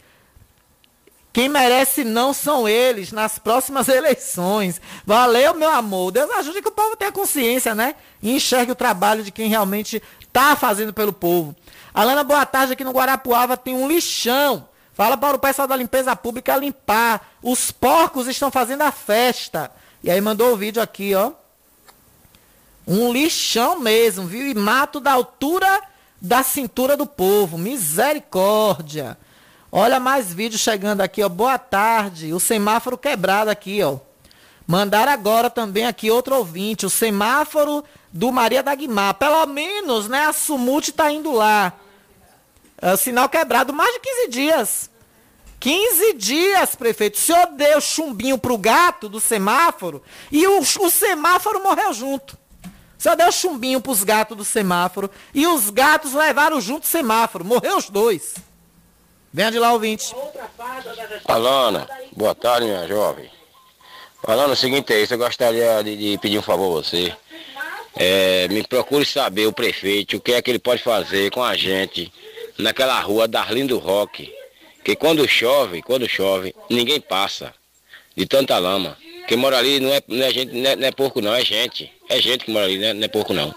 Quem 1.33 1.49
merece 1.49 2.03
não 2.03 2.33
são 2.33 2.69
eles 2.69 3.13
nas 3.13 3.39
próximas 3.39 3.87
eleições. 3.89 4.81
Valeu, 5.05 5.55
meu 5.55 5.71
amor. 5.71 6.11
Deus 6.11 6.29
ajude 6.33 6.63
que 6.63 6.69
o 6.69 6.73
povo 6.73 6.97
tenha 6.97 7.13
consciência, 7.13 7.73
né? 7.73 7.95
E 8.21 8.35
enxergue 8.35 8.73
o 8.73 8.77
trabalho 8.77 9.23
de 9.23 9.31
quem 9.31 9.49
realmente 9.49 10.03
está 10.21 10.57
fazendo 10.57 10.93
pelo 10.93 11.13
povo. 11.13 11.55
Alana, 11.95 12.25
boa 12.25 12.45
tarde. 12.45 12.73
Aqui 12.73 12.83
no 12.83 12.91
Guarapuava 12.91 13.57
tem 13.57 13.77
um 13.77 13.87
lixão 13.87 14.67
Fala 14.97 15.15
para 15.15 15.37
o 15.37 15.39
pessoal 15.39 15.69
da 15.69 15.77
limpeza 15.77 16.17
pública 16.17 16.57
limpar. 16.57 17.35
Os 17.43 17.71
porcos 17.71 18.27
estão 18.27 18.51
fazendo 18.51 18.81
a 18.81 18.91
festa. 18.91 19.71
E 20.03 20.11
aí 20.11 20.19
mandou 20.23 20.55
o 20.55 20.57
vídeo 20.57 20.81
aqui, 20.81 21.15
ó. 21.15 21.33
Um 22.87 23.13
lixão 23.13 23.79
mesmo, 23.79 24.27
viu? 24.27 24.47
E 24.47 24.55
mato 24.55 24.99
da 24.99 25.13
altura 25.13 25.83
da 26.19 26.43
cintura 26.43 26.97
do 26.97 27.05
povo. 27.05 27.59
Misericórdia. 27.59 29.19
Olha 29.71 30.01
mais 30.01 30.33
vídeo 30.33 30.59
chegando 30.59 31.03
aqui, 31.03 31.23
ó. 31.23 31.29
Boa 31.29 31.59
tarde. 31.59 32.33
O 32.33 32.41
semáforo 32.41 32.97
quebrado 32.97 33.51
aqui, 33.51 33.83
ó. 33.83 33.99
Mandar 34.67 35.09
agora 35.09 35.51
também 35.51 35.85
aqui 35.85 36.11
outro 36.11 36.37
ouvinte. 36.37 36.87
O 36.87 36.91
semáforo 36.91 37.85
do 38.11 38.33
Maria 38.33 38.63
da 38.63 38.75
Guimar. 38.75 39.13
Pelo 39.13 39.45
menos, 39.45 40.09
né? 40.09 40.25
A 40.25 40.33
Sumute 40.33 40.91
tá 40.91 41.13
indo 41.13 41.33
lá. 41.33 41.75
O 42.83 42.97
sinal 42.97 43.29
quebrado 43.29 43.73
mais 43.73 43.93
de 43.95 44.01
15 44.01 44.29
dias. 44.29 44.91
15 45.59 46.13
dias, 46.15 46.75
prefeito. 46.75 47.15
O 47.15 47.19
senhor 47.19 47.47
deu 47.53 47.81
chumbinho 47.81 48.39
pro 48.39 48.59
gato 48.59 49.09
do 49.09 49.19
semáforo 49.19 50.03
e 50.31 50.47
o, 50.47 50.61
o 50.61 50.91
semáforo 50.91 51.63
morreu 51.63 51.93
junto. 51.93 52.39
O 52.99 53.03
senhor 53.03 53.17
deu 53.17 53.33
chumbinho 53.33 53.81
pros 53.81 54.05
gatos 54.05 54.37
do 54.37 54.45
semáforo 54.45 55.11
e 55.35 55.47
os 55.47 55.71
gatos 55.71 56.13
levaram 56.13 56.61
junto 56.61 56.85
o 56.85 56.87
semáforo. 56.87 57.45
Morreu 57.45 57.77
os 57.79 57.89
dois. 57.89 58.35
Venha 59.33 59.51
de 59.51 59.59
lá, 59.59 59.73
ouvinte. 59.73 60.15
Alana, 61.27 61.89
boa 62.13 62.35
tarde, 62.35 62.67
minha 62.67 62.87
jovem. 62.87 63.31
Falando 64.23 64.53
o 64.53 64.57
seguinte 64.57 64.93
é 64.93 65.03
isso, 65.03 65.15
eu 65.15 65.19
gostaria 65.19 65.83
de, 65.83 65.97
de 65.97 66.19
pedir 66.19 66.39
um 66.39 66.43
favor 66.43 66.79
a 66.79 66.83
você. 66.83 67.15
É, 67.95 68.49
me 68.49 68.67
procure 68.67 69.05
saber 69.05 69.47
o 69.47 69.53
prefeito, 69.53 70.17
o 70.17 70.21
que 70.21 70.33
é 70.33 70.43
que 70.43 70.51
ele 70.51 70.59
pode 70.59 70.83
fazer 70.83 71.31
com 71.31 71.43
a 71.43 71.55
gente 71.55 72.13
naquela 72.59 72.99
rua 73.01 73.29
Darlindo 73.29 73.79
Roque, 73.79 74.33
que 74.85 74.95
quando 74.97 75.27
chove, 75.29 75.83
quando 75.83 76.09
chove, 76.09 76.55
ninguém 76.71 77.01
passa 77.01 77.53
de 78.17 78.27
tanta 78.27 78.59
lama. 78.59 78.97
Quem 79.27 79.37
mora 79.37 79.59
ali 79.59 79.81
não 79.81 79.93
é, 79.93 80.01
não 80.07 80.25
é 80.25 80.33
gente, 80.33 80.55
não 80.55 80.71
é, 80.71 80.77
não 80.77 80.87
é 80.87 80.93
porco 80.93 81.21
não, 81.21 81.35
é 81.35 81.45
gente. 81.45 81.93
É 82.09 82.21
gente 82.21 82.45
que 82.45 82.51
mora 82.51 82.67
ali, 82.67 82.79
não 82.79 82.87
é, 82.87 82.95
não 82.95 83.05
é 83.05 83.09
porco 83.09 83.35
não. 83.35 83.55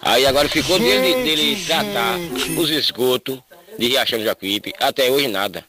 Aí 0.00 0.24
agora 0.24 0.48
ficou 0.48 0.78
dele, 0.78 1.24
dele 1.24 1.64
tratar 1.66 2.16
os 2.56 2.70
esgotos 2.70 3.38
de 3.76 3.88
Riachão 3.88 4.18
do 4.18 4.24
Jacuípe, 4.24 4.72
até 4.78 5.10
hoje 5.10 5.26
nada. 5.26 5.64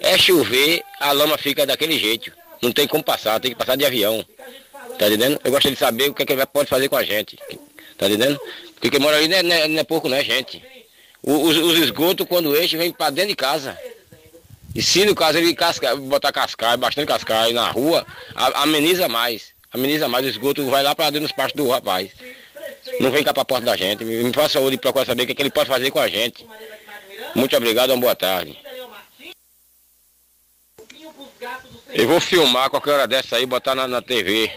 É 0.00 0.16
chover, 0.16 0.82
a 1.00 1.10
lama 1.10 1.36
fica 1.36 1.66
daquele 1.66 1.98
jeito. 1.98 2.32
Não 2.62 2.70
tem 2.72 2.86
como 2.86 3.02
passar, 3.02 3.40
tem 3.40 3.50
que 3.50 3.56
passar 3.56 3.76
de 3.76 3.84
avião. 3.84 4.24
Tá 4.98 5.08
entendendo? 5.08 5.40
Eu 5.44 5.50
gostaria 5.50 5.74
de 5.74 5.78
saber 5.78 6.10
o 6.10 6.14
que, 6.14 6.22
é 6.22 6.26
que 6.26 6.32
ele 6.32 6.46
pode 6.46 6.68
fazer 6.68 6.88
com 6.88 6.96
a 6.96 7.02
gente. 7.02 7.36
Tá 7.96 8.06
entendendo? 8.06 8.40
Porque 8.74 8.90
quem 8.90 9.00
mora 9.00 9.16
ali 9.16 9.26
não 9.26 9.36
é, 9.36 9.42
não 9.42 9.54
é, 9.54 9.68
não 9.68 9.78
é 9.80 9.84
pouco, 9.84 10.08
não 10.08 10.16
é 10.16 10.24
gente. 10.24 10.62
Os, 11.22 11.56
os 11.56 11.78
esgotos, 11.78 12.26
quando 12.26 12.56
enche, 12.56 12.76
vem 12.76 12.92
para 12.92 13.10
dentro 13.10 13.30
de 13.30 13.36
casa. 13.36 13.78
E 14.74 14.82
se 14.82 15.04
no 15.04 15.14
caso 15.14 15.38
ele 15.38 15.54
casca, 15.54 15.96
botar 15.96 16.32
cascalho, 16.32 16.78
bastante 16.78 17.08
cascalho 17.08 17.54
na 17.54 17.70
rua, 17.70 18.06
ameniza 18.54 19.08
mais. 19.08 19.52
Ameniza 19.72 20.08
mais, 20.08 20.24
o 20.24 20.28
esgoto 20.28 20.64
vai 20.70 20.82
lá 20.82 20.94
para 20.94 21.10
dentro 21.10 21.26
dos 21.26 21.36
pastos 21.36 21.62
do 21.62 21.70
rapaz. 21.70 22.10
Não 23.00 23.10
vem 23.10 23.22
cá 23.22 23.32
para 23.32 23.42
a 23.42 23.46
porta 23.46 23.66
da 23.66 23.76
gente. 23.76 24.04
Me 24.04 24.32
faça 24.32 24.54
saúde 24.54 24.76
e 24.76 24.78
procura 24.78 25.04
saber 25.04 25.22
o 25.22 25.26
que, 25.26 25.32
é 25.32 25.34
que 25.34 25.42
ele 25.42 25.50
pode 25.50 25.68
fazer 25.68 25.90
com 25.90 25.98
a 25.98 26.08
gente. 26.08 26.46
Muito 27.34 27.56
obrigado, 27.56 27.90
uma 27.90 28.00
boa 28.00 28.14
tarde. 28.14 28.58
Eu 31.92 32.06
vou 32.06 32.20
filmar 32.20 32.70
qualquer 32.70 32.92
hora 32.92 33.06
dessa 33.06 33.36
aí 33.36 33.46
botar 33.46 33.74
na, 33.74 33.86
na 33.86 34.02
TV. 34.02 34.50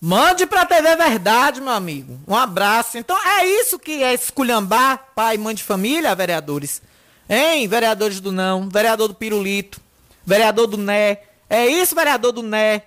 Mande 0.00 0.46
pra 0.46 0.64
TV 0.64 0.96
Verdade, 0.96 1.60
meu 1.60 1.74
amigo. 1.74 2.18
Um 2.26 2.34
abraço. 2.34 2.96
Então 2.96 3.14
é 3.22 3.44
isso 3.44 3.78
que 3.78 4.02
é 4.02 4.14
esculhambar 4.14 5.08
pai 5.14 5.34
e 5.34 5.38
mãe 5.38 5.54
de 5.54 5.62
família, 5.62 6.14
vereadores. 6.14 6.80
Hein, 7.28 7.68
vereadores 7.68 8.18
do 8.18 8.32
não, 8.32 8.68
vereador 8.68 9.08
do 9.08 9.14
pirulito, 9.14 9.80
vereador 10.24 10.66
do 10.66 10.78
né. 10.78 11.18
É 11.50 11.66
isso, 11.66 11.94
vereador 11.94 12.32
do 12.32 12.42
né. 12.42 12.82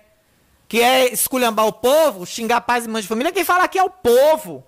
Que 0.68 0.82
é 0.82 1.14
esculhambar 1.14 1.68
o 1.68 1.72
povo, 1.72 2.26
xingar 2.26 2.61
pais 2.61 2.86
e 2.86 2.88
mães 2.88 3.03
de 3.03 3.09
família. 3.09 3.32
Quem 3.32 3.45
fala 3.45 3.66
aqui 3.66 3.78
é 3.78 3.84
o 3.84 3.91
povo. 3.91 4.66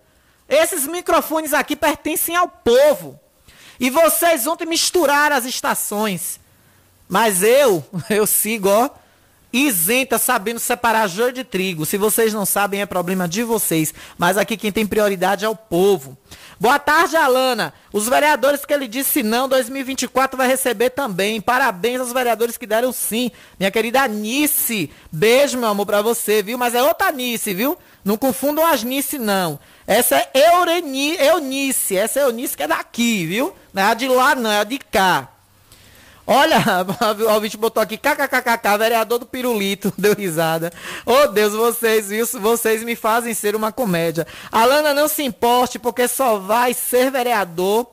Esses 0.48 0.86
microfones 0.86 1.52
aqui 1.52 1.76
pertencem 1.76 2.36
ao 2.36 2.48
povo. 2.48 3.20
E 3.80 3.90
vocês 3.90 4.46
ontem 4.46 4.68
misturaram 4.68 5.36
as 5.36 5.46
estações. 5.46 6.40
Mas 7.10 7.42
eu, 7.42 7.84
eu 8.08 8.28
sigo, 8.28 8.70
ó, 8.70 8.90
isenta, 9.56 10.18
sabendo 10.18 10.60
separar 10.60 11.08
joio 11.08 11.32
de 11.32 11.44
trigo. 11.44 11.86
Se 11.86 11.98
vocês 11.98 12.34
não 12.34 12.46
sabem, 12.46 12.82
é 12.82 12.86
problema 12.86 13.28
de 13.28 13.44
vocês. 13.44 13.94
Mas 14.18 14.38
aqui 14.38 14.58
quem 14.58 14.72
tem 14.72 14.86
prioridade 14.86 15.46
é 15.46 15.50
o 15.50 15.56
povo. 15.56 16.18
Boa 16.60 16.78
tarde, 16.78 17.16
Alana. 17.16 17.74
Os 17.92 18.08
vereadores 18.08 18.66
que 18.66 18.74
ele 18.74 18.88
disse 18.88 19.24
não, 19.24 19.48
2024 19.48 20.38
vai 20.38 20.48
receber 20.48 20.90
também. 20.90 21.40
Parabéns 21.40 22.00
aos 22.00 22.12
vereadores 22.12 22.58
que 22.58 22.66
deram 22.66 22.92
sim. 22.92 23.32
Minha 23.60 23.72
querida 23.72 24.04
Anice, 24.04 24.90
beijo, 25.12 25.58
meu 25.58 25.70
amor, 25.70 25.86
pra 25.86 26.02
você, 26.02 26.44
viu? 26.44 26.58
Mas 26.58 26.76
é 26.76 26.84
outra 26.84 27.08
Anice, 27.08 27.54
viu? 27.54 27.78
Não 28.06 28.18
confundam 28.18 28.64
as 28.64 28.84
Nice, 28.84 29.18
não. 29.18 29.60
Essa 29.88 30.16
é 30.16 30.30
Eureni, 30.54 31.16
Eunice. 31.16 31.98
Essa 31.98 32.20
é 32.20 32.24
Eunice 32.24 32.56
que 32.56 32.62
é 32.62 32.68
daqui, 32.68 33.26
viu? 33.26 33.52
Não 33.74 33.82
é 33.82 33.86
a 33.88 33.94
de 33.96 34.08
lá, 34.08 34.36
não, 34.36 34.52
é 34.52 34.60
a 34.60 34.64
de 34.64 34.78
cá. 34.78 35.35
Olha, 36.28 36.58
o 37.20 37.34
ouvinte 37.34 37.58
botou 37.58 37.82
aqui, 37.82 37.98
kkkk, 37.98 38.78
vereador 38.78 39.20
do 39.20 39.26
pirulito, 39.26 39.94
deu 39.98 40.16
risada. 40.16 40.72
Oh 41.06 41.28
Deus, 41.28 41.54
vocês, 41.54 42.10
viu? 42.10 42.26
Vocês 42.26 42.84
me 42.84 42.96
fazem 42.96 43.34
ser 43.34 43.56
uma 43.56 43.72
comédia. 43.72 44.26
Alana, 44.52 44.94
não 44.94 45.08
se 45.08 45.24
importe, 45.24 45.78
porque 45.78 46.08
só 46.08 46.38
vai 46.38 46.74
ser 46.74 47.12
vereador. 47.12 47.88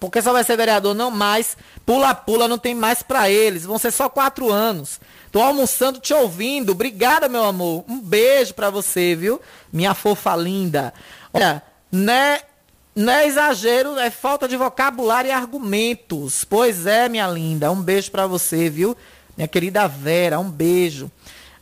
Porque 0.00 0.20
só 0.20 0.32
vai 0.32 0.44
ser 0.44 0.56
vereador, 0.56 0.94
não 0.94 1.10
mais. 1.10 1.56
Pula-pula, 1.86 2.48
não 2.48 2.58
tem 2.58 2.74
mais 2.74 3.02
pra 3.02 3.30
eles. 3.30 3.64
Vão 3.64 3.78
ser 3.78 3.90
só 3.90 4.08
quatro 4.08 4.52
anos. 4.52 5.00
Tô 5.30 5.40
almoçando 5.40 6.00
te 6.00 6.12
ouvindo. 6.12 6.72
Obrigada, 6.72 7.28
meu 7.28 7.44
amor. 7.44 7.84
Um 7.88 8.00
beijo 8.00 8.54
pra 8.54 8.70
você, 8.70 9.14
viu? 9.14 9.40
Minha 9.72 9.94
fofa 9.94 10.34
linda. 10.36 10.92
Olha, 11.32 11.62
né? 11.90 12.40
Não 12.94 13.12
é 13.12 13.26
exagero, 13.26 13.98
é 13.98 14.08
falta 14.08 14.46
de 14.46 14.56
vocabulário 14.56 15.28
e 15.28 15.32
argumentos. 15.32 16.44
Pois 16.44 16.86
é, 16.86 17.08
minha 17.08 17.26
linda. 17.26 17.70
Um 17.72 17.82
beijo 17.82 18.10
pra 18.10 18.26
você, 18.26 18.70
viu? 18.70 18.96
Minha 19.36 19.48
querida 19.48 19.88
Vera, 19.88 20.38
um 20.38 20.48
beijo. 20.48 21.10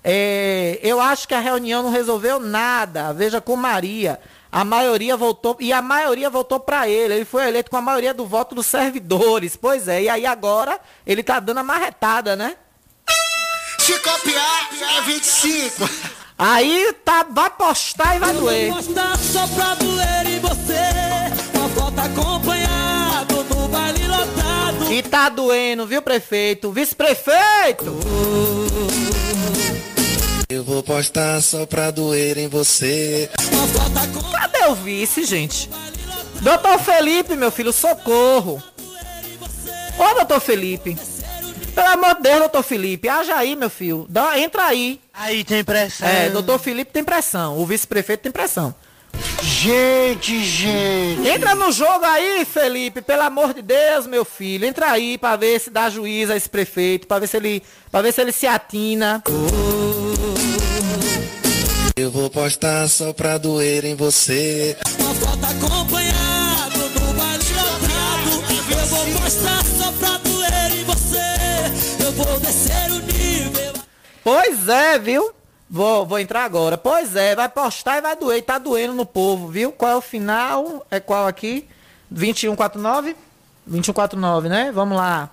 É, 0.05 0.79
eu 0.83 1.01
acho 1.01 1.27
que 1.27 1.35
a 1.35 1.41
reunião 1.41 1.83
não 1.83 1.91
resolveu 1.91 2.39
nada. 2.39 3.15
Veja 3.15 3.41
com 3.41 3.57
Maria. 3.57 4.21
A 4.51 4.63
maioria 4.65 5.17
votou, 5.17 5.57
e 5.59 5.73
a 5.73 5.81
maioria 5.81 6.29
votou 6.29 6.61
pra 6.61 6.87
ele. 6.87 7.15
Ele 7.15 7.25
foi 7.25 7.49
eleito 7.49 7.71
com 7.71 7.79
a 7.79 7.83
maioria 7.83 8.13
do 8.13 8.27
voto 8.27 8.55
dos 8.55 8.67
servidores. 8.67 9.57
Pois 9.57 9.89
é, 9.89 10.03
e 10.03 10.09
aí 10.11 10.27
agora 10.27 10.79
ele 11.07 11.23
tá 11.23 11.41
dando 11.41 11.59
a 11.59 11.63
marretada, 11.63 12.37
né? 12.37 12.57
Se 13.79 13.99
copiar, 14.01 14.69
é 14.99 15.01
25. 15.01 15.89
Aí 16.45 16.93
tá, 17.05 17.25
vai 17.31 17.51
postar 17.51 18.17
e 18.17 18.19
vai 18.19 18.33
doer. 18.33 18.75
Postar 18.75 19.17
só 19.17 19.47
pra 19.47 19.75
doer 19.77 20.27
em 20.27 20.41
você. 20.41 21.57
Uma 21.57 21.69
foto 21.69 22.01
acompanhado 22.01 23.45
no 23.45 23.69
baile 23.69 24.09
lotado. 24.09 24.93
E 24.93 25.03
tá 25.05 25.29
doendo, 25.29 25.87
viu, 25.87 26.03
prefeito? 26.03 26.73
Vice-prefeito! 26.73 27.97
Eu 30.49 30.65
vou 30.65 30.83
postar 30.83 31.41
só 31.41 31.65
pra 31.65 31.93
doer 31.93 32.37
em 32.37 32.49
você. 32.49 33.31
Cadê 34.33 34.67
o 34.67 34.75
vice, 34.75 35.25
gente? 35.25 35.71
Doutor 36.41 36.77
Felipe, 36.81 37.37
meu 37.37 37.53
filho, 37.53 37.73
socorro! 37.73 38.61
Ô, 39.97 40.15
doutor 40.17 40.41
Felipe! 40.41 40.99
Pelo 41.75 41.89
amor 41.89 42.17
de 42.17 42.23
Deus, 42.23 42.39
doutor 42.41 42.63
Felipe, 42.63 43.09
haja 43.09 43.35
aí, 43.37 43.57
meu 43.57 43.71
filho. 43.71 44.07
Dá, 44.09 44.39
entra 44.39 44.67
aí. 44.67 45.01
Aí 45.13 45.43
tem 45.43 45.65
pressão. 45.65 46.07
É, 46.07 46.29
doutor 46.29 46.59
Felipe 46.59 46.93
tem 46.93 47.03
pressão. 47.03 47.59
O 47.59 47.67
vice-prefeito 47.67 48.23
tem 48.23 48.33
pressão. 48.33 48.75
Gente, 49.43 50.45
gente. 50.45 51.29
Entra 51.29 51.55
no 51.55 51.73
jogo 51.73 52.05
aí, 52.05 52.45
Felipe, 52.45 53.03
pelo 53.03 53.23
amor 53.23 53.55
de 53.55 53.63
Deus, 53.63 54.07
meu 54.07 54.25
filho. 54.25 54.67
Entra 54.67 54.91
aí 54.91 55.19
pra 55.19 55.37
ver 55.37 55.61
se 55.61 55.71
dá 55.71 55.91
juiz 55.91 56.31
a 56.31 56.37
esse 56.37 56.49
prefeito, 56.49 57.07
pra 57.07 57.19
ver 57.19 57.27
se 57.27 57.37
ele, 57.37 57.63
pra 57.91 58.03
ver 58.03 58.13
se 58.13 58.21
ele 58.21 58.33
se 58.33 58.47
atina. 58.47 59.23
Eu 61.97 62.11
vou 62.11 62.31
postar 62.31 62.89
só 62.89 63.13
pra 63.13 63.39
doer 63.39 63.85
em 63.85 63.95
você. 63.95 64.77
Uma 64.99 65.15
foto 65.15 65.45
acompanhado 65.45 66.12
Pois 74.25 74.69
é, 74.69 74.99
viu? 74.99 75.33
Vou, 75.69 76.05
vou 76.05 76.19
entrar 76.19 76.45
agora. 76.45 76.77
Pois 76.77 77.17
é, 77.17 77.35
vai 77.35 77.49
postar 77.49 77.99
e 77.99 78.03
vai 78.03 78.15
doer. 78.15 78.39
E 78.39 78.43
tá 78.43 78.59
doendo 78.59 78.93
no 78.93 79.07
povo, 79.07 79.49
viu? 79.49 79.73
Qual 79.73 79.91
é 79.91 79.97
o 79.97 80.03
final? 80.03 80.87
É 80.91 81.01
qual 81.01 81.27
aqui? 81.27 81.67
2149? 82.11 83.17
2149, 83.67 84.49
né? 84.49 84.71
Vamos 84.71 84.99
lá. 84.99 85.31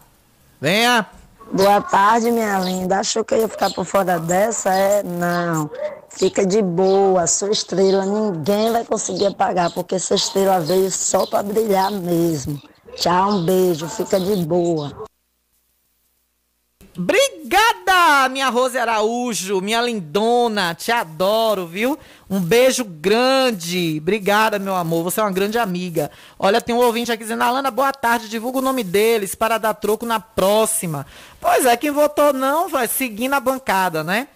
Venha. 0.62 1.06
Boa 1.52 1.82
tarde, 1.82 2.32
minha 2.32 2.60
linda. 2.60 3.00
Achou 3.00 3.24
que 3.24 3.34
eu 3.34 3.40
ia 3.40 3.48
ficar 3.48 3.70
por 3.72 3.84
fora 3.84 4.20
dessa? 4.20 4.74
É? 4.74 5.04
Não. 5.04 5.70
Fica 6.10 6.46
de 6.46 6.62
boa. 6.62 7.28
Sua 7.28 7.50
estrela 7.52 8.06
ninguém 8.06 8.72
vai 8.72 8.86
conseguir 8.86 9.26
apagar, 9.26 9.72
porque 9.72 10.00
sua 10.00 10.16
estrela 10.16 10.60
veio 10.60 10.90
só 10.90 11.26
pra 11.26 11.44
brilhar 11.44 11.92
mesmo. 11.92 12.62
Tchau, 12.96 13.32
um 13.32 13.46
beijo. 13.46 13.88
Fica 13.90 14.20
de 14.20 14.36
boa. 14.46 15.09
Obrigada, 17.00 18.28
minha 18.28 18.50
Rose 18.50 18.78
Araújo, 18.78 19.62
minha 19.62 19.82
lindona, 19.82 20.76
te 20.76 20.92
adoro, 20.92 21.66
viu? 21.66 21.98
Um 22.30 22.42
beijo 22.42 22.84
grande. 22.84 24.00
Obrigada, 24.02 24.60
meu 24.60 24.76
amor, 24.76 25.06
você 25.06 25.22
é 25.22 25.24
uma 25.24 25.32
grande 25.32 25.58
amiga. 25.58 26.12
Olha, 26.38 26.60
tem 26.60 26.76
um 26.76 26.80
ouvinte 26.80 27.10
aqui 27.10 27.24
dizendo, 27.24 27.42
Alana, 27.42 27.72
boa 27.72 27.94
tarde, 27.94 28.28
divulga 28.28 28.58
o 28.58 28.62
nome 28.62 28.84
deles 28.84 29.34
para 29.34 29.58
dar 29.58 29.76
troco 29.76 30.06
na 30.06 30.20
próxima. 30.20 31.06
Pois 31.40 31.66
é, 31.66 31.78
quem 31.78 31.90
votou 31.90 32.34
não 32.34 32.68
vai 32.68 32.86
seguir 32.86 33.30
na 33.30 33.40
bancada, 33.40 34.04
né? 34.04 34.28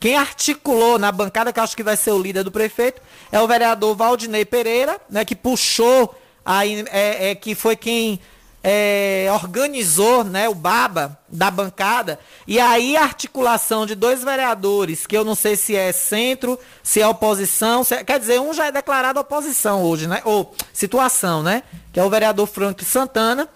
Quem 0.00 0.16
articulou 0.16 0.98
na 0.98 1.12
bancada, 1.12 1.52
que 1.52 1.60
acho 1.60 1.76
que 1.76 1.84
vai 1.84 1.96
ser 1.96 2.10
o 2.10 2.20
líder 2.20 2.42
do 2.42 2.50
prefeito, 2.50 3.00
é 3.30 3.40
o 3.40 3.46
vereador 3.46 3.94
Valdinei 3.94 4.44
Pereira, 4.44 5.00
né? 5.08 5.24
Que 5.24 5.36
puxou, 5.36 6.12
aí, 6.44 6.84
é, 6.90 7.30
é, 7.30 7.34
que 7.36 7.54
foi 7.54 7.76
quem 7.76 8.18
é, 8.62 9.28
organizou 9.32 10.24
né, 10.24 10.48
o 10.48 10.54
Baba 10.54 11.18
da 11.28 11.50
bancada. 11.50 12.18
E 12.46 12.58
aí 12.58 12.96
a 12.96 13.02
articulação 13.02 13.86
de 13.86 13.94
dois 13.94 14.24
vereadores, 14.24 15.06
que 15.06 15.16
eu 15.16 15.24
não 15.24 15.34
sei 15.34 15.56
se 15.56 15.76
é 15.76 15.92
centro, 15.92 16.58
se 16.82 17.00
é 17.00 17.06
oposição, 17.06 17.84
se 17.84 17.94
é- 17.94 18.04
quer 18.04 18.18
dizer, 18.18 18.40
um 18.40 18.52
já 18.52 18.66
é 18.66 18.72
declarado 18.72 19.20
oposição 19.20 19.82
hoje, 19.82 20.06
né? 20.06 20.20
Ou 20.24 20.54
situação, 20.72 21.42
né? 21.42 21.62
Que 21.92 22.00
é 22.00 22.04
o 22.04 22.10
vereador 22.10 22.46
Frank 22.46 22.84
Santana, 22.84 23.48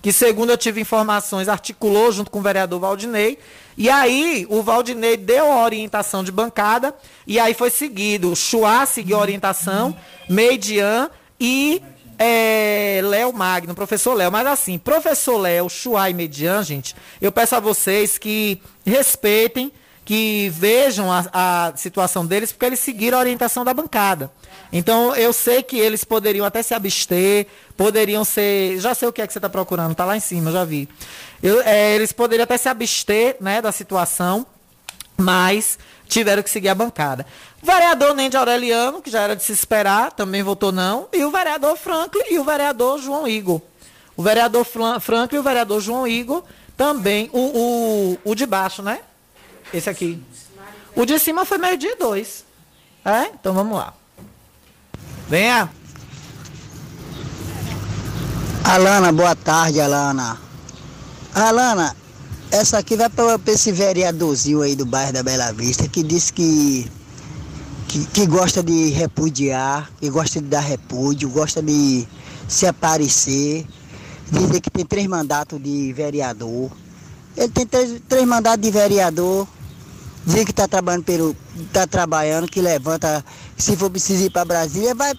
que 0.00 0.12
segundo 0.12 0.50
eu 0.50 0.56
tive 0.56 0.80
informações, 0.80 1.48
articulou 1.48 2.10
junto 2.12 2.30
com 2.30 2.38
o 2.38 2.42
vereador 2.42 2.80
Valdinei. 2.80 3.38
E 3.76 3.90
aí 3.90 4.46
o 4.48 4.62
Valdinei 4.62 5.18
deu 5.18 5.52
a 5.52 5.62
orientação 5.62 6.24
de 6.24 6.32
bancada, 6.32 6.94
e 7.26 7.38
aí 7.38 7.52
foi 7.52 7.68
seguido. 7.70 8.32
O 8.32 8.36
Chuá 8.36 8.86
seguiu 8.86 9.18
a 9.18 9.20
orientação, 9.20 9.94
Meidian 10.30 11.10
e 11.38 11.82
é, 12.18 13.00
Léo 13.02 13.32
Magno, 13.32 13.74
professor 13.74 14.14
Léo. 14.14 14.30
Mas 14.30 14.46
assim, 14.46 14.78
professor 14.78 15.38
Léo, 15.38 15.68
Chuá 15.68 16.10
e 16.10 16.14
Median, 16.14 16.62
gente, 16.62 16.94
eu 17.20 17.30
peço 17.30 17.56
a 17.56 17.60
vocês 17.60 18.18
que 18.18 18.60
respeitem 18.84 19.72
que 20.06 20.48
vejam 20.50 21.10
a, 21.10 21.26
a 21.32 21.76
situação 21.76 22.24
deles, 22.24 22.52
porque 22.52 22.64
eles 22.64 22.78
seguiram 22.78 23.18
a 23.18 23.20
orientação 23.20 23.64
da 23.64 23.74
bancada. 23.74 24.30
Então, 24.72 25.14
eu 25.16 25.32
sei 25.32 25.64
que 25.64 25.76
eles 25.76 26.04
poderiam 26.04 26.46
até 26.46 26.62
se 26.62 26.72
abster, 26.74 27.48
poderiam 27.76 28.24
ser. 28.24 28.78
Já 28.78 28.94
sei 28.94 29.08
o 29.08 29.12
que 29.12 29.20
é 29.20 29.26
que 29.26 29.32
você 29.32 29.38
está 29.38 29.48
procurando, 29.48 29.92
está 29.92 30.04
lá 30.04 30.16
em 30.16 30.20
cima, 30.20 30.52
já 30.52 30.64
vi. 30.64 30.88
Eu, 31.42 31.60
é, 31.62 31.94
eles 31.96 32.12
poderiam 32.12 32.44
até 32.44 32.56
se 32.56 32.68
abster 32.68 33.36
né, 33.40 33.60
da 33.60 33.72
situação, 33.72 34.46
mas 35.16 35.78
tiveram 36.08 36.42
que 36.42 36.50
seguir 36.50 36.68
a 36.68 36.74
bancada. 36.74 37.26
Vereador 37.62 38.14
Nende 38.14 38.36
Aureliano, 38.36 39.02
que 39.02 39.10
já 39.10 39.22
era 39.22 39.34
de 39.34 39.42
se 39.42 39.52
esperar, 39.52 40.12
também 40.12 40.42
votou 40.42 40.70
não, 40.70 41.08
e 41.12 41.24
o 41.24 41.30
vereador 41.30 41.76
Franklin 41.76 42.24
e 42.30 42.38
o 42.38 42.44
vereador 42.44 43.00
João 43.00 43.26
Igor. 43.26 43.60
O 44.16 44.22
vereador 44.22 44.64
Fran 44.64 44.98
Franklin 45.00 45.36
e 45.36 45.40
o 45.40 45.42
vereador 45.42 45.80
João 45.80 46.06
Igor 46.06 46.42
também, 46.76 47.28
o, 47.32 48.18
o, 48.24 48.30
o 48.30 48.34
de 48.34 48.46
baixo, 48.46 48.82
né? 48.82 49.00
Esse 49.72 49.90
aqui. 49.90 50.22
O 50.94 51.04
de 51.04 51.18
cima 51.18 51.44
foi 51.44 51.58
meio-dia 51.58 51.92
e 51.92 51.96
dois. 51.96 52.44
É? 53.04 53.24
Então 53.38 53.52
vamos 53.52 53.76
lá. 53.76 53.92
Venha. 55.28 55.70
Alana, 58.64 59.12
boa 59.12 59.34
tarde, 59.34 59.80
Alana. 59.80 60.38
Alana, 61.34 61.96
essa 62.50 62.78
aqui 62.78 62.96
vai 62.96 63.08
para 63.10 63.38
esse 63.46 63.72
vereadorzinho 63.72 64.62
aí 64.62 64.76
do 64.76 64.86
bairro 64.86 65.12
da 65.12 65.22
Bela 65.22 65.52
Vista 65.52 65.88
que 65.88 66.02
disse 66.02 66.32
que, 66.32 66.90
que, 67.88 68.04
que 68.06 68.26
gosta 68.26 68.62
de 68.62 68.90
repudiar, 68.90 69.90
que 70.00 70.08
gosta 70.08 70.40
de 70.40 70.46
dar 70.46 70.60
repúdio, 70.60 71.28
gosta 71.28 71.62
de 71.62 72.06
se 72.48 72.66
aparecer, 72.66 73.66
dizer 74.30 74.60
que 74.60 74.70
tem 74.70 74.84
três 74.84 75.06
mandatos 75.06 75.62
de 75.62 75.92
vereador. 75.92 76.70
Ele 77.36 77.48
tem 77.48 77.66
três, 77.66 78.00
três 78.08 78.26
mandatos 78.26 78.62
de 78.62 78.70
vereador, 78.70 79.46
dizer 80.24 80.44
que 80.44 80.52
está 80.52 80.68
trabalhando 80.68 81.04
pelo. 81.04 81.36
tá 81.72 81.86
trabalhando, 81.86 82.48
que 82.48 82.60
levanta, 82.60 83.24
se 83.56 83.76
for 83.76 83.90
preciso 83.90 84.24
ir 84.24 84.30
para 84.30 84.44
Brasília, 84.44 84.94
vai. 84.94 85.12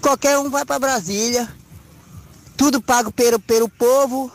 Qualquer 0.00 0.38
um 0.38 0.50
vai 0.50 0.64
para 0.64 0.78
Brasília. 0.78 1.48
Tudo 2.56 2.80
pago 2.80 3.10
pelo, 3.10 3.38
pelo 3.40 3.68
povo. 3.68 4.30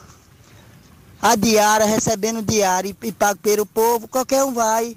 A 1.22 1.36
diária, 1.36 1.86
recebendo 1.86 2.42
diária 2.42 2.90
e, 2.90 3.08
e 3.08 3.12
pago 3.12 3.40
pelo 3.40 3.66
povo, 3.66 4.08
qualquer 4.08 4.44
um 4.44 4.54
vai. 4.54 4.96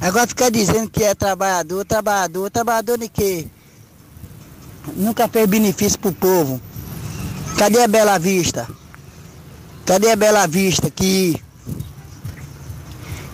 Agora 0.00 0.26
fica 0.26 0.50
dizendo 0.50 0.88
que 0.88 1.04
é 1.04 1.14
trabalhador, 1.14 1.84
trabalhador, 1.84 2.50
trabalhador 2.50 2.96
de 2.96 3.08
quê? 3.08 3.46
Nunca 4.96 5.28
fez 5.28 5.46
benefício 5.46 5.98
pro 5.98 6.12
povo. 6.12 6.58
Cadê 7.58 7.82
a 7.82 7.88
Bela 7.88 8.18
Vista? 8.18 8.66
Cadê 9.84 10.10
a 10.10 10.16
Bela 10.16 10.46
Vista 10.46 10.90
que 10.90 11.38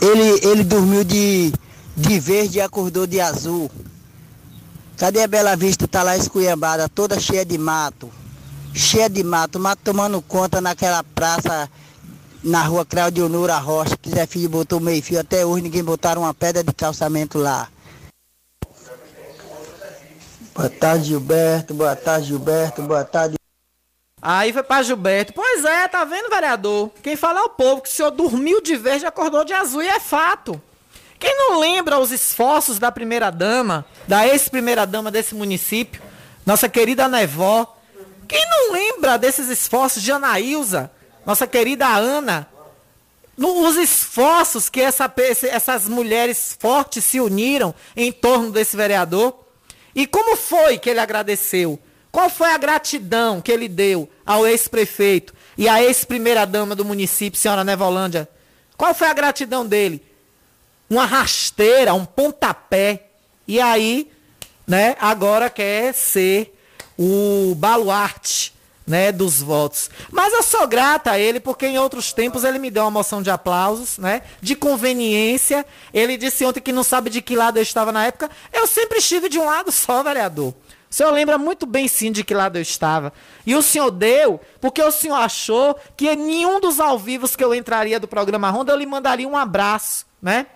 ele, 0.01 0.47
ele 0.47 0.65
dormiu 0.65 1.05
de, 1.05 1.53
de 1.97 2.19
verde 2.19 2.59
e 2.59 2.61
acordou 2.61 3.07
de 3.07 3.21
azul? 3.21 3.71
Cadê 4.97 5.23
a 5.23 5.29
Bela 5.29 5.55
Vista? 5.55 5.87
Tá 5.87 6.03
lá 6.03 6.17
esculhambada, 6.17 6.89
toda 6.89 7.21
cheia 7.21 7.45
de 7.45 7.57
mato. 7.57 8.11
Cheia 8.77 9.09
de 9.09 9.25
mato, 9.25 9.59
mato 9.59 9.81
tomando 9.83 10.21
conta 10.21 10.61
naquela 10.61 11.03
praça 11.03 11.67
na 12.45 12.63
rua 12.63 12.85
Claudionura 12.85 13.57
Rocha, 13.57 13.97
que 13.97 14.11
Zé 14.11 14.27
Filho 14.27 14.51
botou 14.51 14.79
meio 14.79 15.03
fio. 15.03 15.19
Até 15.19 15.47
hoje 15.47 15.63
ninguém 15.63 15.83
botaram 15.83 16.21
uma 16.21 16.35
pedra 16.35 16.63
de 16.63 16.75
calçamento 16.75 17.39
lá. 17.39 17.69
Boa 20.55 20.69
tarde, 20.69 21.07
Gilberto. 21.07 21.73
Boa 21.73 21.97
tarde, 21.97 22.27
Gilberto. 22.27 22.83
Boa 22.83 23.03
tarde. 23.03 23.37
Aí 24.21 24.53
foi 24.53 24.63
pra 24.63 24.83
Gilberto. 24.83 25.33
Pois 25.33 25.65
é, 25.65 25.89
tá 25.89 26.05
vendo, 26.05 26.29
vereador? 26.29 26.91
Quem 27.03 27.17
fala 27.17 27.41
é 27.41 27.45
o 27.45 27.49
povo, 27.49 27.81
que 27.81 27.89
o 27.89 27.93
senhor 27.93 28.11
dormiu 28.11 28.61
de 28.61 28.77
verde 28.77 29.05
e 29.05 29.09
acordou 29.09 29.43
de 29.43 29.55
azul, 29.55 29.83
e 29.83 29.89
é 29.89 29.99
fato. 29.99 30.61
Quem 31.19 31.35
não 31.35 31.59
lembra 31.59 31.99
os 31.99 32.13
esforços 32.13 32.79
da 32.79 32.93
primeira-dama, 32.93 33.87
da 34.07 34.29
ex-primeira-dama 34.29 35.11
desse 35.11 35.35
município, 35.35 36.03
nossa 36.45 36.69
querida 36.69 37.09
Nevó? 37.09 37.76
Quem 38.29 38.45
não 38.49 38.73
lembra 38.73 39.17
desses 39.17 39.49
esforços 39.49 40.03
de 40.03 40.11
Anaísa, 40.11 40.91
nossa 41.25 41.47
querida 41.47 41.87
Ana? 41.87 42.49
Os 43.39 43.77
esforços 43.77 44.69
que 44.69 44.81
essa, 44.81 45.13
essas 45.51 45.87
mulheres 45.87 46.57
fortes 46.59 47.05
se 47.05 47.21
uniram 47.21 47.75
em 47.95 48.11
torno 48.11 48.51
desse 48.51 48.77
vereador. 48.77 49.45
E 49.95 50.07
como 50.07 50.37
foi 50.37 50.79
que 50.79 50.89
ele 50.89 51.01
agradeceu? 51.01 51.79
Qual 52.11 52.31
foi 52.31 52.51
a 52.51 52.57
gratidão 52.57 53.43
que 53.43 53.53
ele 53.53 53.69
deu 53.69 54.09
ao 54.25 54.47
ex-prefeito 54.47 55.35
e 55.59 55.69
à 55.69 55.83
ex-primeira-dama 55.83 56.75
do 56.75 56.85
município, 56.85 57.39
senhora 57.39 57.63
Nevolândia? 57.63 58.27
Qual 58.77 58.95
foi 58.95 59.09
a 59.09 59.13
gratidão 59.13 59.67
dele? 59.67 60.03
Uma 60.89 61.05
rasteira, 61.05 61.93
um 61.93 62.07
pontapé. 62.07 63.09
E 63.47 63.61
aí, 63.61 64.11
né, 64.67 64.97
agora 64.99 65.51
quer 65.51 65.93
ser 65.93 66.56
o 66.99 67.55
baluarte 67.57 68.57
né, 68.87 69.11
dos 69.11 69.41
votos. 69.41 69.91
Mas 70.11 70.33
eu 70.33 70.43
sou 70.43 70.67
grata 70.67 71.13
a 71.13 71.19
ele 71.19 71.41
porque 71.41 71.67
em 71.67 71.79
outros 71.79 72.13
tempos 72.13 72.45
ele 72.45 72.59
me 72.59 72.71
deu 72.71 72.85
uma 72.85 72.91
moção 72.91 73.21
de 73.21 73.31
aplausos, 73.31 73.99
né, 73.99 74.23
de 74.41 74.55
conveniência. 74.55 75.67
Ele 75.93 76.17
disse 76.17 76.45
ontem 76.45 76.61
que 76.61 76.73
não 76.73 76.85
sabe 76.85 77.11
de 77.11 77.21
que 77.21 77.35
lado 77.35 77.57
eu 77.57 77.63
estava 77.63 77.91
na 77.91 78.07
época. 78.07 78.31
Eu 78.53 78.67
sempre 78.67 78.99
estive 78.99 79.29
de 79.29 79.39
um 79.39 79.45
lado 79.45 79.73
só, 79.73 80.03
vereador. 80.03 80.55
O 80.89 80.95
senhor 80.95 81.11
lembra 81.11 81.37
muito 81.37 81.67
bem 81.67 81.89
sim 81.89 82.13
de 82.13 82.23
que 82.23 82.33
lado 82.33 82.57
eu 82.57 82.63
estava. 82.63 83.13
E 83.45 83.57
o 83.57 83.63
senhor 83.63 83.91
deu 83.91 84.41
porque 84.61 84.81
o 84.81 84.93
senhor 84.93 85.17
achou 85.17 85.77
que 85.97 86.15
nenhum 86.15 86.61
dos 86.61 86.79
ao 86.79 86.99
vivos 86.99 87.35
que 87.35 87.43
eu 87.43 87.55
entraria 87.55 87.99
do 87.99 88.07
programa 88.07 88.51
Ronda 88.51 88.73
eu 88.73 88.79
lhe 88.79 88.87
mandaria 88.87 89.27
um 89.27 89.37
abraço, 89.37 90.07
né? 90.23 90.47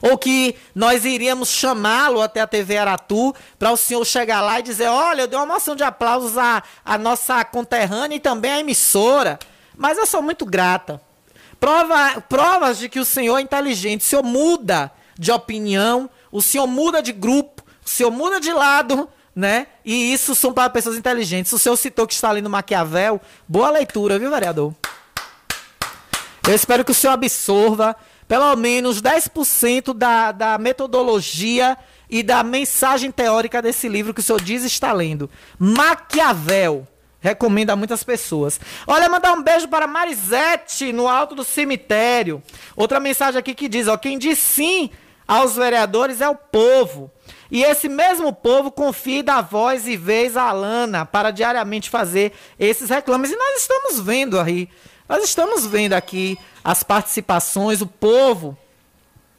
Ou 0.00 0.16
que 0.16 0.54
nós 0.74 1.04
iríamos 1.04 1.48
chamá-lo 1.48 2.20
até 2.20 2.40
a 2.40 2.46
TV 2.46 2.76
Aratu 2.76 3.34
para 3.58 3.72
o 3.72 3.76
senhor 3.76 4.04
chegar 4.04 4.40
lá 4.40 4.60
e 4.60 4.62
dizer: 4.62 4.88
olha, 4.88 5.22
eu 5.22 5.26
dei 5.26 5.38
uma 5.38 5.46
moção 5.46 5.74
de 5.74 5.82
aplausos 5.82 6.38
à, 6.38 6.62
à 6.84 6.96
nossa 6.96 7.44
conterrânea 7.44 8.16
e 8.16 8.20
também 8.20 8.50
à 8.50 8.60
emissora. 8.60 9.38
Mas 9.76 9.98
eu 9.98 10.06
sou 10.06 10.22
muito 10.22 10.44
grata. 10.44 11.00
Prova, 11.58 12.20
provas 12.28 12.78
de 12.78 12.88
que 12.88 13.00
o 13.00 13.04
senhor 13.04 13.38
é 13.38 13.42
inteligente. 13.42 14.02
O 14.02 14.04
senhor 14.04 14.22
muda 14.22 14.90
de 15.18 15.32
opinião, 15.32 16.08
o 16.30 16.40
senhor 16.40 16.66
muda 16.66 17.02
de 17.02 17.12
grupo, 17.12 17.62
o 17.84 17.88
senhor 17.88 18.10
muda 18.10 18.40
de 18.40 18.52
lado 18.52 19.08
né? 19.38 19.68
E 19.84 20.12
isso 20.12 20.34
são 20.34 20.52
para 20.52 20.68
pessoas 20.68 20.96
inteligentes. 20.96 21.52
O 21.52 21.60
senhor 21.60 21.76
citou 21.76 22.08
que 22.08 22.12
está 22.14 22.34
no 22.34 22.50
Maquiavel. 22.50 23.20
Boa 23.46 23.70
leitura, 23.70 24.18
viu, 24.18 24.32
vereador? 24.32 24.74
Eu 26.48 26.54
espero 26.56 26.84
que 26.84 26.90
o 26.90 26.94
senhor 26.94 27.12
absorva 27.12 27.94
pelo 28.28 28.54
menos 28.54 29.00
10% 29.00 29.94
da, 29.94 30.30
da 30.30 30.58
metodologia 30.58 31.76
e 32.10 32.22
da 32.22 32.42
mensagem 32.42 33.10
teórica 33.10 33.62
desse 33.62 33.88
livro 33.88 34.12
que 34.12 34.20
o 34.20 34.22
senhor 34.22 34.40
diz 34.40 34.62
está 34.62 34.92
lendo. 34.92 35.30
Maquiavel. 35.58 36.86
Recomendo 37.20 37.70
a 37.70 37.76
muitas 37.76 38.04
pessoas. 38.04 38.60
Olha, 38.86 39.08
mandar 39.08 39.32
um 39.32 39.42
beijo 39.42 39.66
para 39.66 39.88
Marisete, 39.88 40.92
no 40.92 41.08
alto 41.08 41.34
do 41.34 41.42
cemitério. 41.42 42.40
Outra 42.76 43.00
mensagem 43.00 43.40
aqui 43.40 43.54
que 43.54 43.68
diz: 43.68 43.88
ó, 43.88 43.96
quem 43.96 44.16
diz 44.16 44.38
sim 44.38 44.88
aos 45.26 45.56
vereadores 45.56 46.20
é 46.20 46.28
o 46.28 46.36
povo. 46.36 47.10
E 47.50 47.64
esse 47.64 47.88
mesmo 47.88 48.32
povo 48.32 48.70
confia 48.70 49.22
dá 49.22 49.40
voz 49.40 49.88
e 49.88 49.96
vez 49.96 50.36
a 50.36 50.44
Alana 50.44 51.04
para 51.04 51.30
diariamente 51.30 51.90
fazer 51.90 52.32
esses 52.58 52.88
reclames. 52.88 53.32
E 53.32 53.36
nós 53.36 53.62
estamos 53.62 54.00
vendo 54.00 54.38
aí, 54.38 54.68
nós 55.08 55.24
estamos 55.24 55.66
vendo 55.66 55.94
aqui 55.94 56.38
as 56.68 56.82
participações, 56.82 57.80
o 57.80 57.86
povo 57.86 58.54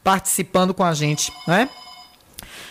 participando 0.04 0.74
com 0.74 0.84
a 0.84 0.96
gente, 0.96 1.32
né? 1.48 1.70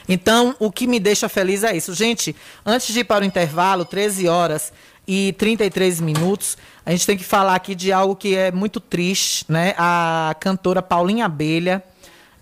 Então, 0.08 0.56
o 0.58 0.72
que 0.72 0.84
me 0.88 0.98
deixa 0.98 1.28
feliz 1.28 1.62
é 1.62 1.76
isso. 1.76 1.94
Gente, 1.94 2.34
antes 2.66 2.92
de 2.92 3.00
ir 3.00 3.04
para 3.04 3.22
o 3.22 3.24
intervalo, 3.24 3.84
13 3.84 4.26
horas 4.26 4.72
e 5.06 5.32
33 5.38 6.00
minutos, 6.00 6.58
a 6.84 6.90
gente 6.90 7.06
tem 7.06 7.16
que 7.16 7.22
falar 7.22 7.54
aqui 7.54 7.72
de 7.72 7.92
algo 7.92 8.16
que 8.16 8.34
é 8.34 8.50
muito 8.50 8.80
triste, 8.80 9.44
né? 9.48 9.74
A 9.78 10.34
cantora 10.40 10.82
Paulinha 10.82 11.26
Abelha, 11.26 11.80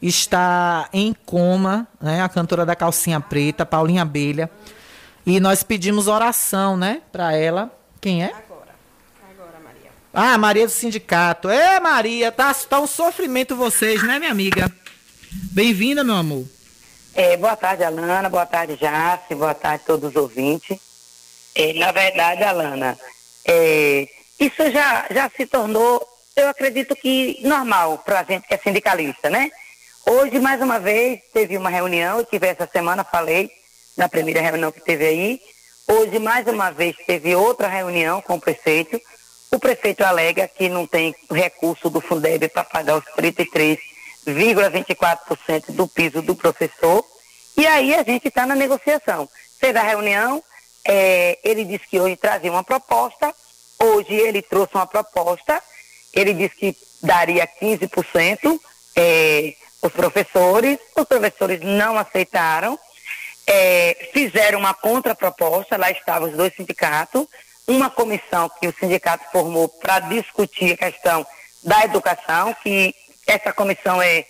está 0.00 0.88
em 0.94 1.14
coma, 1.26 1.86
né? 2.00 2.22
A 2.22 2.30
cantora 2.30 2.64
da 2.64 2.74
calcinha 2.74 3.20
preta, 3.20 3.66
Paulinha 3.66 4.00
Abelha. 4.00 4.50
E 5.26 5.38
nós 5.38 5.62
pedimos 5.62 6.08
oração, 6.08 6.78
né, 6.78 7.02
para 7.12 7.36
ela. 7.36 7.70
Quem 8.00 8.24
é? 8.24 8.32
Ah, 10.18 10.38
Maria 10.38 10.64
do 10.64 10.72
sindicato. 10.72 11.50
É, 11.50 11.78
Maria, 11.78 12.32
tá, 12.32 12.54
tá 12.54 12.80
um 12.80 12.86
sofrimento 12.86 13.54
vocês, 13.54 14.02
né, 14.02 14.18
minha 14.18 14.30
amiga? 14.30 14.72
Bem-vinda, 15.52 16.02
meu 16.02 16.14
amor. 16.14 16.46
É, 17.14 17.36
boa 17.36 17.54
tarde, 17.54 17.84
Alana. 17.84 18.26
Boa 18.30 18.46
tarde, 18.46 18.78
Jace. 18.78 19.34
Boa 19.34 19.52
tarde 19.52 19.82
a 19.84 19.86
todos 19.86 20.08
os 20.08 20.16
ouvintes. 20.16 20.78
É, 21.54 21.74
na 21.74 21.92
verdade, 21.92 22.42
Alana, 22.42 22.98
é, 23.44 24.08
isso 24.40 24.70
já, 24.70 25.04
já 25.10 25.28
se 25.28 25.44
tornou, 25.44 26.02
eu 26.34 26.48
acredito 26.48 26.96
que 26.96 27.38
normal 27.42 27.98
para 27.98 28.20
a 28.20 28.24
gente 28.24 28.48
que 28.48 28.54
é 28.54 28.56
sindicalista, 28.56 29.28
né? 29.28 29.50
Hoje, 30.06 30.40
mais 30.40 30.62
uma 30.62 30.78
vez, 30.78 31.20
teve 31.34 31.58
uma 31.58 31.68
reunião, 31.68 32.20
eu 32.20 32.24
tive 32.24 32.46
essa 32.46 32.66
semana, 32.66 33.04
falei, 33.04 33.50
na 33.94 34.08
primeira 34.08 34.40
reunião 34.40 34.72
que 34.72 34.80
teve 34.80 35.06
aí. 35.06 35.40
Hoje, 35.86 36.18
mais 36.18 36.46
uma 36.46 36.70
vez, 36.70 36.96
teve 37.06 37.36
outra 37.36 37.68
reunião 37.68 38.22
com 38.22 38.36
o 38.36 38.40
prefeito. 38.40 38.98
O 39.56 39.58
prefeito 39.58 40.02
alega 40.02 40.46
que 40.46 40.68
não 40.68 40.86
tem 40.86 41.16
recurso 41.30 41.88
do 41.88 41.98
Fundeb 41.98 42.46
para 42.50 42.62
pagar 42.62 42.98
os 42.98 43.04
33,24% 43.16 45.70
do 45.70 45.88
piso 45.88 46.20
do 46.20 46.36
professor. 46.36 47.02
E 47.56 47.66
aí 47.66 47.94
a 47.94 48.02
gente 48.02 48.28
está 48.28 48.44
na 48.44 48.54
negociação. 48.54 49.26
Fez 49.58 49.74
a 49.74 49.80
reunião, 49.80 50.44
é, 50.84 51.38
ele 51.42 51.64
disse 51.64 51.88
que 51.88 51.98
hoje 51.98 52.16
trazia 52.16 52.52
uma 52.52 52.62
proposta, 52.62 53.34
hoje 53.78 54.12
ele 54.12 54.42
trouxe 54.42 54.74
uma 54.74 54.86
proposta, 54.86 55.62
ele 56.12 56.34
disse 56.34 56.54
que 56.54 56.76
daria 57.02 57.48
15% 57.48 58.60
é, 58.94 59.54
os 59.80 59.90
professores, 59.90 60.78
os 60.94 61.06
professores 61.06 61.62
não 61.62 61.96
aceitaram, 61.96 62.78
é, 63.46 64.10
fizeram 64.12 64.58
uma 64.58 64.74
contraproposta, 64.74 65.78
lá 65.78 65.90
estavam 65.90 66.28
os 66.28 66.36
dois 66.36 66.54
sindicatos, 66.54 67.26
uma 67.66 67.90
comissão 67.90 68.50
que 68.60 68.68
o 68.68 68.74
sindicato 68.78 69.24
formou 69.32 69.68
para 69.68 70.00
discutir 70.00 70.72
a 70.72 70.76
questão 70.76 71.26
da 71.62 71.84
educação, 71.84 72.54
que 72.62 72.94
essa 73.26 73.52
comissão 73.52 74.00
é 74.00 74.24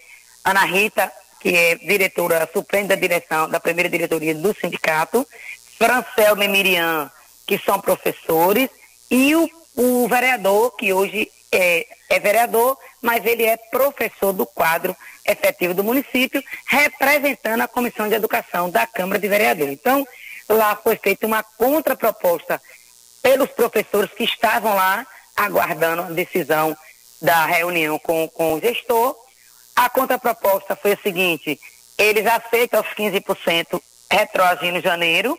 Ana 0.45 0.65
Rita, 0.65 1.13
que 1.41 1.55
é 1.55 1.75
diretora 1.75 2.49
suprema 2.53 2.89
da 2.89 2.95
direção, 2.95 3.49
da 3.49 3.61
primeira 3.61 3.91
diretoria 3.91 4.35
do 4.35 4.55
sindicato, 4.59 5.27
Francelme 5.79 6.47
e 6.47 6.49
Miriam, 6.49 7.11
que 7.47 7.59
são 7.59 7.79
professores, 7.79 8.71
e 9.11 9.37
o, 9.37 9.51
o 9.77 10.09
vereador, 10.09 10.75
que 10.75 10.93
hoje 10.93 11.31
é, 11.53 11.87
é 12.09 12.19
vereador, 12.19 12.79
mas 13.03 13.25
ele 13.25 13.45
é 13.45 13.57
professor 13.57 14.33
do 14.33 14.47
quadro 14.47 14.97
efetivo 15.27 15.75
do 15.75 15.85
município, 15.85 16.43
representando 16.67 17.61
a 17.61 17.69
Comissão 17.69 18.09
de 18.09 18.15
Educação 18.15 18.71
da 18.71 18.87
Câmara 18.87 19.21
de 19.21 19.29
Vereadores. 19.29 19.75
Então, 19.75 20.07
lá 20.49 20.75
foi 20.77 20.97
feita 20.97 21.27
uma 21.27 21.43
contraproposta 21.43 22.61
pelos 23.27 23.51
professores 23.51 24.13
que 24.13 24.23
estavam 24.23 24.77
lá 24.77 25.05
aguardando 25.37 26.03
a 26.03 26.11
decisão 26.11 26.77
da 27.21 27.45
reunião 27.45 27.99
com, 27.99 28.29
com 28.29 28.55
o 28.55 28.61
gestor. 28.61 29.17
A 29.75 29.91
contraproposta 29.91 30.77
foi 30.77 30.93
a 30.93 30.99
seguinte: 30.99 31.59
eles 31.99 32.25
aceitam 32.25 32.81
os 32.81 32.87
15% 32.87 33.83
retroagindo 34.09 34.79
em 34.79 34.81
janeiro, 34.81 35.37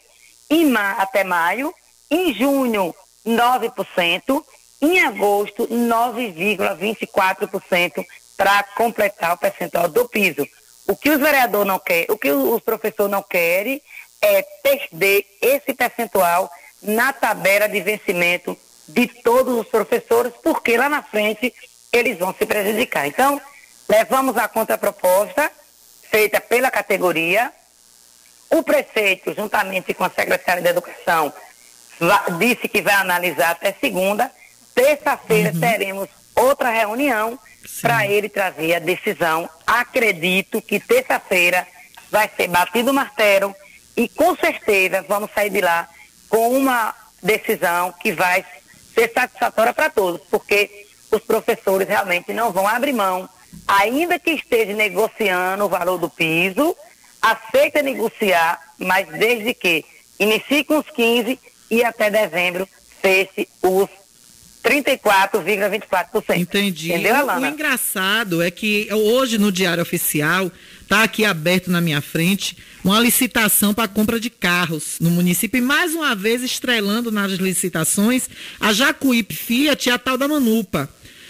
em 0.50 0.76
até 0.76 1.24
maio, 1.24 1.74
em 2.12 2.34
junho, 2.34 2.94
9%, 3.26 4.44
em 4.82 5.00
agosto, 5.06 5.66
9,24% 5.70 8.06
para 8.36 8.64
completar 8.76 9.34
o 9.34 9.38
percentual 9.38 9.88
do 9.88 10.10
piso. 10.10 10.46
O 10.86 10.94
que 10.94 11.10
os 11.10 11.22
vereadores 11.22 11.66
não 11.66 11.80
querem, 11.80 12.08
o 12.10 12.18
que 12.18 12.34
os 12.34 12.62
professores 12.62 13.10
não 13.10 13.24
querem 13.24 13.82
é 14.22 14.42
perder 14.62 15.26
esse 15.42 15.74
percentual 15.74 16.52
na 16.82 17.14
tabela 17.14 17.68
de 17.68 17.82
vencimento 17.82 18.58
de 18.88 19.08
todos 19.08 19.60
os 19.60 19.68
professores, 19.68 20.34
porque 20.44 20.78
lá 20.78 20.88
na 20.88 21.04
frente 21.04 21.54
eles 21.92 22.18
vão 22.18 22.34
se 22.34 22.46
prejudicar. 22.46 23.08
Então, 23.08 23.42
levamos 23.88 24.38
a 24.38 24.48
contraproposta 24.48 25.52
feita 26.10 26.40
pela 26.40 26.72
categoria. 26.72 27.52
O 28.50 28.64
prefeito, 28.64 29.34
juntamente 29.34 29.94
com 29.94 30.04
a 30.04 30.10
secretária 30.10 30.62
de 30.62 30.70
Educação, 30.70 31.34
disse 32.38 32.68
que 32.68 32.82
vai 32.82 32.96
analisar 32.96 33.52
até 33.52 33.74
segunda. 33.74 34.32
Terça-feira 34.74 35.52
uhum. 35.54 35.60
teremos 35.60 36.10
outra 36.36 36.70
reunião 36.70 37.38
para 37.82 38.08
ele 38.08 38.30
trazer 38.30 38.76
a 38.76 38.80
decisão. 38.80 39.50
Acredito 39.66 40.62
que 40.62 40.80
terça-feira 40.80 41.68
vai 42.10 42.30
ser 42.38 42.48
batido 42.48 42.92
o 42.92 42.94
martelo 42.94 43.54
e 43.96 44.08
com 44.08 44.36
certeza 44.36 45.04
vamos 45.08 45.32
sair 45.34 45.50
de 45.50 45.60
lá 45.60 45.90
com 46.30 46.50
uma 46.50 46.94
decisão 47.22 47.94
que 48.02 48.12
vai 48.12 48.46
ser 48.94 49.12
satisfatória 49.14 49.74
para 49.74 49.90
todos, 49.90 50.22
porque 50.30 50.88
os 51.12 51.22
professores 51.22 51.88
realmente 51.88 52.34
não 52.34 52.52
vão 52.52 52.68
abrir 52.68 52.94
mão, 52.94 53.30
ainda 53.68 54.20
que 54.20 54.32
esteja 54.32 54.74
negociando 54.74 55.66
o 55.66 55.70
valor 55.70 55.98
do 55.98 56.10
piso, 56.10 56.76
aceita 57.22 57.82
negociar, 57.82 58.60
mas 58.78 59.08
desde 59.08 59.54
que 59.54 59.86
inicie 60.20 60.64
com 60.64 60.80
os 60.80 60.90
15 60.90 61.40
e 61.70 61.84
até 61.84 62.10
dezembro 62.10 62.68
feche 63.02 63.48
os 63.62 63.90
34,24%. 64.64 66.38
Entendi. 66.38 66.92
Entendeu, 66.92 67.16
Alana? 67.16 67.48
O, 67.48 67.50
o 67.50 67.54
engraçado 67.54 68.42
é 68.42 68.52
que 68.52 68.90
hoje 68.92 69.38
no 69.38 69.52
Diário 69.52 69.82
Oficial 69.82 70.52
está 70.88 71.04
aqui 71.04 71.26
aberto 71.26 71.70
na 71.70 71.82
minha 71.82 72.00
frente 72.00 72.56
uma 72.82 72.98
licitação 72.98 73.74
para 73.74 73.90
compra 73.90 74.18
de 74.18 74.30
carros 74.30 74.96
no 75.02 75.12
município 75.12 75.58
e 75.58 75.62
mais 75.62 75.94
uma 75.94 76.16
vez 76.16 76.42
estrelando 76.42 77.12
nas 77.12 77.34
licitações 77.34 78.30
a 78.58 78.72
Jacuípe 78.72 79.36
Fiat 79.36 79.90
e 79.90 79.92
a 79.92 80.00
tal 80.00 80.18
da 80.18 80.30
Manupa. 80.30 80.90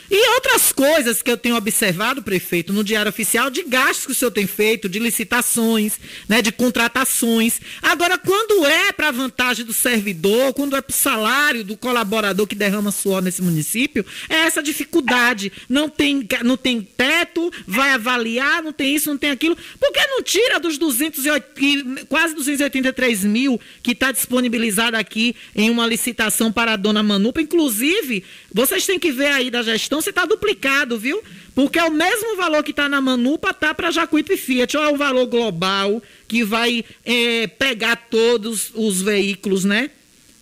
E 0.09 0.29
outras 0.35 0.71
coisas 0.71 1.21
que 1.21 1.29
eu 1.29 1.37
tenho 1.37 1.55
observado, 1.55 2.23
prefeito, 2.23 2.71
no 2.71 2.83
Diário 2.83 3.09
Oficial, 3.09 3.49
de 3.49 3.63
gastos 3.63 4.05
que 4.05 4.11
o 4.13 4.15
senhor 4.15 4.31
tem 4.31 4.47
feito, 4.47 4.87
de 4.87 4.99
licitações, 4.99 5.99
né, 6.29 6.41
de 6.41 6.51
contratações. 6.51 7.59
Agora, 7.81 8.17
quando 8.17 8.65
é 8.65 8.91
para 8.93 9.09
a 9.09 9.11
vantagem 9.11 9.65
do 9.65 9.73
servidor, 9.73 10.53
quando 10.53 10.75
é 10.75 10.81
para 10.81 10.91
o 10.91 10.95
salário 10.95 11.63
do 11.63 11.75
colaborador 11.75 12.47
que 12.47 12.55
derrama 12.55 12.91
suor 12.91 13.21
nesse 13.21 13.41
município, 13.41 14.05
é 14.29 14.35
essa 14.35 14.63
dificuldade. 14.63 15.51
Não 15.67 15.89
tem, 15.89 16.25
não 16.43 16.55
tem 16.55 16.81
teto, 16.81 17.51
vai 17.65 17.91
avaliar, 17.91 18.63
não 18.63 18.71
tem 18.71 18.95
isso, 18.95 19.09
não 19.09 19.17
tem 19.17 19.31
aquilo. 19.31 19.57
Por 19.79 19.91
que 19.91 20.07
não 20.07 20.23
tira 20.23 20.59
dos 20.59 20.77
208, 20.77 22.05
quase 22.07 22.33
283 22.33 23.25
mil 23.25 23.59
que 23.83 23.91
está 23.91 24.11
disponibilizado 24.11 24.95
aqui 24.95 25.35
em 25.55 25.69
uma 25.69 25.85
licitação 25.85 26.51
para 26.51 26.73
a 26.73 26.77
dona 26.77 27.03
Manupa? 27.03 27.41
Inclusive, 27.41 28.23
vocês 28.53 28.85
têm 28.85 28.97
que 28.97 29.11
ver 29.11 29.27
aí 29.27 29.51
da 29.51 29.61
gestão 29.61 29.96
então 29.97 30.01
você 30.01 30.09
está 30.11 30.25
duplicado, 30.25 30.97
viu? 30.97 31.23
Porque 31.55 31.79
é 31.79 31.83
o 31.83 31.91
mesmo 31.91 32.35
valor 32.35 32.63
que 32.63 32.69
está 32.69 32.87
na 32.87 33.01
Manupa, 33.01 33.51
tá 33.51 33.73
para 33.73 33.89
Jacuípe 33.89 34.37
Fiat. 34.37 34.77
Ou 34.77 34.83
é 34.83 34.89
o 34.89 34.97
valor 34.97 35.25
global 35.25 36.01
que 36.27 36.43
vai 36.43 36.85
é, 37.03 37.47
pegar 37.47 37.95
todos 37.95 38.71
os 38.75 39.01
veículos, 39.01 39.65
né? 39.65 39.89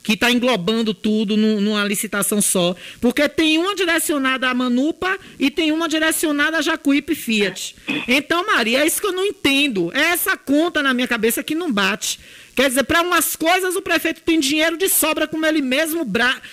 Que 0.05 0.13
está 0.13 0.31
englobando 0.31 0.93
tudo 0.93 1.35
numa 1.35 1.83
licitação 1.83 2.39
só. 2.39 2.75
Porque 3.01 3.27
tem 3.27 3.57
uma 3.57 3.75
direcionada 3.75 4.47
à 4.47 4.53
Manupa 4.53 5.17
e 5.39 5.49
tem 5.49 5.71
uma 5.71 5.89
direcionada 5.89 6.59
a 6.59 6.61
Jacuípe 6.61 7.15
Fiat. 7.15 7.75
Então, 8.07 8.45
Maria, 8.45 8.83
é 8.83 8.85
isso 8.85 9.01
que 9.01 9.07
eu 9.07 9.11
não 9.11 9.25
entendo. 9.25 9.91
É 9.93 10.11
essa 10.11 10.37
conta 10.37 10.83
na 10.83 10.93
minha 10.93 11.07
cabeça 11.07 11.43
que 11.43 11.55
não 11.55 11.71
bate. 11.71 12.19
Quer 12.55 12.69
dizer, 12.69 12.83
para 12.83 13.01
umas 13.01 13.35
coisas 13.35 13.75
o 13.75 13.81
prefeito 13.81 14.21
tem 14.21 14.39
dinheiro 14.39 14.77
de 14.77 14.87
sobra, 14.87 15.27
como 15.27 15.45
ele 15.45 15.61
mesmo 15.61 16.07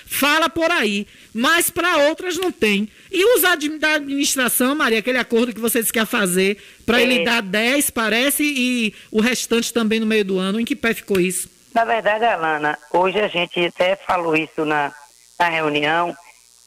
fala 0.04 0.48
por 0.48 0.68
aí, 0.68 1.06
mas 1.32 1.70
para 1.70 2.08
outras 2.08 2.36
não 2.36 2.50
tem. 2.50 2.88
E 3.10 3.24
os 3.36 3.42
da 3.78 3.94
administração, 3.94 4.74
Maria, 4.74 4.98
aquele 4.98 5.18
acordo 5.18 5.54
que 5.54 5.60
vocês 5.60 5.92
querem 5.92 6.06
fazer, 6.06 6.56
para 6.84 7.00
é. 7.00 7.04
ele 7.04 7.24
dar 7.24 7.40
10, 7.40 7.90
parece, 7.90 8.42
e 8.42 8.92
o 9.12 9.20
restante 9.20 9.72
também 9.72 10.00
no 10.00 10.06
meio 10.06 10.24
do 10.24 10.38
ano, 10.38 10.58
em 10.58 10.64
que 10.64 10.74
pé 10.74 10.92
ficou 10.92 11.20
isso? 11.20 11.51
Na 11.74 11.84
verdade, 11.84 12.24
Alana, 12.24 12.78
hoje 12.90 13.20
a 13.20 13.28
gente 13.28 13.66
até 13.66 13.96
falou 13.96 14.36
isso 14.36 14.64
na, 14.64 14.92
na 15.38 15.48
reunião, 15.48 16.16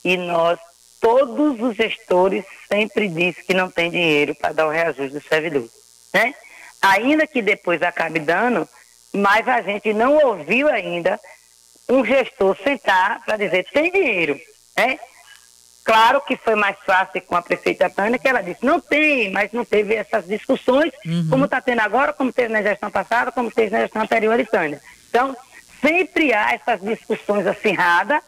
e 0.03 0.17
nós, 0.17 0.59
todos 0.99 1.61
os 1.61 1.75
gestores, 1.75 2.45
sempre 2.67 3.07
dizem 3.07 3.43
que 3.45 3.53
não 3.53 3.69
tem 3.69 3.91
dinheiro 3.91 4.35
para 4.35 4.53
dar 4.53 4.67
o 4.67 4.71
reajuste 4.71 5.13
do 5.13 5.21
servidor. 5.21 5.67
Né? 6.13 6.33
Ainda 6.81 7.27
que 7.27 7.41
depois 7.41 7.81
acabe 7.81 8.19
dando 8.19 8.67
mas 9.15 9.47
a 9.47 9.61
gente 9.61 9.93
não 9.93 10.15
ouviu 10.15 10.67
ainda 10.67 11.19
um 11.89 12.03
gestor 12.03 12.57
sentar 12.61 13.23
para 13.25 13.37
dizer 13.37 13.65
tem 13.71 13.91
dinheiro, 13.91 14.39
né? 14.77 14.99
Claro 15.83 16.19
que 16.21 16.35
foi 16.35 16.55
mais 16.55 16.75
fácil 16.83 17.21
com 17.21 17.35
a 17.35 17.43
prefeita 17.43 17.89
Tânia, 17.89 18.17
que 18.17 18.27
ela 18.27 18.41
disse, 18.41 18.65
não 18.65 18.79
tem, 18.79 19.31
mas 19.31 19.51
não 19.51 19.63
teve 19.63 19.93
essas 19.93 20.25
discussões, 20.25 20.91
uhum. 21.05 21.27
como 21.29 21.45
está 21.45 21.61
tendo 21.61 21.81
agora, 21.81 22.11
como 22.11 22.33
teve 22.33 22.51
na 22.51 22.63
gestão 22.63 22.89
passada, 22.89 23.31
como 23.31 23.51
teve 23.51 23.69
na 23.69 23.81
gestão 23.81 24.01
anterior 24.01 24.35
de 24.35 24.45
Tânia. 24.45 24.81
Então, 25.15 25.33
sempre 25.79 26.33
há 26.33 26.51
essas 26.55 26.81
discussões 26.81 27.47
acirradas, 27.47 28.21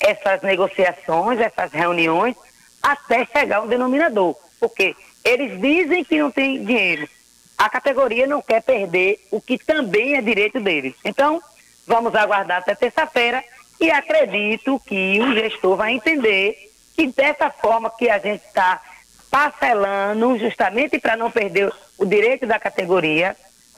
essas 0.00 0.42
negociações, 0.42 1.38
essas 1.38 1.70
reuniões, 1.70 2.34
até 2.82 3.24
chegar 3.26 3.62
um 3.62 3.68
denominador. 3.68 4.34
Porque 4.58 4.96
eles 5.24 5.60
dizem 5.60 6.02
que 6.02 6.18
não 6.18 6.32
tem 6.32 6.64
dinheiro, 6.64 7.08
a 7.56 7.70
categoria 7.70 8.26
não 8.26 8.42
quer 8.42 8.60
perder 8.60 9.24
o 9.30 9.40
que 9.40 9.56
também 9.56 10.16
é 10.16 10.20
direito 10.20 10.58
deles. 10.58 10.96
Então, 11.04 11.40
vamos 11.86 12.12
aguardar 12.12 12.58
até 12.58 12.74
terça-feira 12.74 13.44
e 13.80 13.88
acredito 13.92 14.82
que 14.84 15.20
o 15.20 15.32
gestor 15.34 15.76
vai 15.76 15.92
entender 15.92 16.56
que 16.96 17.06
dessa 17.06 17.50
forma 17.50 17.88
que 17.88 18.10
a 18.10 18.18
gente 18.18 18.44
está 18.44 18.82
parcelando, 19.30 20.36
justamente 20.40 20.98
para 20.98 21.16
não 21.16 21.30
perder 21.30 21.72
o 21.96 22.04
direito 22.04 22.48
da 22.48 22.58
categoria, 22.58 23.36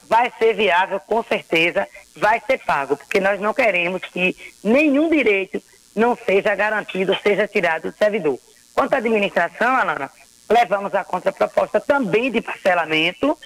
vai 0.08 0.32
ser 0.38 0.54
viável, 0.54 0.98
com 1.00 1.22
certeza, 1.22 1.86
vai 2.16 2.40
ser 2.46 2.58
pago, 2.58 2.96
porque 2.96 3.20
nós 3.20 3.40
não 3.40 3.52
queremos 3.52 4.02
que 4.02 4.36
nenhum 4.62 5.10
direito 5.10 5.62
não 5.94 6.16
seja 6.16 6.54
garantido, 6.54 7.16
seja 7.22 7.46
tirado 7.46 7.90
do 7.90 7.96
servidor. 7.96 8.38
Quanto 8.74 8.94
à 8.94 8.98
administração, 8.98 9.74
Alana, 9.76 10.10
levamos 10.48 10.94
a 10.94 11.04
contraproposta 11.04 11.80
também 11.80 12.30
de 12.30 12.40
parcelamento, 12.40 13.38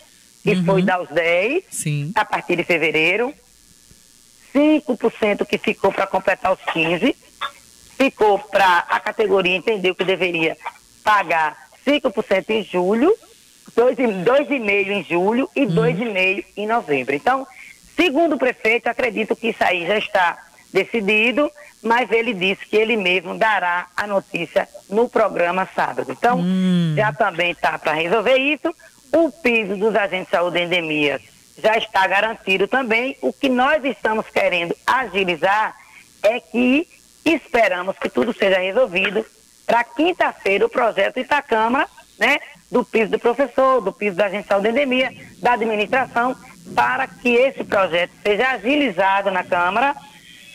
que 0.43 0.53
uhum. 0.53 0.64
foi 0.64 0.83
dar 0.83 1.01
os 1.01 1.09
10 1.09 1.64
Sim. 1.71 2.12
a 2.14 2.25
partir 2.25 2.57
de 2.57 2.64
fevereiro, 2.64 3.35
5% 4.55 5.47
que 5.47 5.59
ficou 5.59 5.93
para 5.93 6.07
completar 6.07 6.53
os 6.53 6.61
15, 6.73 7.14
ficou 7.97 8.39
para 8.39 8.79
a 8.89 9.01
categoria 9.01 9.57
entender 9.57 9.95
que 9.95 10.05
deveria 10.05 10.57
pagar 11.05 11.69
5% 11.87 12.51
em 12.51 12.64
julho, 12.64 13.14
2,5% 13.77 14.89
em 14.89 15.05
julho 15.05 15.51
e 15.55 15.66
2,5% 15.66 16.45
em 16.57 16.66
novembro. 16.66 17.14
Então, 17.14 17.47
segundo 17.99 18.36
o 18.36 18.38
prefeito, 18.38 18.86
acredito 18.86 19.34
que 19.34 19.49
isso 19.49 19.64
aí 19.64 19.84
já 19.84 19.99
está 19.99 20.38
decidido, 20.72 21.51
mas 21.82 22.11
ele 22.12 22.32
disse 22.32 22.64
que 22.64 22.76
ele 22.76 22.96
mesmo 22.96 23.36
dará 23.36 23.88
a 23.96 24.07
notícia 24.07 24.68
no 24.88 25.09
programa 25.09 25.68
sábado. 25.74 26.12
Então, 26.12 26.40
já 26.94 27.12
também 27.12 27.51
está 27.51 27.76
para 27.78 27.92
resolver 27.92 28.36
isso. 28.36 28.72
O 29.12 29.32
piso 29.32 29.76
dos 29.76 29.96
agentes 29.96 30.26
de 30.26 30.30
saúde 30.30 30.61
endemias 30.61 31.22
já 31.61 31.76
está 31.76 32.07
garantido 32.07 32.68
também. 32.68 33.16
O 33.20 33.32
que 33.32 33.49
nós 33.49 33.84
estamos 33.84 34.26
querendo 34.28 34.76
agilizar 34.86 35.74
é 36.22 36.38
que 36.38 36.86
esperamos 37.24 37.99
que 37.99 38.09
tudo 38.09 38.32
seja 38.32 38.59
resolvido 38.59 39.24
para 39.66 39.82
quinta-feira 39.82 40.66
o 40.66 40.68
projeto 40.68 41.18
Itacama, 41.18 41.88
né, 42.18 42.38
do 42.70 42.84
piso 42.84 43.11
do 43.11 43.18
professor, 43.18 43.80
do 43.80 43.92
piso 43.92 44.16
da 44.16 44.26
agente 44.26 44.42
de 44.42 44.49
saúde 44.49 44.68
endemia, 44.68 45.12
da 45.40 45.53
administração, 45.53 46.36
para 46.75 47.07
que 47.07 47.29
esse 47.29 47.64
projeto 47.64 48.12
seja 48.23 48.51
agilizado 48.51 49.31
na 49.31 49.45
Câmara 49.45 49.95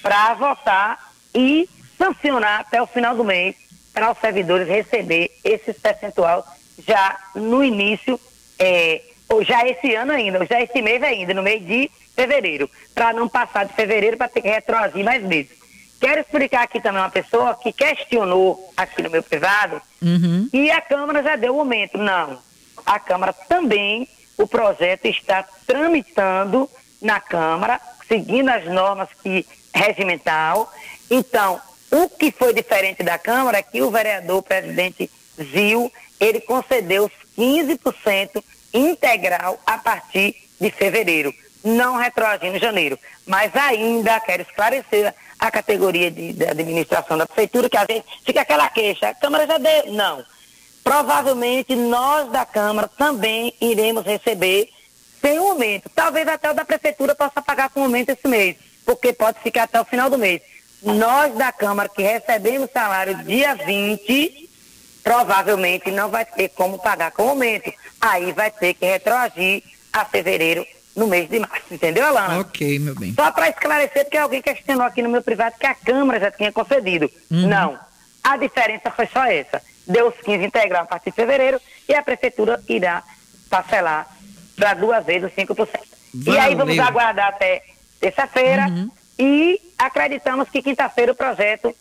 para 0.01 0.34
votar 0.34 1.14
e 1.34 1.68
sancionar 1.97 2.61
até 2.61 2.82
o 2.82 2.88
final 2.88 3.16
do 3.16 3.24
mês 3.24 3.55
para 3.93 4.11
os 4.11 4.18
servidores 4.18 4.68
receber 4.68 5.32
esse 5.43 5.74
percentual 5.74 6.45
já 6.86 7.18
no 7.36 7.64
início, 7.64 8.20
é, 8.57 9.01
ou 9.30 9.43
já 9.43 9.66
esse 9.68 9.93
ano 9.95 10.11
ainda, 10.11 10.39
ou 10.39 10.45
já 10.45 10.61
esse 10.61 10.82
mês 10.82 11.01
ainda, 11.03 11.34
no 11.34 11.43
mês 11.43 11.66
de 11.66 11.89
fevereiro, 12.16 12.70
para 12.93 13.14
não 13.14 13.30
passar 13.30 13.66
de 13.66 13.74
fevereiro 13.74 14.18
para 14.18 14.28
ter 14.28 14.41
que 14.41 14.49
retroagir 14.49 15.03
mais 15.03 15.24
meses. 15.24 15.64
Quero 15.99 16.20
explicar 16.20 16.64
aqui 16.64 16.82
também 16.82 17.01
uma 17.01 17.09
pessoa 17.09 17.55
que 17.55 17.72
questionou 17.72 18.74
aqui 18.76 19.01
no 19.01 19.09
meu 19.09 19.24
privado 19.24 19.82
e 20.51 20.70
a 20.70 20.82
Câmara 20.82 21.24
já 21.24 21.36
deu 21.38 21.55
o 21.55 21.59
aumento. 21.59 21.97
Não. 21.97 22.39
A 22.86 22.99
Câmara 22.99 23.32
também, 23.32 24.07
o 24.43 24.47
projeto 24.47 25.05
está 25.05 25.43
tramitando 25.65 26.69
na 27.01 27.19
Câmara, 27.19 27.79
seguindo 28.07 28.49
as 28.49 28.65
normas 28.65 29.09
que 29.21 29.45
regimental. 29.73 30.71
Então, 31.09 31.61
o 31.89 32.09
que 32.09 32.31
foi 32.31 32.53
diferente 32.53 33.03
da 33.03 33.17
Câmara 33.17 33.59
é 33.59 33.63
que 33.63 33.81
o 33.81 33.89
vereador 33.89 34.37
o 34.37 34.43
presidente 34.43 35.09
Zil, 35.41 35.91
ele 36.19 36.41
concedeu 36.41 37.05
os 37.05 37.11
15% 37.37 38.43
integral 38.73 39.59
a 39.65 39.77
partir 39.77 40.35
de 40.59 40.69
fevereiro, 40.69 41.33
não 41.63 41.95
retroagindo 41.95 42.57
em 42.57 42.59
janeiro. 42.59 42.99
Mas 43.25 43.55
ainda 43.55 44.19
quero 44.19 44.41
esclarecer 44.41 45.13
a 45.39 45.51
categoria 45.51 46.11
de, 46.11 46.33
de 46.33 46.45
administração 46.45 47.17
da 47.17 47.25
prefeitura, 47.25 47.69
que 47.69 47.77
a 47.77 47.85
gente 47.89 48.05
fica 48.25 48.41
aquela 48.41 48.69
queixa, 48.69 49.09
a 49.09 49.15
Câmara 49.15 49.47
já 49.47 49.57
deu. 49.57 49.93
Não. 49.93 50.25
Provavelmente 50.84 51.75
nós 51.75 52.29
da 52.29 52.45
Câmara 52.45 52.88
também 52.88 53.53
iremos 53.61 54.05
receber 54.05 54.69
sem 55.21 55.39
um 55.39 55.51
aumento. 55.51 55.89
Talvez 55.89 56.27
até 56.27 56.51
o 56.51 56.53
da 56.53 56.65
prefeitura 56.65 57.15
possa 57.15 57.41
pagar 57.41 57.69
com 57.69 57.84
aumento 57.84 58.09
esse 58.09 58.27
mês, 58.27 58.57
porque 58.86 59.13
pode 59.13 59.39
ficar 59.39 59.63
até 59.63 59.79
o 59.79 59.86
final 59.86 60.09
do 60.09 60.17
mês. 60.17 60.41
Nós 60.81 61.34
da 61.36 61.51
Câmara 61.51 61.88
que 61.88 62.01
recebemos 62.03 62.69
salário 62.71 63.23
dia 63.23 63.55
20, 63.55 64.49
provavelmente 65.01 65.89
não 65.91 66.09
vai 66.09 66.25
ter 66.25 66.49
como 66.49 66.77
pagar 66.77 67.11
com 67.11 67.29
aumento. 67.29 67.71
Aí 68.01 68.34
vai 68.34 68.51
ter 68.51 68.73
que 68.73 68.86
retroagir 68.86 69.63
a 69.93 70.03
fevereiro 70.03 70.65
no 70.95 71.07
mês 71.07 71.29
de 71.29 71.39
março, 71.39 71.73
entendeu, 71.73 72.05
Alana? 72.05 72.41
Ok, 72.41 72.77
meu 72.79 72.93
bem. 72.93 73.13
Só 73.15 73.31
para 73.31 73.49
esclarecer, 73.49 74.03
porque 74.03 74.17
alguém 74.17 74.41
questionou 74.41 74.86
aqui 74.86 75.01
no 75.01 75.09
meu 75.09 75.21
privado 75.21 75.55
que 75.57 75.65
a 75.65 75.73
Câmara 75.73 76.19
já 76.19 76.31
tinha 76.31 76.51
concedido. 76.51 77.09
Uhum. 77.31 77.47
Não. 77.47 77.79
A 78.23 78.38
diferença 78.38 78.91
foi 78.91 79.07
só 79.07 79.25
essa. 79.25 79.61
Deu 79.86 80.07
os 80.07 80.15
15 80.17 80.45
integral 80.45 80.84
a 80.84 80.86
partir 80.86 81.11
de 81.11 81.15
fevereiro 81.15 81.59
e 81.88 81.93
a 81.93 82.01
Prefeitura 82.01 82.61
irá 82.67 83.03
parcelar 83.49 84.07
para 84.55 84.73
duas 84.73 85.05
vezes 85.05 85.29
os 85.29 85.34
5%. 85.34 85.67
E 86.25 86.38
aí 86.38 86.55
vamos 86.55 86.77
aguardar 86.79 87.29
até 87.29 87.63
terça-feira 87.99 88.67
e 89.17 89.59
acreditamos 89.77 90.49
que 90.49 90.61
quinta-feira 90.61 91.11
o 91.11 91.15
projeto 91.15 91.75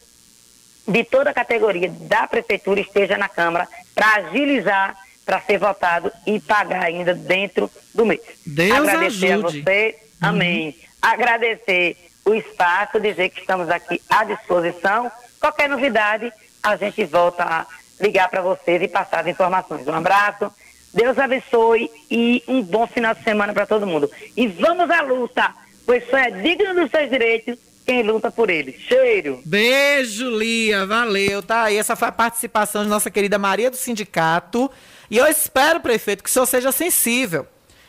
de 0.87 1.05
toda 1.05 1.31
a 1.31 1.35
categoria 1.35 1.89
da 1.89 2.27
Prefeitura 2.27 2.81
esteja 2.81 3.17
na 3.17 3.29
Câmara 3.29 3.69
para 3.95 4.17
agilizar, 4.17 4.97
para 5.25 5.41
ser 5.41 5.59
votado 5.59 6.11
e 6.27 6.41
pagar 6.41 6.85
ainda 6.85 7.15
dentro 7.15 7.71
do 7.95 8.05
mês. 8.05 8.21
Deus 8.45 8.79
Agradecer 8.79 9.33
ajude. 9.33 9.59
a 9.59 9.63
você, 9.63 9.99
amém. 10.21 10.77
Agradecer 11.01 11.97
o 12.25 12.35
espaço, 12.35 13.01
dizer 13.01 13.31
que 13.31 13.41
estamos 13.41 13.69
aqui 13.69 14.01
à 14.09 14.25
disposição. 14.25 15.11
Qualquer 15.41 15.69
novidade, 15.69 16.33
a 16.63 16.77
gente 16.77 17.05
volta 17.05 17.45
a 17.45 17.67
ligar 18.03 18.29
para 18.29 18.43
vocês 18.43 18.83
e 18.83 18.89
passar 18.89 19.21
as 19.21 19.29
informações. 19.29 19.87
Um 19.87 19.95
abraço, 19.95 20.51
Deus 20.93 21.19
abençoe 21.19 21.91
e 22.11 22.43
um 22.49 22.63
bom 22.63 22.87
final 22.87 23.15
de 23.15 23.23
semana 23.23 23.53
para 23.53 23.67
todo 23.67 23.87
mundo. 23.87 24.11
E 24.37 24.47
vamos 24.49 24.91
à 24.91 25.01
luta, 25.01 25.55
pois 25.87 26.09
só 26.11 26.19
é 26.19 26.31
digno 26.31 26.75
dos 26.75 26.91
seus 26.91 27.09
direitos 27.09 27.59
quem 27.85 28.03
luta 28.03 28.31
por 28.31 28.51
eles. 28.51 28.81
Cheiro! 28.81 29.41
Beijo, 29.45 30.31
Lia, 30.31 30.87
valeu, 30.87 31.43
tá 31.43 31.65
aí. 31.65 31.77
Essa 31.77 31.97
foi 31.97 32.09
a 32.09 32.13
participação 32.13 32.83
de 32.85 32.89
nossa 32.89 33.11
querida 33.11 33.39
Maria 33.39 33.71
do 33.71 33.77
Sindicato. 33.77 34.71
E 35.11 35.19
eu 35.19 35.27
espero, 35.27 35.81
prefeito, 35.81 36.23
que 36.23 36.31
o 36.31 36.33
senhor 36.33 36.47
seja 36.47 36.73
sensível. 36.73 37.47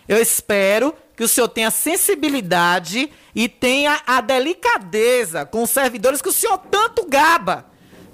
Eu 0.07 0.22
espero 0.22 0.93
que 1.16 1.24
o 1.24 1.28
senhor 1.28 1.47
tenha 1.47 1.70
sensibilidade 1.72 3.09
e 3.36 3.47
tenha 3.47 4.01
a 4.05 4.20
delicadeza 4.20 5.45
com 5.45 5.64
os 5.64 5.70
servidores 5.70 6.22
que 6.22 6.30
o 6.30 6.34
senhor 6.34 6.57
tanto 6.57 7.05
gaba. 7.07 7.66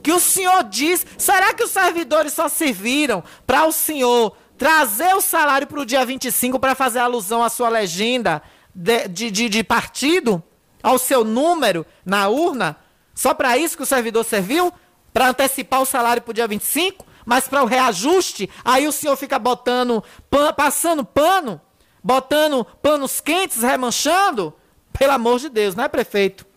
Que 0.10 0.14
o 0.14 0.20
senhor 0.20 0.64
diz. 0.64 1.05
Será 1.20 1.53
que 1.53 1.64
os 1.64 1.70
servidores 1.70 2.34
só 2.34 2.49
serviram 2.49 3.24
para 3.45 3.66
o 3.68 3.72
senhor 3.72 4.36
trazer 4.57 5.14
o 5.16 5.22
salário 5.22 5.68
para 5.68 5.80
o 5.82 5.86
dia 5.86 6.03
25 6.03 6.57
para 6.60 6.74
fazer 6.74 6.97
alusão 6.97 7.43
à 7.43 7.47
sua 7.49 7.70
legenda 7.70 8.41
de, 8.74 9.07
de, 9.07 9.30
de- 9.30 9.49
de 9.49 9.64
partido? 9.64 10.41
Ao 10.82 10.97
seu 10.97 11.24
número 11.24 11.86
na 12.03 12.28
urna? 12.28 12.76
Só 13.14 13.36
para 13.36 13.55
isso 13.55 13.78
que 13.78 13.84
o 13.84 13.86
servidor 13.86 14.24
serviu? 14.26 14.74
Para 15.14 15.28
antecipar 15.30 15.80
o 15.80 15.86
salário 15.86 16.24
para 16.24 16.32
o 16.32 16.34
dia 16.34 16.47
25? 16.47 17.05
Mas 17.24 17.47
para 17.47 17.62
o 17.62 17.68
reajuste, 17.68 18.49
aí 18.66 18.88
o 18.88 18.91
senhor 18.91 19.16
fica 19.16 19.38
botando, 19.38 20.03
pan- 20.28 20.51
passando 20.53 21.05
pano, 21.05 21.62
botando 22.03 22.66
panos 22.82 23.22
quentes, 23.22 23.62
remanchando? 23.62 24.55
Pelo 24.97 25.12
amor 25.14 25.38
de 25.38 25.49
Deus, 25.49 25.76
não 25.76 25.84
é, 25.84 25.88
prefeito? 25.88 26.47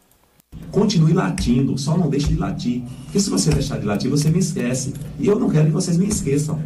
Continue 0.70 1.12
latindo, 1.12 1.76
só 1.76 1.96
não 1.96 2.08
deixe 2.08 2.28
de 2.28 2.36
latir. 2.36 2.82
Porque 3.04 3.20
se 3.20 3.28
você 3.28 3.50
deixar 3.50 3.78
de 3.78 3.86
latir, 3.86 4.10
você 4.10 4.30
me 4.30 4.38
esquece. 4.38 4.94
E 5.18 5.26
eu 5.26 5.38
não 5.38 5.50
quero 5.50 5.66
que 5.66 5.72
vocês 5.72 5.96
me 5.96 6.06
esqueçam. 6.06 6.60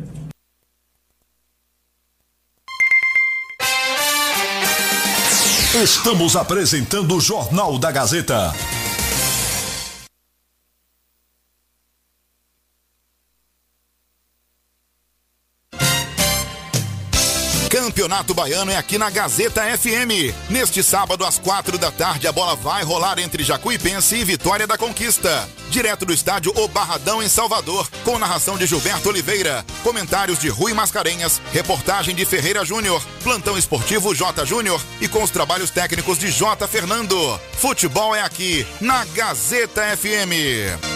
Estamos 5.83 6.37
apresentando 6.37 7.17
o 7.17 7.21
Jornal 7.21 7.79
da 7.79 7.93
Gazeta. 7.93 8.55
Campeonato 17.87 18.35
Baiano 18.35 18.73
é 18.73 18.77
aqui 18.77 18.99
na 18.99 19.09
Gazeta 19.09 19.63
FM. 19.79 20.35
Neste 20.51 20.83
sábado, 20.83 21.25
às 21.25 21.39
quatro 21.39 21.79
da 21.79 21.93
tarde, 21.93 22.27
a 22.27 22.33
bola 22.33 22.57
vai 22.57 22.83
rolar 22.83 23.17
entre 23.21 23.45
Jacuipense 23.45 24.17
e 24.17 24.25
Vitória 24.25 24.67
da 24.67 24.77
Conquista. 24.77 25.49
Direto 25.71 26.05
do 26.05 26.13
estádio 26.13 26.53
O 26.57 26.67
Barradão, 26.67 27.23
em 27.23 27.29
Salvador, 27.29 27.89
com 28.05 28.19
narração 28.19 28.59
de 28.59 28.67
Gilberto 28.67 29.09
Oliveira, 29.09 29.65
comentários 29.85 30.41
de 30.41 30.49
Rui 30.49 30.75
Mascarenhas, 30.75 31.41
reportagem 31.53 32.13
de 32.13 32.25
Ferreira 32.25 32.65
Júnior, 32.65 33.01
plantão 33.23 33.57
esportivo 33.57 34.13
J 34.13 34.45
Júnior 34.45 34.83
e 35.01 35.07
com 35.07 35.23
os 35.23 35.31
trabalhos 35.31 35.71
técnicos 35.71 36.19
de 36.19 36.29
J 36.33 36.67
Fernando. 36.67 37.41
Futebol 37.57 38.17
é 38.17 38.21
aqui, 38.21 38.67
na 38.81 39.05
Gazeta 39.05 39.97
FM. 39.97 40.96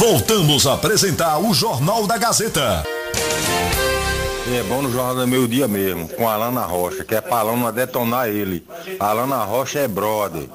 Voltamos 0.00 0.66
a 0.66 0.72
apresentar 0.72 1.38
o 1.38 1.52
Jornal 1.52 2.06
da 2.06 2.16
Gazeta. 2.16 2.82
É 4.50 4.62
bom 4.62 4.80
no 4.80 4.90
Jornal 4.90 5.14
do 5.14 5.28
Meio 5.28 5.46
Dia 5.46 5.68
mesmo, 5.68 6.08
com 6.08 6.26
Alana 6.26 6.62
Rocha, 6.62 7.04
que 7.04 7.14
é 7.14 7.20
pra 7.20 7.40
Alana 7.40 7.70
detonar 7.70 8.26
ele. 8.26 8.66
Alana 8.98 9.44
Rocha 9.44 9.80
é 9.80 9.86
brother. 9.86 10.48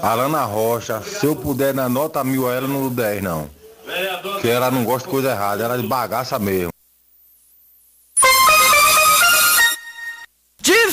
Alana 0.00 0.44
Rocha, 0.44 1.02
se 1.02 1.26
eu 1.26 1.34
puder 1.34 1.74
dar 1.74 1.88
nota 1.88 2.22
mil 2.22 2.48
ela, 2.48 2.68
não 2.68 2.82
dou 2.82 2.90
10 2.90 3.20
não. 3.20 3.50
Que 4.40 4.48
ela 4.48 4.70
não 4.70 4.84
gosta 4.84 5.08
de 5.08 5.10
coisa 5.10 5.32
errada, 5.32 5.64
ela 5.64 5.74
é 5.74 5.78
de 5.78 5.86
bagaça 5.88 6.38
mesmo. 6.38 6.70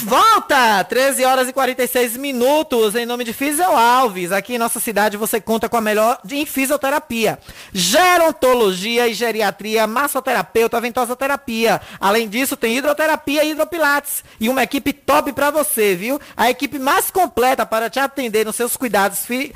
Volta! 0.05 0.83
13 0.83 1.25
horas 1.25 1.49
e 1.49 1.53
46 1.53 2.15
minutos, 2.17 2.93
em 2.95 3.05
nome 3.05 3.23
de 3.23 3.33
Fisio 3.33 3.65
Alves. 3.65 4.31
Aqui 4.31 4.53
em 4.53 4.57
nossa 4.57 4.79
cidade 4.79 5.17
você 5.17 5.41
conta 5.41 5.67
com 5.67 5.77
a 5.77 5.81
melhor 5.81 6.19
em 6.29 6.45
fisioterapia, 6.45 7.39
gerontologia 7.73 9.07
e 9.07 9.13
geriatria, 9.13 9.87
massoterapeuta, 9.87 10.79
ventosa 10.79 11.15
terapia. 11.15 11.81
Além 11.99 12.29
disso, 12.29 12.55
tem 12.55 12.77
hidroterapia 12.77 13.43
e 13.43 13.51
hidropilates. 13.51 14.23
E 14.39 14.47
uma 14.47 14.61
equipe 14.61 14.93
top 14.93 15.33
para 15.33 15.49
você, 15.49 15.95
viu? 15.95 16.21
A 16.37 16.49
equipe 16.49 16.77
mais 16.77 17.09
completa 17.09 17.65
para 17.65 17.89
te 17.89 17.99
atender 17.99 18.45
nos 18.45 18.55
seus 18.55 18.77
cuidados 18.77 19.25
fi 19.25 19.51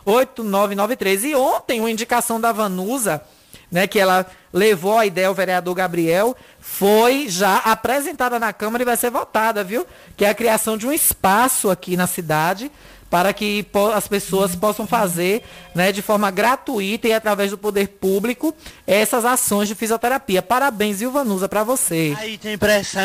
99109-8993. 0.06 1.24
E 1.24 1.34
ontem, 1.34 1.80
uma 1.80 1.90
indicação 1.90 2.40
da 2.40 2.52
Vanusa, 2.52 3.22
né, 3.70 3.86
que 3.86 3.98
ela 3.98 4.26
levou 4.52 4.98
a 4.98 5.06
ideia 5.06 5.28
ao 5.28 5.34
vereador 5.34 5.74
Gabriel, 5.74 6.36
foi 6.60 7.28
já 7.28 7.56
apresentada 7.58 8.38
na 8.38 8.52
Câmara 8.52 8.82
e 8.82 8.86
vai 8.86 8.96
ser 8.96 9.10
votada, 9.10 9.64
viu? 9.64 9.86
Que 10.16 10.24
é 10.24 10.30
a 10.30 10.34
criação 10.34 10.76
de 10.76 10.86
um 10.86 10.92
espaço 10.92 11.70
aqui 11.70 11.96
na 11.96 12.06
cidade 12.06 12.70
para 13.10 13.32
que 13.32 13.64
as 13.94 14.08
pessoas 14.08 14.54
possam 14.54 14.86
fazer 14.86 15.42
né, 15.74 15.92
de 15.92 16.02
forma 16.02 16.30
gratuita 16.30 17.08
e 17.08 17.12
através 17.12 17.50
do 17.50 17.58
poder 17.58 17.88
público 17.88 18.54
essas 18.86 19.24
ações 19.24 19.68
de 19.68 19.74
fisioterapia. 19.74 20.42
Parabéns, 20.42 21.00
Ilvanusa, 21.00 21.48
para 21.48 21.64
você. 21.64 22.14
Aí 22.18 22.38
tem 22.38 22.58
pressão. 22.58 23.02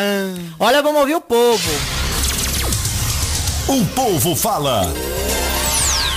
Olha, 0.58 0.82
vamos 0.82 1.00
ouvir 1.00 1.14
o 1.14 1.20
povo. 1.20 1.70
O 3.68 3.84
povo 3.94 4.34
fala. 4.34 4.92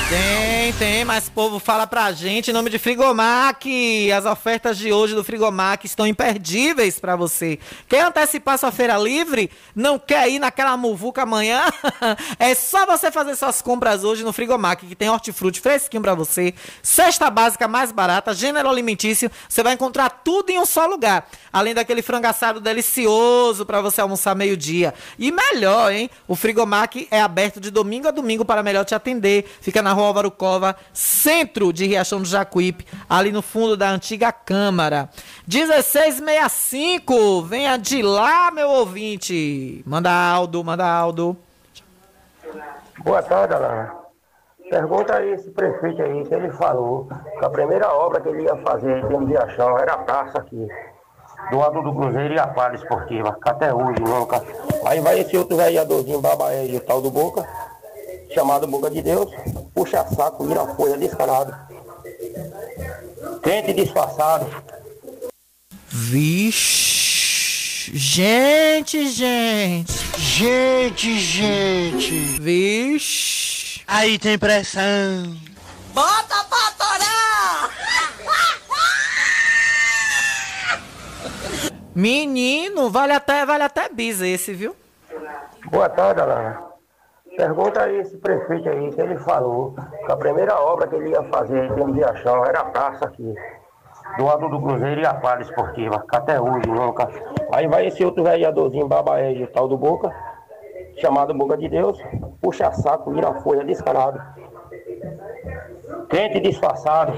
Tem, 0.07 0.71
tem, 0.73 1.03
mas 1.03 1.29
povo 1.29 1.57
fala 1.57 1.87
pra 1.87 2.11
gente 2.11 2.51
em 2.51 2.53
nome 2.53 2.69
de 2.69 2.77
Frigomac. 2.77 4.11
As 4.11 4.23
ofertas 4.23 4.77
de 4.77 4.93
hoje 4.93 5.15
do 5.15 5.23
Frigomac 5.23 5.83
estão 5.83 6.05
imperdíveis 6.05 6.99
para 6.99 7.15
você. 7.15 7.57
Quer 7.89 8.05
antecipar 8.05 8.59
sua 8.59 8.71
feira 8.71 8.99
livre? 8.99 9.49
Não 9.75 9.97
quer 9.97 10.29
ir 10.29 10.37
naquela 10.37 10.77
muvuca 10.77 11.23
amanhã? 11.23 11.63
é 12.37 12.53
só 12.53 12.85
você 12.85 13.09
fazer 13.09 13.35
suas 13.35 13.63
compras 13.63 14.03
hoje 14.03 14.23
no 14.23 14.31
Frigomac, 14.31 14.85
que 14.85 14.95
tem 14.95 15.09
hortifruti 15.09 15.59
fresquinho 15.59 16.03
para 16.03 16.13
você, 16.13 16.53
cesta 16.83 17.27
básica 17.31 17.67
mais 17.67 17.91
barata, 17.91 18.31
gênero 18.31 18.69
alimentício. 18.69 19.31
Você 19.49 19.63
vai 19.63 19.73
encontrar 19.73 20.21
tudo 20.23 20.51
em 20.51 20.59
um 20.59 20.67
só 20.67 20.85
lugar. 20.85 21.27
Além 21.51 21.73
daquele 21.73 22.03
frango 22.03 22.27
assado 22.27 22.59
delicioso 22.59 23.65
para 23.65 23.81
você 23.81 24.01
almoçar 24.01 24.35
meio-dia. 24.35 24.93
E 25.17 25.31
melhor, 25.31 25.91
hein? 25.91 26.11
O 26.27 26.35
Frigomac 26.35 27.07
é 27.09 27.19
aberto 27.19 27.59
de 27.59 27.71
domingo 27.71 28.07
a 28.07 28.11
domingo 28.11 28.45
para 28.45 28.61
melhor 28.61 28.85
te 28.85 28.93
atender. 28.93 29.45
Fica 29.61 29.81
na 29.81 29.94
rua 29.95 30.07
Álvaro 30.07 30.29
Cova, 30.29 30.75
centro 30.93 31.73
de 31.73 31.87
Riachão 31.87 32.19
do 32.19 32.27
Jacuípe, 32.27 32.85
ali 33.09 33.31
no 33.31 33.41
fundo 33.41 33.75
da 33.75 33.89
antiga 33.89 34.31
Câmara. 34.31 35.09
1665, 35.47 37.41
venha 37.41 37.77
de 37.77 38.03
lá, 38.03 38.51
meu 38.51 38.69
ouvinte. 38.69 39.81
Manda 39.87 40.11
Aldo, 40.11 40.63
manda 40.63 40.85
Aldo. 40.85 41.35
Boa 43.03 43.23
tarde, 43.23 43.53
Alana. 43.53 44.05
Pergunta 44.69 45.15
aí 45.15 45.31
esse 45.33 45.51
prefeito 45.51 46.01
aí, 46.01 46.25
que 46.25 46.33
ele 46.33 46.49
falou 46.51 47.07
que 47.37 47.45
a 47.45 47.49
primeira 47.49 47.87
obra 47.93 48.19
que 48.19 48.29
ele 48.29 48.43
ia 48.43 48.55
fazer 48.57 49.05
em 49.11 49.25
Riachão 49.25 49.77
era 49.77 49.93
a 49.93 49.97
praça 49.99 50.39
aqui. 50.39 50.67
Do 51.51 51.59
lado 51.59 51.81
do 51.83 51.93
Cruzeiro 51.93 52.33
e 52.33 52.39
a 52.39 52.47
quadra 52.47 52.75
esportiva, 52.75 53.37
até 53.43 53.71
hoje 53.71 54.01
nunca. 54.01 54.41
Aí 54.85 54.99
vai 54.99 55.19
esse 55.19 55.37
outro 55.37 55.55
vereadorzinho 55.55 56.19
babaé 56.19 56.79
tal 56.79 57.01
do 57.01 57.11
Boca, 57.11 57.47
chamado 58.35 58.67
Boca 58.67 58.91
de 58.91 59.01
Deus, 59.01 59.31
puxa 59.73 60.05
saco, 60.13 60.45
vira 60.45 60.67
folha 60.75 60.97
descarado. 60.97 61.55
Crente 63.41 63.73
disfarçado. 63.73 64.45
Vixe. 65.87 66.85
Gente, 67.93 69.07
gente. 69.07 69.93
Gente, 70.17 71.17
gente. 71.17 72.11
Vixe. 72.41 73.81
Aí 73.87 74.19
tem 74.19 74.37
pressão. 74.37 75.35
Bota 75.93 76.43
pra 76.49 76.71
torar! 76.77 77.71
Menino, 81.95 82.89
vale 82.89 83.13
até, 83.13 83.45
vale 83.45 83.63
até 83.63 83.87
bis 83.87 84.19
esse, 84.19 84.53
viu? 84.53 84.75
Boa 85.71 85.87
tarde, 85.87 86.19
Alana. 86.19 86.74
Pergunta 87.37 87.83
aí 87.83 87.99
esse 87.99 88.17
prefeito 88.17 88.69
aí, 88.69 88.91
que 88.91 89.01
ele 89.01 89.17
falou 89.17 89.75
que 90.05 90.11
a 90.11 90.15
primeira 90.15 90.57
obra 90.59 90.87
que 90.87 90.95
ele 90.95 91.09
ia 91.09 91.23
fazer 91.23 91.65
em 91.65 91.91
Riachão 91.91 92.45
era 92.45 92.61
a 92.61 92.65
praça 92.65 93.05
aqui. 93.05 93.33
Do 94.17 94.25
lado 94.25 94.47
do 94.47 94.61
Cruzeiro 94.61 95.01
e 95.01 95.05
a 95.05 95.13
quadra 95.13 95.43
esportiva, 95.43 96.05
até 96.09 96.39
hoje 96.39 96.67
nunca. 96.67 97.09
Aí 97.51 97.67
vai 97.67 97.87
esse 97.87 98.05
outro 98.05 98.23
vereadorzinho 98.23 98.87
babaé 98.87 99.33
de 99.33 99.47
tal 99.47 99.67
do 99.67 99.77
Boca, 99.77 100.13
chamado 101.01 101.33
Boca 101.33 101.57
de 101.57 101.67
Deus, 101.67 101.99
puxa 102.41 102.71
saco, 102.71 103.11
vira 103.11 103.33
folha 103.41 103.65
descarado. 103.65 104.21
crente 106.07 106.39
disfarçado. 106.39 107.13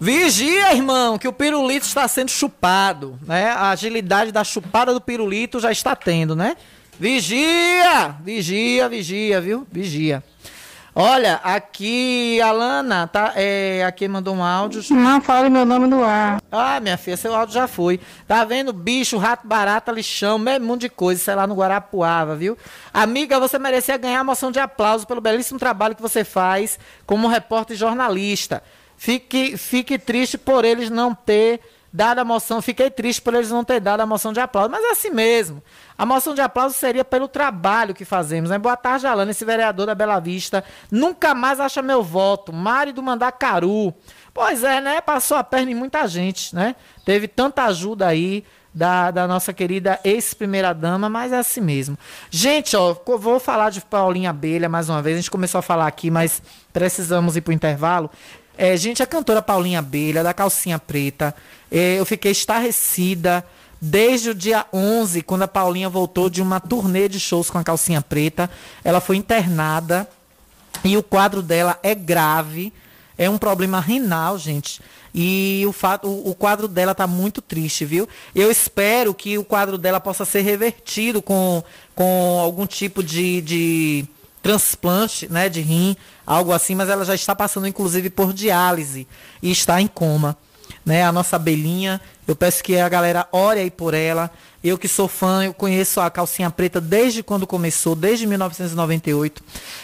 Vigia, 0.00 0.72
irmão, 0.72 1.18
que 1.18 1.28
o 1.28 1.32
pirulito 1.32 1.86
está 1.86 2.06
sendo 2.08 2.30
chupado, 2.30 3.18
né? 3.22 3.50
A 3.50 3.70
agilidade 3.70 4.32
da 4.32 4.42
chupada 4.42 4.92
do 4.92 5.00
pirulito 5.00 5.60
já 5.60 5.70
está 5.70 5.94
tendo, 5.94 6.34
né? 6.34 6.56
Vigia! 6.98 8.16
Vigia, 8.22 8.88
vigia, 8.88 9.40
viu? 9.40 9.66
Vigia. 9.70 10.22
Olha, 10.96 11.40
aqui, 11.42 12.40
Alana, 12.40 13.08
tá? 13.08 13.32
É, 13.34 13.84
aqui 13.84 14.06
mandou 14.06 14.32
um 14.32 14.44
áudio. 14.44 14.80
Não 14.94 15.20
fale 15.20 15.48
meu 15.48 15.64
nome 15.64 15.88
no 15.88 16.04
ar. 16.04 16.40
Ah, 16.52 16.78
minha 16.78 16.96
filha, 16.96 17.16
seu 17.16 17.34
áudio 17.34 17.52
já 17.52 17.66
foi. 17.66 17.98
Tá 18.28 18.44
vendo? 18.44 18.72
Bicho, 18.72 19.18
rato, 19.18 19.44
barata, 19.44 19.90
lixão, 19.90 20.38
mesmo 20.38 20.66
monte 20.66 20.82
de 20.82 20.88
coisa, 20.88 21.20
sei 21.20 21.34
lá, 21.34 21.48
no 21.48 21.56
Guarapuava, 21.56 22.36
viu? 22.36 22.56
Amiga, 22.92 23.40
você 23.40 23.58
merecia 23.58 23.96
ganhar 23.96 24.20
a 24.20 24.24
moção 24.24 24.52
de 24.52 24.60
aplauso 24.60 25.04
pelo 25.04 25.20
belíssimo 25.20 25.58
trabalho 25.58 25.96
que 25.96 26.02
você 26.02 26.22
faz 26.22 26.78
como 27.04 27.26
repórter 27.26 27.74
e 27.74 27.78
jornalista. 27.78 28.62
Fique, 28.96 29.56
fique 29.56 29.98
triste 29.98 30.38
por 30.38 30.64
eles 30.64 30.90
não 30.90 31.12
ter 31.12 31.60
dado 31.94 32.18
a 32.18 32.24
moção. 32.24 32.60
Fiquei 32.60 32.90
triste 32.90 33.22
por 33.22 33.32
eles 33.34 33.50
não 33.50 33.62
ter 33.62 33.78
dado 33.78 34.00
a 34.00 34.06
moção 34.06 34.32
de 34.32 34.40
aplauso. 34.40 34.68
Mas 34.68 34.82
é 34.82 34.90
assim 34.90 35.10
mesmo. 35.10 35.62
A 35.96 36.04
moção 36.04 36.34
de 36.34 36.40
aplauso 36.40 36.74
seria 36.74 37.04
pelo 37.04 37.28
trabalho 37.28 37.94
que 37.94 38.04
fazemos. 38.04 38.50
Né? 38.50 38.58
Boa 38.58 38.76
tarde, 38.76 39.06
Alana, 39.06 39.30
esse 39.30 39.44
vereador 39.44 39.86
da 39.86 39.94
Bela 39.94 40.18
Vista. 40.18 40.64
Nunca 40.90 41.32
mais 41.34 41.60
acha 41.60 41.80
meu 41.80 42.02
voto. 42.02 42.52
Mário 42.52 42.92
do 42.92 43.00
Mandacaru. 43.00 43.94
Pois 44.34 44.64
é, 44.64 44.80
né? 44.80 45.00
Passou 45.00 45.36
a 45.36 45.44
perna 45.44 45.70
em 45.70 45.74
muita 45.74 46.08
gente, 46.08 46.52
né? 46.52 46.74
Teve 47.04 47.28
tanta 47.28 47.62
ajuda 47.62 48.08
aí 48.08 48.44
da, 48.74 49.12
da 49.12 49.28
nossa 49.28 49.52
querida 49.52 50.00
ex-primeira-dama, 50.02 51.08
mas 51.08 51.32
é 51.32 51.38
assim 51.38 51.60
mesmo. 51.60 51.96
Gente, 52.28 52.76
ó, 52.76 52.96
vou 53.06 53.38
falar 53.38 53.70
de 53.70 53.80
Paulinha 53.80 54.30
Abelha 54.30 54.68
mais 54.68 54.88
uma 54.88 55.00
vez. 55.00 55.14
A 55.14 55.20
gente 55.20 55.30
começou 55.30 55.60
a 55.60 55.62
falar 55.62 55.86
aqui, 55.86 56.10
mas 56.10 56.42
precisamos 56.72 57.36
ir 57.36 57.42
para 57.42 57.52
o 57.52 57.54
intervalo. 57.54 58.10
É, 58.56 58.76
gente, 58.76 59.02
a 59.02 59.06
cantora 59.06 59.42
Paulinha 59.42 59.80
Abelha, 59.80 60.22
da 60.22 60.32
Calcinha 60.32 60.78
Preta, 60.78 61.34
é, 61.70 61.98
eu 61.98 62.04
fiquei 62.04 62.30
estarrecida 62.30 63.44
desde 63.80 64.30
o 64.30 64.34
dia 64.34 64.64
11, 64.72 65.22
quando 65.22 65.42
a 65.42 65.48
Paulinha 65.48 65.88
voltou 65.88 66.30
de 66.30 66.40
uma 66.40 66.60
turnê 66.60 67.08
de 67.08 67.18
shows 67.18 67.50
com 67.50 67.58
a 67.58 67.64
Calcinha 67.64 68.00
Preta. 68.00 68.48
Ela 68.84 69.00
foi 69.00 69.16
internada 69.16 70.08
e 70.84 70.96
o 70.96 71.02
quadro 71.02 71.42
dela 71.42 71.78
é 71.82 71.94
grave. 71.94 72.72
É 73.18 73.28
um 73.28 73.38
problema 73.38 73.80
renal, 73.80 74.38
gente. 74.38 74.80
E 75.14 75.64
o, 75.68 75.72
fato, 75.72 76.08
o, 76.08 76.30
o 76.30 76.34
quadro 76.34 76.66
dela 76.66 76.92
está 76.92 77.06
muito 77.06 77.42
triste, 77.42 77.84
viu? 77.84 78.08
Eu 78.34 78.50
espero 78.50 79.14
que 79.14 79.36
o 79.36 79.44
quadro 79.44 79.78
dela 79.78 80.00
possa 80.00 80.24
ser 80.24 80.42
revertido 80.42 81.20
com, 81.20 81.62
com 81.94 82.40
algum 82.40 82.66
tipo 82.66 83.02
de, 83.02 83.40
de 83.40 84.04
transplante 84.44 85.26
né, 85.32 85.48
de 85.48 85.62
rim, 85.62 85.96
algo 86.26 86.52
assim, 86.52 86.74
mas 86.74 86.90
ela 86.90 87.02
já 87.02 87.14
está 87.14 87.34
passando, 87.34 87.66
inclusive, 87.66 88.10
por 88.10 88.30
diálise 88.30 89.08
e 89.42 89.50
está 89.50 89.80
em 89.80 89.86
coma 89.86 90.36
né? 90.84 91.02
A 91.02 91.12
nossa 91.12 91.36
abelhinha. 91.36 92.00
Eu 92.26 92.36
peço 92.36 92.62
que 92.62 92.78
a 92.78 92.88
galera 92.88 93.26
ore 93.32 93.60
aí 93.60 93.70
por 93.70 93.94
ela. 93.94 94.30
Eu 94.62 94.78
que 94.78 94.88
sou 94.88 95.08
fã, 95.08 95.44
eu 95.44 95.52
conheço 95.52 96.00
a 96.00 96.10
calcinha 96.10 96.50
preta 96.50 96.80
desde 96.80 97.22
quando 97.22 97.46
começou, 97.46 97.94
desde 97.94 98.26
1998. 98.26 99.42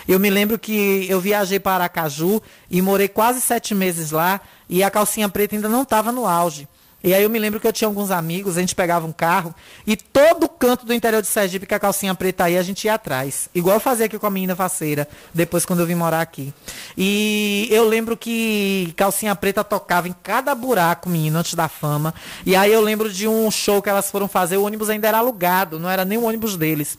Eu 0.08 0.18
me 0.18 0.30
lembro 0.30 0.58
que 0.58 1.06
eu 1.08 1.20
viajei 1.20 1.60
para 1.60 1.84
Aracaju 1.84 2.42
e 2.70 2.80
morei 2.80 3.08
quase 3.08 3.40
sete 3.40 3.74
meses 3.74 4.10
lá 4.10 4.40
e 4.68 4.82
a 4.82 4.90
calcinha 4.90 5.28
preta 5.28 5.54
ainda 5.54 5.68
não 5.68 5.82
estava 5.82 6.10
no 6.10 6.26
auge. 6.26 6.66
E 7.02 7.14
aí 7.14 7.22
eu 7.22 7.30
me 7.30 7.38
lembro 7.38 7.58
que 7.58 7.66
eu 7.66 7.72
tinha 7.72 7.88
alguns 7.88 8.10
amigos, 8.10 8.58
a 8.58 8.60
gente 8.60 8.74
pegava 8.74 9.06
um 9.06 9.12
carro 9.12 9.54
e 9.86 9.96
todo 9.96 10.48
canto 10.48 10.84
do 10.84 10.92
interior 10.92 11.22
de 11.22 11.28
Sergipe 11.28 11.64
que 11.64 11.74
a 11.74 11.78
calcinha 11.78 12.14
preta 12.14 12.44
aí 12.44 12.58
a 12.58 12.62
gente 12.62 12.84
ia 12.84 12.94
atrás. 12.94 13.48
Igual 13.54 13.76
eu 13.76 13.80
fazia 13.80 14.06
aqui 14.06 14.18
com 14.18 14.26
a 14.26 14.30
menina 14.30 14.54
faceira, 14.54 15.08
depois 15.32 15.64
quando 15.64 15.80
eu 15.80 15.86
vim 15.86 15.94
morar 15.94 16.20
aqui. 16.20 16.52
E 16.96 17.66
eu 17.70 17.88
lembro 17.88 18.16
que 18.16 18.92
calcinha 18.96 19.34
preta 19.34 19.64
tocava 19.64 20.08
em 20.08 20.14
cada 20.22 20.54
buraco, 20.54 21.08
menino, 21.08 21.38
antes 21.38 21.54
da 21.54 21.68
fama. 21.68 22.12
E 22.44 22.54
aí 22.54 22.72
eu 22.72 22.82
lembro 22.82 23.10
de 23.10 23.26
um 23.26 23.50
show 23.50 23.80
que 23.80 23.88
elas 23.88 24.10
foram 24.10 24.28
fazer, 24.28 24.58
o 24.58 24.64
ônibus 24.64 24.90
ainda 24.90 25.08
era 25.08 25.18
alugado, 25.18 25.80
não 25.80 25.88
era 25.88 26.04
nem 26.04 26.18
o 26.18 26.24
ônibus 26.24 26.56
deles. 26.56 26.98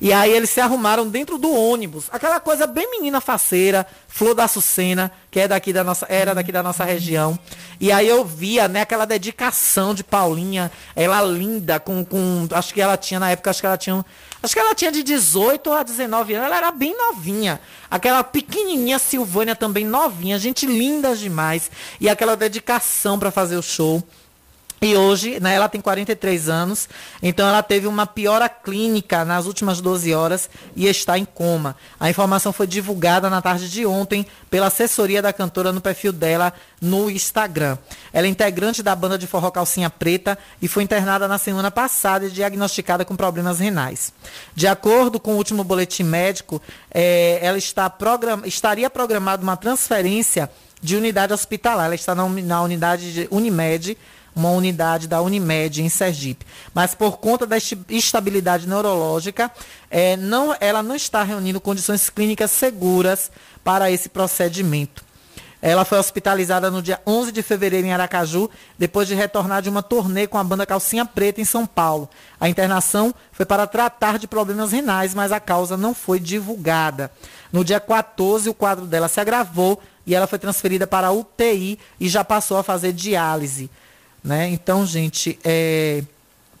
E 0.00 0.12
aí 0.12 0.32
eles 0.32 0.48
se 0.48 0.60
arrumaram 0.60 1.06
dentro 1.06 1.36
do 1.36 1.52
ônibus, 1.54 2.06
aquela 2.10 2.40
coisa 2.40 2.66
bem 2.66 2.90
menina 2.90 3.20
faceira, 3.20 3.86
Flor 4.08 4.34
da 4.34 4.48
Sucena, 4.48 5.12
que 5.32 5.40
é 5.40 5.48
daqui 5.48 5.72
da 5.72 5.82
nossa, 5.82 6.04
era 6.10 6.34
daqui 6.34 6.52
da 6.52 6.62
nossa 6.62 6.84
região. 6.84 7.38
E 7.80 7.90
aí 7.90 8.06
eu 8.06 8.22
via, 8.22 8.68
né, 8.68 8.82
aquela 8.82 9.06
dedicação 9.06 9.94
de 9.94 10.04
Paulinha, 10.04 10.70
ela 10.94 11.22
linda, 11.22 11.80
com, 11.80 12.04
com. 12.04 12.46
Acho 12.50 12.74
que 12.74 12.82
ela 12.82 12.98
tinha, 12.98 13.18
na 13.18 13.30
época, 13.30 13.48
acho 13.48 13.62
que 13.62 13.66
ela 13.66 13.78
tinha. 13.78 14.04
Acho 14.42 14.52
que 14.52 14.60
ela 14.60 14.74
tinha 14.74 14.92
de 14.92 15.02
18 15.02 15.72
a 15.72 15.82
19 15.82 16.34
anos, 16.34 16.46
ela 16.48 16.58
era 16.58 16.70
bem 16.70 16.94
novinha. 16.94 17.58
Aquela 17.90 18.22
pequenininha 18.22 18.98
Silvânia 18.98 19.56
também 19.56 19.86
novinha, 19.86 20.38
gente 20.38 20.66
linda 20.66 21.16
demais. 21.16 21.70
E 21.98 22.10
aquela 22.10 22.36
dedicação 22.36 23.18
para 23.18 23.30
fazer 23.30 23.56
o 23.56 23.62
show. 23.62 24.04
E 24.84 24.96
hoje, 24.96 25.38
né, 25.38 25.54
ela 25.54 25.68
tem 25.68 25.80
43 25.80 26.48
anos, 26.48 26.88
então 27.22 27.48
ela 27.48 27.62
teve 27.62 27.86
uma 27.86 28.04
piora 28.04 28.48
clínica 28.48 29.24
nas 29.24 29.46
últimas 29.46 29.80
12 29.80 30.12
horas 30.12 30.50
e 30.74 30.88
está 30.88 31.16
em 31.16 31.24
coma. 31.24 31.76
A 32.00 32.10
informação 32.10 32.52
foi 32.52 32.66
divulgada 32.66 33.30
na 33.30 33.40
tarde 33.40 33.70
de 33.70 33.86
ontem 33.86 34.26
pela 34.50 34.66
assessoria 34.66 35.22
da 35.22 35.32
cantora 35.32 35.70
no 35.70 35.80
perfil 35.80 36.12
dela 36.12 36.52
no 36.80 37.08
Instagram. 37.08 37.78
Ela 38.12 38.26
é 38.26 38.30
integrante 38.30 38.82
da 38.82 38.96
banda 38.96 39.16
de 39.16 39.28
forró 39.28 39.52
Calcinha 39.52 39.88
Preta 39.88 40.36
e 40.60 40.66
foi 40.66 40.82
internada 40.82 41.28
na 41.28 41.38
semana 41.38 41.70
passada 41.70 42.26
e 42.26 42.30
diagnosticada 42.30 43.04
com 43.04 43.14
problemas 43.14 43.60
renais. 43.60 44.12
De 44.52 44.66
acordo 44.66 45.20
com 45.20 45.34
o 45.34 45.36
último 45.36 45.62
boletim 45.62 46.02
médico, 46.02 46.60
é, 46.90 47.38
ela 47.40 47.56
está 47.56 47.88
program 47.88 48.42
estaria 48.44 48.90
programada 48.90 49.44
uma 49.44 49.56
transferência 49.56 50.50
de 50.82 50.96
unidade 50.96 51.32
hospitalar. 51.32 51.86
Ela 51.86 51.94
está 51.94 52.16
na, 52.16 52.28
na 52.28 52.62
unidade 52.62 53.12
de 53.12 53.28
Unimed 53.30 53.96
uma 54.34 54.50
unidade 54.50 55.06
da 55.06 55.20
Unimed 55.20 55.82
em 55.82 55.88
Sergipe. 55.88 56.46
Mas 56.74 56.94
por 56.94 57.18
conta 57.18 57.46
da 57.46 57.56
estabilidade 57.88 58.66
neurológica, 58.66 59.50
é, 59.90 60.16
não, 60.16 60.54
ela 60.60 60.82
não 60.82 60.96
está 60.96 61.22
reunindo 61.22 61.60
condições 61.60 62.08
clínicas 62.08 62.50
seguras 62.50 63.30
para 63.62 63.90
esse 63.90 64.08
procedimento. 64.08 65.04
Ela 65.64 65.84
foi 65.84 65.96
hospitalizada 65.98 66.72
no 66.72 66.82
dia 66.82 67.00
11 67.06 67.30
de 67.30 67.40
fevereiro 67.40 67.86
em 67.86 67.92
Aracaju, 67.92 68.50
depois 68.76 69.06
de 69.06 69.14
retornar 69.14 69.62
de 69.62 69.70
uma 69.70 69.80
turnê 69.80 70.26
com 70.26 70.36
a 70.36 70.42
banda 70.42 70.66
Calcinha 70.66 71.06
Preta 71.06 71.40
em 71.40 71.44
São 71.44 71.64
Paulo. 71.64 72.10
A 72.40 72.48
internação 72.48 73.14
foi 73.30 73.46
para 73.46 73.64
tratar 73.68 74.18
de 74.18 74.26
problemas 74.26 74.72
renais, 74.72 75.14
mas 75.14 75.30
a 75.30 75.38
causa 75.38 75.76
não 75.76 75.94
foi 75.94 76.18
divulgada. 76.18 77.12
No 77.52 77.64
dia 77.64 77.78
14, 77.78 78.48
o 78.48 78.54
quadro 78.54 78.86
dela 78.86 79.06
se 79.06 79.20
agravou 79.20 79.80
e 80.04 80.16
ela 80.16 80.26
foi 80.26 80.40
transferida 80.40 80.84
para 80.84 81.06
a 81.06 81.12
UTI 81.12 81.78
e 82.00 82.08
já 82.08 82.24
passou 82.24 82.58
a 82.58 82.64
fazer 82.64 82.92
diálise. 82.92 83.70
Né? 84.22 84.48
Então, 84.50 84.86
gente, 84.86 85.38
é, 85.44 86.02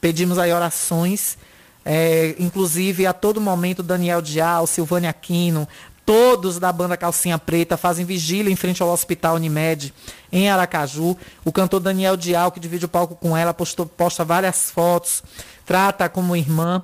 pedimos 0.00 0.38
aí 0.38 0.52
orações, 0.52 1.38
é, 1.84 2.34
inclusive 2.38 3.06
a 3.06 3.12
todo 3.12 3.40
momento 3.40 3.82
Daniel 3.82 4.20
Dial, 4.20 4.66
Silvânia 4.66 5.10
Aquino, 5.10 5.68
todos 6.04 6.58
da 6.58 6.72
banda 6.72 6.96
Calcinha 6.96 7.38
Preta 7.38 7.76
fazem 7.76 8.04
vigília 8.04 8.52
em 8.52 8.56
frente 8.56 8.82
ao 8.82 8.88
Hospital 8.88 9.36
Unimed 9.36 9.94
em 10.32 10.50
Aracaju. 10.50 11.16
O 11.44 11.52
cantor 11.52 11.80
Daniel 11.80 12.16
Dial, 12.16 12.50
que 12.50 12.60
divide 12.60 12.84
o 12.84 12.88
palco 12.88 13.14
com 13.14 13.36
ela, 13.36 13.54
postou, 13.54 13.86
posta 13.86 14.24
várias 14.24 14.70
fotos, 14.70 15.22
trata 15.64 16.08
como 16.08 16.36
irmã 16.36 16.82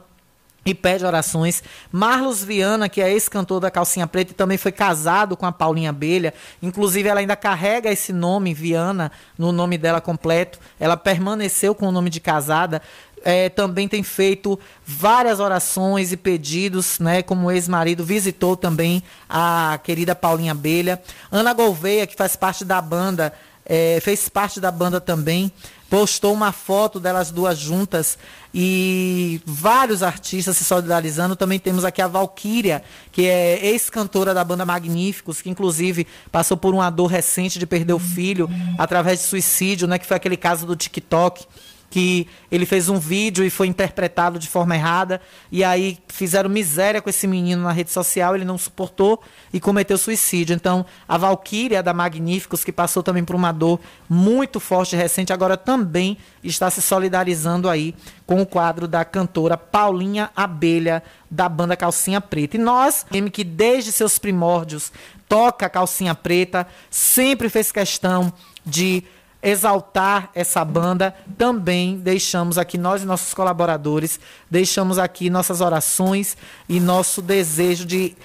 e 0.71 0.75
pede 0.75 1.05
orações. 1.05 1.63
Marlos 1.91 2.45
Viana, 2.45 2.89
que 2.89 3.01
é 3.01 3.11
ex-cantor 3.11 3.61
da 3.61 3.71
Calcinha 3.71 4.07
Preta 4.07 4.33
e 4.33 4.35
também 4.35 4.59
foi 4.59 4.73
casado 4.73 5.37
com 5.37 5.47
a 5.47 5.53
Paulinha 5.53 5.91
Abelha. 5.91 6.35
Inclusive, 6.63 7.09
ela 7.09 7.21
ainda 7.21 7.37
carrega 7.37 7.91
esse 7.91 8.13
nome, 8.13 8.53
Viana, 8.53 9.11
no 9.37 9.51
nome 9.51 9.79
dela 9.79 10.01
completo. 10.01 10.59
Ela 10.79 10.97
permaneceu 10.97 11.75
com 11.75 11.89
o 11.89 11.93
nome 11.93 12.11
de 12.11 12.21
casada. 12.21 12.83
É, 13.25 13.49
também 13.49 13.89
tem 13.89 14.03
feito 14.03 14.59
várias 14.87 15.41
orações 15.41 16.13
e 16.13 16.17
pedidos, 16.17 16.99
né? 16.99 17.23
Como 17.23 17.51
ex-marido, 17.51 18.05
visitou 18.05 18.57
também 18.57 19.03
a 19.29 19.79
querida 19.83 20.15
Paulinha 20.15 20.53
Abelha. 20.53 21.03
Ana 21.31 21.53
Gouveia, 21.53 22.07
que 22.07 22.15
faz 22.15 22.37
parte 22.37 22.65
da 22.65 22.81
banda, 22.81 23.33
é, 23.69 24.01
fez 24.01 24.29
parte 24.29 24.61
da 24.61 24.71
banda 24.71 25.01
também 25.01 25.53
postou 25.89 26.35
uma 26.35 26.53
foto 26.53 27.01
delas 27.01 27.31
duas 27.31 27.59
juntas 27.59 28.19
e 28.53 29.41
vários 29.45 30.03
artistas 30.03 30.57
se 30.57 30.65
solidarizando. 30.65 31.35
Também 31.35 31.59
temos 31.59 31.85
aqui 31.85 32.03
a 32.03 32.07
Valkyria, 32.07 32.83
que 33.11 33.27
é 33.27 33.67
ex-cantora 33.67 34.35
da 34.35 34.45
banda 34.45 34.67
Magníficos, 34.67 35.41
que 35.41 35.51
inclusive 35.51 36.07
passou 36.31 36.57
por 36.57 36.75
uma 36.75 36.91
dor 36.91 37.07
recente 37.07 37.59
de 37.59 37.67
perder 37.67 37.95
o 37.95 37.99
filho 37.99 38.49
através 38.77 39.21
de 39.21 39.27
suicídio, 39.27 39.89
né, 39.89 39.99
que 39.99 40.07
foi 40.07 40.17
aquele 40.17 40.37
caso 40.37 40.67
do 40.67 40.77
TikTok. 40.77 41.47
Que 41.91 42.29
ele 42.51 42.67
fez 42.67 42.89
um 42.89 42.99
vídeo 42.99 43.45
e 43.45 43.51
foi 43.51 43.67
interpretado 43.67 44.39
de 44.39 44.49
forma 44.49 44.75
errada, 44.77 45.21
e 45.51 45.65
aí 45.65 45.99
fizeram 46.09 46.51
miséria 46.51 47.01
com 47.01 47.09
esse 47.09 47.27
menino 47.27 47.63
na 47.63 47.73
rede 47.73 47.91
social, 47.91 48.35
ele 48.35 48.45
não 48.45 48.59
suportou 48.59 49.23
e 49.53 49.59
cometeu 49.59 49.97
suicídio. 49.97 50.55
Então, 50.55 50.85
a 51.09 51.17
Valkyria 51.17 51.83
da 51.83 51.95
Magníficos, 51.95 52.63
que 52.63 52.73
passou 52.73 53.03
também 53.03 53.25
por 53.25 53.35
uma 53.35 53.53
dor 53.53 53.81
muito 54.09 54.61
forte 54.61 54.97
recente, 54.97 55.33
agora 55.33 55.57
também 55.57 56.19
está 56.45 56.71
se 56.71 56.83
solidarizando 56.83 57.69
aí 57.69 57.95
com 58.27 58.43
o 58.43 58.47
quadro 58.47 58.87
da 58.87 59.05
cantora 59.05 59.57
Paulinha 59.57 60.31
Abelha, 60.37 61.03
da 61.31 61.49
banda 61.49 61.77
Calcinha 61.77 62.21
Preta. 62.21 62.57
E 62.57 62.61
nós, 62.61 63.07
que 63.33 63.45
desde 63.45 63.93
seus 63.93 64.19
primórdios 64.19 64.93
toca 65.29 65.69
Calcinha 65.69 66.15
Preta, 66.15 66.67
sempre 66.91 67.49
fez 67.49 67.73
questão 67.73 68.33
de 68.65 69.05
exaltar 69.43 70.31
essa 70.35 70.65
banda, 70.65 71.15
também 71.37 71.97
deixamos 71.97 72.59
aqui, 72.59 72.77
nós 72.77 73.03
e 73.03 73.07
nossos 73.07 73.33
colaboradores, 73.33 74.19
deixamos 74.51 74.99
aqui 74.99 75.31
nossas 75.31 75.61
orações 75.61 76.37
e 76.69 76.81
nosso 76.81 77.23
desejo 77.23 77.87
de 77.87 78.17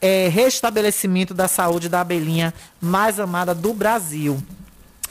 é, 0.00 0.28
restabelecimento 0.28 1.34
da 1.34 1.48
saúde 1.48 1.88
da 1.88 2.00
abelhinha 2.00 2.54
mais 2.80 3.18
amada 3.18 3.54
do 3.54 3.72
Brasil. 3.72 4.40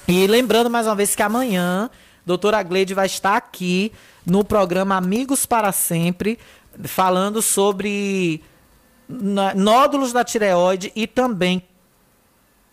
E 0.07 0.26
lembrando 0.27 0.69
mais 0.69 0.88
uma 0.88 0.95
vez 0.95 1.14
que 1.14 1.22
amanhã, 1.22 1.90
doutora 2.26 2.64
Gleide 2.64 2.94
vai 2.94 3.06
estar 3.06 3.36
aqui 3.36 3.91
no 4.26 4.44
programa 4.44 4.95
Amigos 4.95 5.45
para 5.45 5.72
Sempre, 5.72 6.40
falando 6.86 7.41
sobre 7.41 8.41
nódulos 9.56 10.14
da 10.14 10.23
tireoide 10.23 10.91
e 10.95 11.07
também 11.07 11.64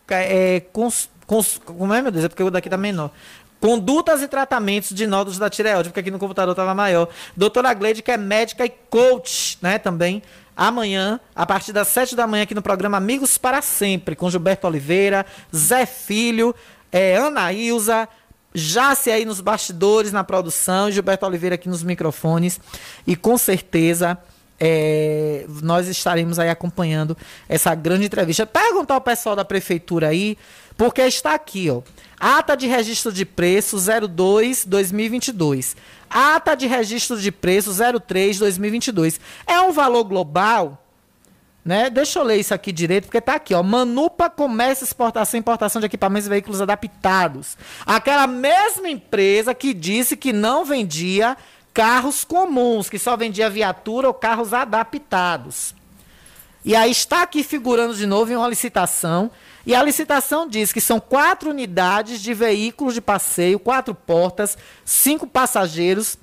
é, 0.08 0.60
cons, 0.72 1.10
cons, 1.26 1.60
como 1.64 1.92
é, 1.92 2.02
meu 2.02 2.10
Deus? 2.10 2.24
É 2.24 2.28
porque 2.28 2.42
o 2.42 2.50
daqui 2.50 2.68
tá 2.68 2.76
menor. 2.76 3.10
Condutas 3.60 4.22
e 4.22 4.28
tratamentos 4.28 4.90
de 4.90 5.06
nódulos 5.06 5.38
da 5.38 5.48
tireoide, 5.48 5.88
porque 5.88 6.00
aqui 6.00 6.10
no 6.10 6.18
computador 6.18 6.52
estava 6.52 6.74
maior. 6.74 7.08
Doutora 7.36 7.72
Gleide, 7.72 8.02
que 8.02 8.10
é 8.10 8.16
médica 8.16 8.64
e 8.64 8.70
coach, 8.90 9.58
né, 9.62 9.78
também. 9.78 10.22
Amanhã, 10.56 11.20
a 11.34 11.44
partir 11.44 11.72
das 11.72 11.88
sete 11.88 12.14
da 12.14 12.26
manhã, 12.26 12.44
aqui 12.44 12.54
no 12.54 12.62
programa 12.62 12.96
Amigos 12.96 13.36
para 13.36 13.60
Sempre, 13.60 14.14
com 14.14 14.30
Gilberto 14.30 14.66
Oliveira, 14.66 15.24
Zé 15.54 15.84
Filho, 15.84 16.54
é, 16.92 17.16
Ana 17.16 17.52
Ilza, 17.52 18.08
Jace 18.54 19.10
aí 19.10 19.26
nos 19.26 19.42
bastidores, 19.42 20.12
na 20.12 20.24
produção, 20.24 20.90
Gilberto 20.90 21.26
Oliveira 21.26 21.56
aqui 21.56 21.68
nos 21.68 21.82
microfones. 21.82 22.58
E 23.06 23.14
com 23.14 23.36
certeza 23.36 24.16
é, 24.58 25.44
nós 25.62 25.88
estaremos 25.88 26.38
aí 26.38 26.48
acompanhando 26.48 27.16
essa 27.48 27.74
grande 27.74 28.06
entrevista. 28.06 28.46
Perguntar 28.46 28.94
ao 28.94 29.00
pessoal 29.00 29.36
da 29.36 29.44
prefeitura 29.44 30.08
aí, 30.08 30.38
porque 30.76 31.02
está 31.02 31.34
aqui, 31.34 31.70
ó. 31.70 31.82
Ata 32.18 32.56
de 32.56 32.66
registro 32.66 33.12
de 33.12 33.24
preço 33.24 33.76
02 33.78 34.64
2022. 34.64 35.76
Ata 36.08 36.54
de 36.54 36.66
registro 36.66 37.20
de 37.20 37.30
preço 37.30 37.72
03 38.00 38.38
2022. 38.38 39.20
É 39.46 39.60
um 39.60 39.72
valor 39.72 40.04
global, 40.04 40.82
né? 41.64 41.90
Deixa 41.90 42.18
eu 42.18 42.22
ler 42.22 42.36
isso 42.36 42.54
aqui 42.54 42.72
direito, 42.72 43.04
porque 43.04 43.20
tá 43.20 43.34
aqui, 43.34 43.52
ó. 43.54 43.62
Manupa 43.62 44.30
Comércio, 44.30 44.84
Exportação 44.84 45.36
e 45.36 45.40
Importação 45.40 45.80
de 45.80 45.86
Equipamentos 45.86 46.26
e 46.26 46.30
Veículos 46.30 46.60
Adaptados. 46.60 47.56
Aquela 47.84 48.26
mesma 48.26 48.88
empresa 48.88 49.54
que 49.54 49.74
disse 49.74 50.16
que 50.16 50.32
não 50.32 50.64
vendia 50.64 51.36
carros 51.74 52.24
comuns, 52.24 52.88
que 52.88 52.98
só 52.98 53.16
vendia 53.16 53.50
viatura 53.50 54.08
ou 54.08 54.14
carros 54.14 54.54
adaptados. 54.54 55.74
E 56.64 56.74
aí 56.74 56.90
está 56.90 57.22
aqui 57.22 57.44
figurando 57.44 57.94
de 57.94 58.06
novo 58.06 58.32
em 58.32 58.36
uma 58.36 58.48
licitação. 58.48 59.30
E 59.66 59.74
a 59.74 59.82
licitação 59.82 60.48
diz 60.48 60.72
que 60.72 60.80
são 60.80 61.00
quatro 61.00 61.50
unidades 61.50 62.22
de 62.22 62.32
veículos 62.32 62.94
de 62.94 63.00
passeio, 63.00 63.58
quatro 63.58 63.94
portas, 63.94 64.56
cinco 64.84 65.26
passageiros, 65.26 66.16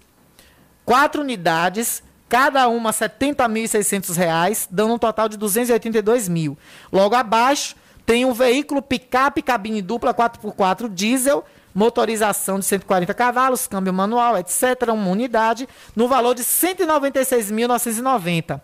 quatro 0.85 1.21
unidades, 1.21 2.01
cada 2.29 2.69
uma 2.69 2.91
R$ 2.91 2.97
70.600, 2.97 4.69
dando 4.71 4.93
um 4.93 4.97
total 4.97 5.27
de 5.27 5.35
282 5.35 6.29
mil. 6.29 6.57
Logo 6.89 7.15
abaixo 7.15 7.75
tem 8.05 8.23
um 8.23 8.33
veículo 8.33 8.81
picape 8.81 9.41
cabine 9.41 9.81
dupla 9.81 10.13
4x4 10.13 10.87
diesel 10.87 11.43
motorização 11.73 12.59
de 12.59 12.65
140 12.65 13.13
cavalos, 13.13 13.67
câmbio 13.67 13.91
manual, 13.91 14.37
etc., 14.37 14.89
uma 14.89 15.09
unidade, 15.09 15.67
no 15.95 16.07
valor 16.07 16.35
de 16.35 16.43
196.990. 16.43 18.61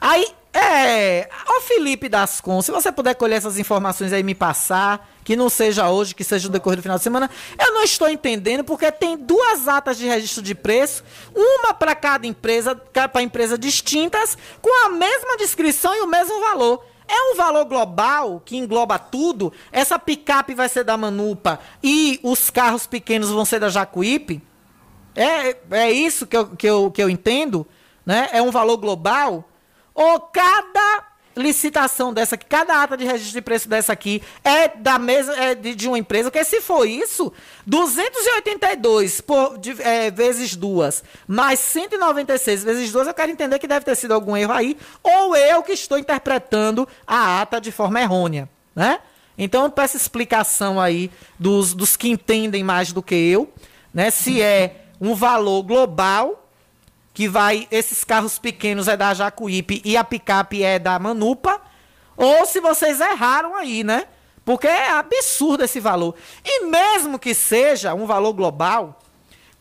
Aí, 0.00 0.28
é. 0.56 1.28
Ô 1.48 1.60
Felipe 1.60 2.08
Dascon, 2.08 2.62
se 2.62 2.70
você 2.70 2.90
puder 2.90 3.14
colher 3.14 3.36
essas 3.36 3.58
informações 3.58 4.12
aí 4.12 4.20
e 4.20 4.24
me 4.24 4.34
passar, 4.34 5.08
que 5.24 5.36
não 5.36 5.48
seja 5.48 5.90
hoje, 5.90 6.14
que 6.14 6.24
seja 6.24 6.48
no 6.48 6.52
decorrer 6.52 6.76
do 6.76 6.82
final 6.82 6.98
de 6.98 7.04
semana, 7.04 7.28
eu 7.58 7.74
não 7.74 7.82
estou 7.82 8.08
entendendo, 8.08 8.64
porque 8.64 8.90
tem 8.92 9.16
duas 9.16 9.68
atas 9.68 9.98
de 9.98 10.06
registro 10.06 10.42
de 10.42 10.54
preço, 10.54 11.04
uma 11.34 11.74
para 11.74 11.94
cada 11.94 12.26
empresa, 12.26 12.74
para 12.74 13.22
empresas 13.22 13.58
distintas, 13.58 14.38
com 14.62 14.86
a 14.86 14.90
mesma 14.90 15.36
descrição 15.36 15.94
e 15.94 16.00
o 16.00 16.06
mesmo 16.06 16.40
valor. 16.40 16.84
É 17.08 17.32
um 17.32 17.36
valor 17.36 17.64
global 17.64 18.42
que 18.44 18.56
engloba 18.56 18.98
tudo. 18.98 19.52
Essa 19.70 19.98
picape 19.98 20.54
vai 20.54 20.68
ser 20.68 20.84
da 20.84 20.96
Manupa 20.96 21.60
e 21.82 22.18
os 22.22 22.50
carros 22.50 22.86
pequenos 22.86 23.30
vão 23.30 23.44
ser 23.44 23.60
da 23.60 23.68
Jacuípe. 23.68 24.42
É, 25.14 25.56
é 25.70 25.92
isso 25.92 26.26
que 26.26 26.36
eu, 26.36 26.46
que, 26.48 26.66
eu, 26.66 26.90
que 26.90 27.02
eu 27.02 27.08
entendo. 27.08 27.66
Né? 28.04 28.28
É 28.32 28.42
um 28.42 28.50
valor 28.50 28.76
global. 28.76 29.48
Ou 29.96 30.20
cada 30.20 31.04
licitação 31.34 32.12
dessa 32.12 32.34
aqui, 32.34 32.44
cada 32.46 32.82
ata 32.82 32.96
de 32.96 33.04
registro 33.04 33.32
de 33.32 33.42
preço 33.42 33.68
dessa 33.68 33.92
aqui 33.92 34.22
é 34.44 34.68
da 34.68 34.98
mesa 34.98 35.34
é 35.36 35.54
de, 35.54 35.74
de 35.74 35.88
uma 35.88 35.98
empresa, 35.98 36.30
porque 36.30 36.44
se 36.44 36.60
for 36.60 36.86
isso, 36.86 37.32
282 37.66 39.20
por, 39.22 39.58
de, 39.58 39.80
é, 39.82 40.10
vezes 40.10 40.54
duas, 40.54 41.02
mais 41.26 41.60
196 41.60 42.64
vezes 42.64 42.92
duas, 42.92 43.06
eu 43.06 43.14
quero 43.14 43.32
entender 43.32 43.58
que 43.58 43.66
deve 43.66 43.84
ter 43.84 43.94
sido 43.94 44.12
algum 44.12 44.36
erro 44.36 44.52
aí, 44.52 44.76
ou 45.02 45.34
eu 45.34 45.62
que 45.62 45.72
estou 45.72 45.98
interpretando 45.98 46.86
a 47.06 47.40
ata 47.40 47.60
de 47.60 47.72
forma 47.72 48.00
errônea, 48.00 48.48
né? 48.74 49.00
Então 49.38 49.70
peço 49.70 49.96
explicação 49.96 50.80
aí 50.80 51.10
dos, 51.38 51.74
dos 51.74 51.96
que 51.96 52.08
entendem 52.08 52.64
mais 52.64 52.92
do 52.92 53.02
que 53.02 53.14
eu, 53.14 53.52
né? 53.92 54.10
Se 54.10 54.40
é 54.40 54.86
um 54.98 55.14
valor 55.14 55.62
global 55.62 56.45
que 57.16 57.26
vai 57.26 57.66
esses 57.70 58.04
carros 58.04 58.38
pequenos 58.38 58.88
é 58.88 58.94
da 58.94 59.14
Jacuípe 59.14 59.80
e 59.86 59.96
a 59.96 60.04
picape 60.04 60.62
é 60.62 60.78
da 60.78 60.98
Manupa, 60.98 61.62
ou 62.14 62.44
se 62.44 62.60
vocês 62.60 63.00
erraram 63.00 63.54
aí, 63.54 63.82
né? 63.82 64.04
Porque 64.44 64.66
é 64.66 64.90
absurdo 64.90 65.64
esse 65.64 65.80
valor. 65.80 66.14
E 66.44 66.66
mesmo 66.66 67.18
que 67.18 67.32
seja 67.32 67.94
um 67.94 68.04
valor 68.04 68.34
global, 68.34 69.00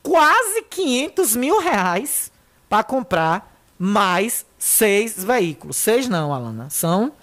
quase 0.03 0.63
500 0.63 1.35
mil 1.37 1.61
reais 1.61 2.29
para 2.67 2.83
comprar 2.83 3.57
mais 3.79 4.45
seis 4.59 5.23
veículos. 5.23 5.77
Seis 5.77 6.09
não, 6.09 6.33
Alana. 6.33 6.69
São, 6.69 7.13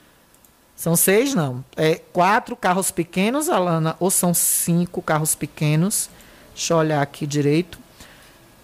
são 0.75 0.97
seis 0.97 1.35
não. 1.35 1.63
É 1.77 1.97
quatro 2.11 2.57
carros 2.57 2.91
pequenos, 2.91 3.51
Alana, 3.51 3.97
ou 4.01 4.11
são 4.11 4.33
cinco 4.33 5.03
carros 5.03 5.35
pequenos. 5.35 6.09
Deixa 6.55 6.73
eu 6.73 6.79
olhar 6.79 7.03
aqui 7.03 7.27
direito. 7.27 7.82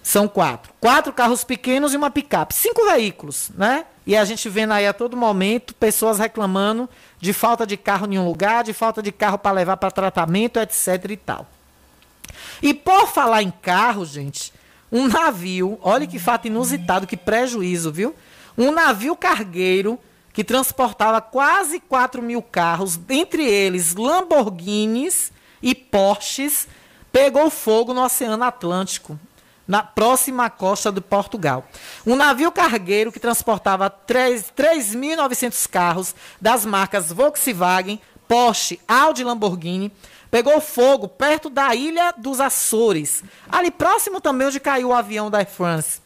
São 0.01 0.27
quatro. 0.27 0.73
Quatro 0.79 1.13
carros 1.13 1.43
pequenos 1.43 1.93
e 1.93 1.97
uma 1.97 2.09
picape. 2.09 2.53
Cinco 2.53 2.85
veículos, 2.85 3.51
né? 3.55 3.85
E 4.05 4.15
a 4.15 4.25
gente 4.25 4.49
vendo 4.49 4.73
aí 4.73 4.87
a 4.87 4.93
todo 4.93 5.15
momento 5.15 5.75
pessoas 5.75 6.17
reclamando 6.17 6.89
de 7.19 7.31
falta 7.31 7.65
de 7.65 7.77
carro 7.77 8.11
em 8.11 8.17
um 8.17 8.25
lugar, 8.25 8.63
de 8.63 8.73
falta 8.73 9.03
de 9.03 9.11
carro 9.11 9.37
para 9.37 9.51
levar 9.51 9.77
para 9.77 9.91
tratamento, 9.91 10.59
etc 10.59 11.05
e 11.09 11.17
tal. 11.17 11.47
E 12.61 12.73
por 12.73 13.07
falar 13.07 13.43
em 13.43 13.51
carro, 13.51 14.05
gente, 14.05 14.51
um 14.91 15.07
navio, 15.07 15.77
olha 15.81 16.07
que 16.07 16.17
fato 16.17 16.47
inusitado, 16.47 17.05
que 17.05 17.17
prejuízo, 17.17 17.91
viu? 17.91 18.15
Um 18.57 18.71
navio 18.71 19.15
cargueiro 19.15 19.99
que 20.33 20.43
transportava 20.43 21.21
quase 21.21 21.79
4 21.79 22.21
mil 22.21 22.41
carros, 22.41 22.99
entre 23.09 23.45
eles 23.45 23.95
Lamborghinis 23.95 25.31
e 25.61 25.75
Porsches, 25.75 26.67
pegou 27.11 27.49
fogo 27.49 27.93
no 27.93 28.03
Oceano 28.03 28.43
Atlântico 28.43 29.19
na 29.69 29.83
próxima 29.83 30.49
costa 30.49 30.91
de 30.91 30.99
Portugal. 30.99 31.63
Um 32.03 32.15
navio 32.15 32.51
cargueiro 32.51 33.11
que 33.11 33.19
transportava 33.19 33.87
3.900 33.87 35.69
carros 35.69 36.15
das 36.41 36.65
marcas 36.65 37.11
Volkswagen, 37.11 38.01
Porsche, 38.27 38.79
Audi 38.87 39.21
e 39.21 39.25
Lamborghini 39.25 39.91
pegou 40.31 40.59
fogo 40.59 41.07
perto 41.07 41.51
da 41.51 41.75
ilha 41.75 42.11
dos 42.17 42.39
Açores, 42.39 43.23
ali 43.47 43.69
próximo 43.69 44.19
também 44.19 44.47
onde 44.47 44.59
caiu 44.59 44.89
o 44.89 44.93
avião 44.93 45.29
da 45.29 45.37
Air 45.37 45.49
France, 45.49 46.01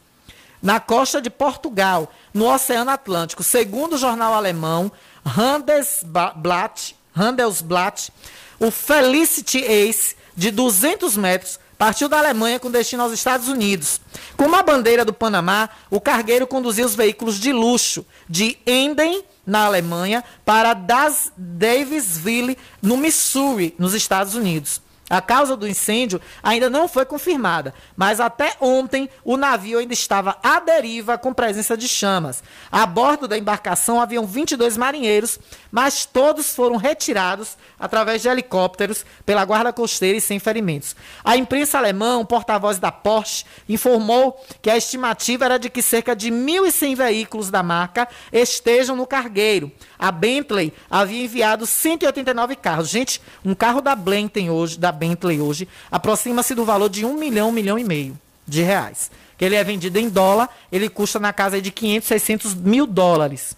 na 0.62 0.82
costa 0.82 1.22
de 1.22 1.30
Portugal, 1.30 2.12
no 2.34 2.54
Oceano 2.54 2.92
Atlântico. 2.92 3.44
Segundo 3.44 3.94
o 3.94 3.98
jornal 3.98 4.34
alemão 4.34 4.92
Handelsblatt, 5.26 6.98
Handelsblatt 7.16 8.12
o 8.60 8.72
Felicity 8.72 9.60
Ace, 9.60 10.16
de 10.36 10.52
200 10.52 11.16
metros, 11.16 11.60
partiu 11.84 12.08
da 12.08 12.18
Alemanha 12.18 12.62
com 12.62 12.72
destino 12.72 13.04
aos 13.04 13.12
Estados 13.12 13.50
Unidos. 13.50 14.00
Com 14.38 14.46
uma 14.46 14.64
bandeira 14.64 15.04
do 15.04 15.12
Panamá, 15.12 15.70
o 15.90 16.00
cargueiro 16.00 16.48
conduziu 16.48 16.86
os 16.86 16.96
veículos 16.96 17.38
de 17.38 17.52
luxo 17.52 18.06
de 18.30 18.58
Enden, 18.66 19.22
na 19.46 19.66
Alemanha, 19.66 20.24
para 20.46 20.74
das 20.74 21.34
Davisville, 21.36 22.58
no 22.82 22.96
Missouri, 22.96 23.76
nos 23.78 23.94
Estados 23.94 24.34
Unidos. 24.34 24.82
A 25.14 25.22
causa 25.22 25.56
do 25.56 25.68
incêndio 25.68 26.20
ainda 26.42 26.72
não 26.72 26.88
foi 26.88 27.06
confirmada, 27.06 27.72
mas 27.96 28.20
até 28.20 28.56
ontem 28.60 29.08
o 29.24 29.38
navio 29.38 29.78
ainda 29.78 29.94
estava 29.94 30.40
à 30.42 30.60
deriva 30.60 31.20
com 31.20 31.32
presença 31.32 31.78
de 31.78 31.88
chamas. 31.88 32.44
A 32.72 32.84
bordo 32.88 33.28
da 33.28 33.38
embarcação 33.38 34.02
haviam 34.02 34.26
22 34.26 34.76
marinheiros, 34.76 35.38
mas 35.72 36.04
todos 36.04 36.56
foram 36.56 36.78
retirados 36.78 37.56
através 37.80 38.24
de 38.24 38.28
helicópteros 38.28 39.06
pela 39.24 39.46
guarda 39.46 39.72
costeira 39.72 40.18
e 40.18 40.22
sem 40.22 40.40
ferimentos. 40.40 40.96
A 41.24 41.38
imprensa 41.38 41.78
alemã, 41.78 42.18
um 42.18 42.26
porta-voz 42.26 42.80
da 42.80 42.92
Porsche, 42.92 43.46
informou 43.70 44.44
que 44.64 44.70
a 44.72 44.78
estimativa 44.78 45.46
era 45.46 45.60
de 45.60 45.70
que 45.70 45.84
cerca 45.84 46.16
de 46.16 46.32
1.100 46.32 46.96
veículos 46.96 47.52
da 47.52 47.62
marca 47.62 48.08
estejam 48.32 48.96
no 48.96 49.06
cargueiro. 49.06 49.72
A 50.00 50.12
Bentley 50.12 50.74
havia 50.90 51.24
enviado 51.24 51.68
189 51.68 52.56
carros. 52.56 52.90
Gente, 52.90 53.22
um 53.46 53.54
carro 53.54 53.80
da 53.80 53.96
Bentley 53.96 54.50
hoje, 54.50 54.80
da 54.80 54.92
Bentley 55.04 55.42
hoje 55.42 55.68
aproxima-se 55.92 56.56
do 56.56 56.64
valor 56.64 56.90
de 56.90 57.06
um 57.06 57.18
milhão, 57.18 57.50
um 57.50 57.52
milhão 57.52 57.78
e 57.78 57.84
meio 57.84 58.18
de 58.48 58.62
reais. 58.62 59.12
Que 59.38 59.44
ele 59.44 59.56
é 59.56 59.64
vendido 59.64 60.00
em 60.00 60.08
dólar, 60.08 60.50
ele 60.72 60.88
custa 60.88 61.20
na 61.20 61.34
casa 61.34 61.62
de 61.62 61.72
500, 61.72 62.08
600 62.08 62.56
mil 62.56 62.88
dólares. 62.88 63.58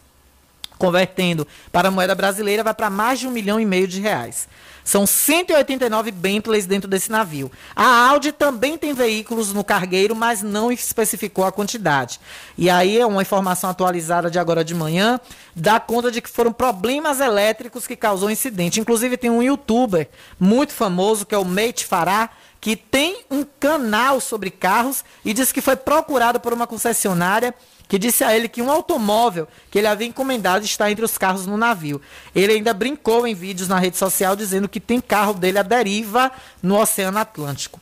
Convertendo 0.80 1.48
para 1.72 1.90
a 1.90 1.92
moeda 1.92 2.16
brasileira, 2.16 2.64
vai 2.64 2.74
para 2.74 2.90
mais 2.90 3.20
de 3.20 3.28
um 3.28 3.32
milhão 3.32 3.60
e 3.60 3.66
meio 3.66 3.88
de 3.88 4.02
reais. 4.02 4.48
São 4.86 5.08
189 5.08 6.12
Bentleys 6.12 6.68
dentro 6.68 6.88
desse 6.88 7.12
navio. 7.12 7.52
A 7.76 8.08
Audi 8.08 8.32
também 8.32 8.78
tem 8.78 8.94
veículos 8.94 9.52
no 9.52 9.64
cargueiro, 9.64 10.16
mas 10.16 10.44
não 10.44 10.72
especificou 10.72 11.44
a 11.44 11.52
quantidade. 11.52 12.20
E 12.56 12.70
aí 12.70 13.00
é 13.00 13.06
uma 13.06 13.24
informação 13.24 13.68
atualizada 13.68 14.30
de 14.30 14.38
agora 14.38 14.64
de 14.64 14.76
manhã, 14.76 15.20
dá 15.56 15.80
conta 15.80 16.12
de 16.12 16.22
que 16.22 16.30
foram 16.30 16.54
problemas 16.54 17.20
elétricos 17.20 17.88
que 17.88 17.96
causou 17.96 18.28
o 18.28 18.32
incidente. 18.32 18.80
Inclusive 18.80 19.18
tem 19.18 19.32
um 19.32 19.42
youtuber 19.42 20.08
muito 20.40 20.72
famoso, 20.72 21.26
que 21.26 21.34
é 21.34 21.38
o 21.38 21.44
Mate 21.44 21.84
Farah, 21.84 22.30
que 22.62 22.76
tem 22.76 23.24
um 23.30 23.44
canal 23.60 24.22
sobre 24.22 24.52
carros 24.52 25.04
e 25.24 25.34
diz 25.34 25.52
que 25.52 25.62
foi 25.62 25.76
procurado 25.76 26.40
por 26.40 26.54
uma 26.54 26.68
concessionária 26.68 27.56
que 27.88 28.00
disse 28.00 28.24
a 28.24 28.36
ele 28.36 28.48
que 28.48 28.62
um 28.62 28.72
automóvel 28.72 29.48
que 29.70 29.78
ele 29.78 29.88
havia 29.88 30.08
encomendado 30.08 30.66
está 30.66 30.90
entre 30.92 31.06
os 31.06 31.18
carros 31.18 31.46
no 31.46 31.58
navio. 31.58 32.02
Ele 32.36 32.54
ainda 32.54 32.74
brincou 32.74 33.28
em 33.28 33.36
vídeos 33.36 33.68
na 33.68 33.80
rede 33.80 33.98
social 33.98 34.36
dizendo 34.36 34.68
que 34.68 34.80
tem 34.80 35.00
carro 35.00 35.34
dele 35.34 35.60
à 35.60 35.64
deriva 35.64 36.32
no 36.62 36.80
Oceano 36.80 37.18
Atlântico. 37.18 37.80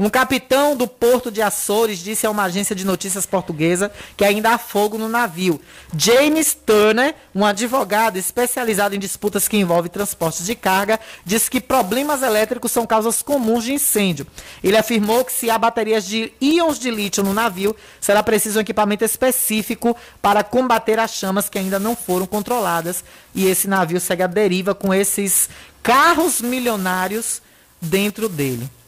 Um 0.00 0.08
capitão 0.08 0.74
do 0.74 0.88
porto 0.88 1.30
de 1.30 1.42
Açores 1.42 1.98
disse 1.98 2.26
a 2.26 2.30
uma 2.30 2.44
agência 2.44 2.74
de 2.74 2.86
notícias 2.86 3.26
portuguesa 3.26 3.92
que 4.16 4.24
ainda 4.24 4.54
há 4.54 4.56
fogo 4.56 4.96
no 4.96 5.10
navio. 5.10 5.60
James 5.94 6.54
Turner, 6.54 7.14
um 7.34 7.44
advogado 7.44 8.16
especializado 8.16 8.94
em 8.94 8.98
disputas 8.98 9.46
que 9.46 9.58
envolvem 9.58 9.90
transportes 9.90 10.46
de 10.46 10.54
carga, 10.54 10.98
disse 11.22 11.50
que 11.50 11.60
problemas 11.60 12.22
elétricos 12.22 12.72
são 12.72 12.86
causas 12.86 13.20
comuns 13.20 13.64
de 13.64 13.74
incêndio. 13.74 14.26
Ele 14.64 14.78
afirmou 14.78 15.22
que 15.22 15.34
se 15.34 15.50
há 15.50 15.58
baterias 15.58 16.06
de 16.06 16.32
íons 16.40 16.78
de 16.78 16.90
lítio 16.90 17.22
no 17.22 17.34
navio, 17.34 17.76
será 18.00 18.22
preciso 18.22 18.58
um 18.58 18.62
equipamento 18.62 19.04
específico 19.04 19.94
para 20.22 20.42
combater 20.42 20.98
as 20.98 21.12
chamas 21.12 21.50
que 21.50 21.58
ainda 21.58 21.78
não 21.78 21.94
foram 21.94 22.24
controladas. 22.24 23.04
E 23.34 23.46
esse 23.46 23.68
navio 23.68 24.00
segue 24.00 24.22
à 24.22 24.26
deriva 24.26 24.74
com 24.74 24.94
esses 24.94 25.50
carros 25.82 26.40
milionários 26.40 27.42
dentro 27.82 28.30
dele. 28.30 28.79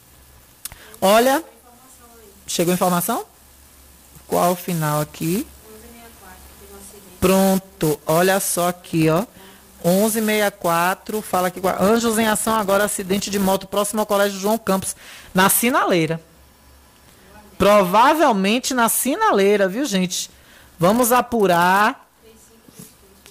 Olha, 1.05 1.43
chegou 2.47 2.73
informação? 2.73 3.25
Qual 4.25 4.53
o 4.53 4.55
final 4.55 5.01
aqui? 5.01 5.45
Pronto, 7.19 7.99
olha 8.05 8.39
só 8.39 8.69
aqui, 8.69 9.09
ó. 9.09 9.25
1164, 9.83 11.21
fala 11.21 11.49
aqui. 11.49 11.59
Anjos 11.77 12.17
em 12.17 12.25
ação 12.25 12.55
agora, 12.55 12.85
acidente 12.85 13.29
de 13.29 13.37
moto 13.37 13.67
próximo 13.67 13.99
ao 13.99 14.05
Colégio 14.05 14.39
João 14.39 14.57
Campos, 14.57 14.95
na 15.33 15.49
sinaleira. 15.49 16.21
Provavelmente 17.57 18.73
na 18.73 18.87
sinaleira, 18.87 19.67
viu, 19.67 19.83
gente? 19.83 20.31
Vamos 20.79 21.11
apurar. 21.11 22.09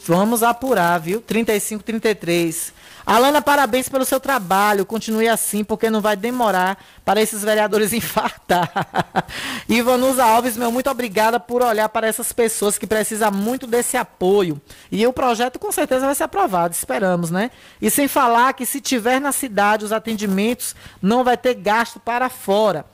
Vamos 0.06 0.42
apurar, 0.42 1.00
viu? 1.00 1.22
35, 1.22 1.82
33. 1.82 2.74
Alana, 3.04 3.42
parabéns 3.42 3.88
pelo 3.88 4.04
seu 4.04 4.20
trabalho. 4.20 4.86
Continue 4.86 5.28
assim, 5.28 5.64
porque 5.64 5.90
não 5.90 6.00
vai 6.00 6.16
demorar 6.16 6.78
para 7.04 7.20
esses 7.20 7.42
vereadores 7.42 7.92
infartar. 7.94 8.70
Ivanusa 9.68 10.24
Alves, 10.24 10.56
meu 10.56 10.70
muito 10.70 10.90
obrigada 10.90 11.40
por 11.40 11.62
olhar 11.62 11.88
para 11.88 12.06
essas 12.06 12.32
pessoas 12.32 12.78
que 12.78 12.86
precisam 12.86 13.30
muito 13.30 13.66
desse 13.66 13.96
apoio. 13.96 14.60
E 14.90 15.06
o 15.06 15.12
projeto 15.12 15.58
com 15.58 15.72
certeza 15.72 16.06
vai 16.06 16.14
ser 16.14 16.24
aprovado, 16.24 16.74
esperamos, 16.74 17.30
né? 17.30 17.50
E 17.80 17.90
sem 17.90 18.06
falar 18.06 18.52
que 18.52 18.64
se 18.64 18.80
tiver 18.80 19.20
na 19.20 19.32
cidade 19.32 19.84
os 19.84 19.92
atendimentos, 19.92 20.74
não 21.00 21.24
vai 21.24 21.36
ter 21.36 21.54
gasto 21.54 21.98
para 21.98 22.28
fora. 22.28 22.84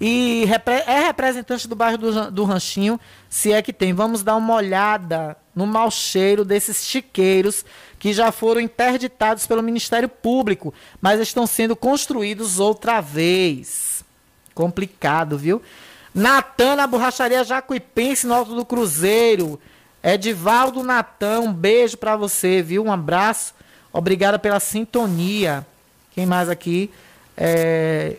E 0.00 0.44
é 0.86 1.00
representante 1.00 1.66
do 1.66 1.74
bairro 1.74 1.98
do, 1.98 2.30
do 2.30 2.44
Ranchinho, 2.44 3.00
se 3.28 3.52
é 3.52 3.60
que 3.60 3.72
tem. 3.72 3.92
Vamos 3.92 4.22
dar 4.22 4.36
uma 4.36 4.54
olhada 4.54 5.36
no 5.54 5.66
mau 5.66 5.90
cheiro 5.90 6.44
desses 6.44 6.84
chiqueiros 6.84 7.64
que 7.98 8.12
já 8.12 8.30
foram 8.30 8.60
interditados 8.60 9.46
pelo 9.46 9.62
Ministério 9.62 10.08
Público, 10.08 10.72
mas 11.00 11.20
estão 11.20 11.46
sendo 11.46 11.74
construídos 11.74 12.60
outra 12.60 13.00
vez. 13.00 14.04
Complicado, 14.54 15.36
viu? 15.36 15.60
Natan 16.14 16.76
na 16.76 16.86
borracharia 16.86 17.44
Jacuipense, 17.44 18.26
no 18.26 18.34
Alto 18.34 18.54
do 18.54 18.64
Cruzeiro. 18.64 19.60
Edivaldo 20.02 20.82
Natan, 20.82 21.40
um 21.40 21.52
beijo 21.52 21.96
para 21.96 22.16
você, 22.16 22.62
viu? 22.62 22.84
Um 22.84 22.92
abraço. 22.92 23.54
Obrigada 23.92 24.38
pela 24.38 24.60
sintonia. 24.60 25.66
Quem 26.12 26.26
mais 26.26 26.48
aqui? 26.48 26.90
É... 27.36 28.16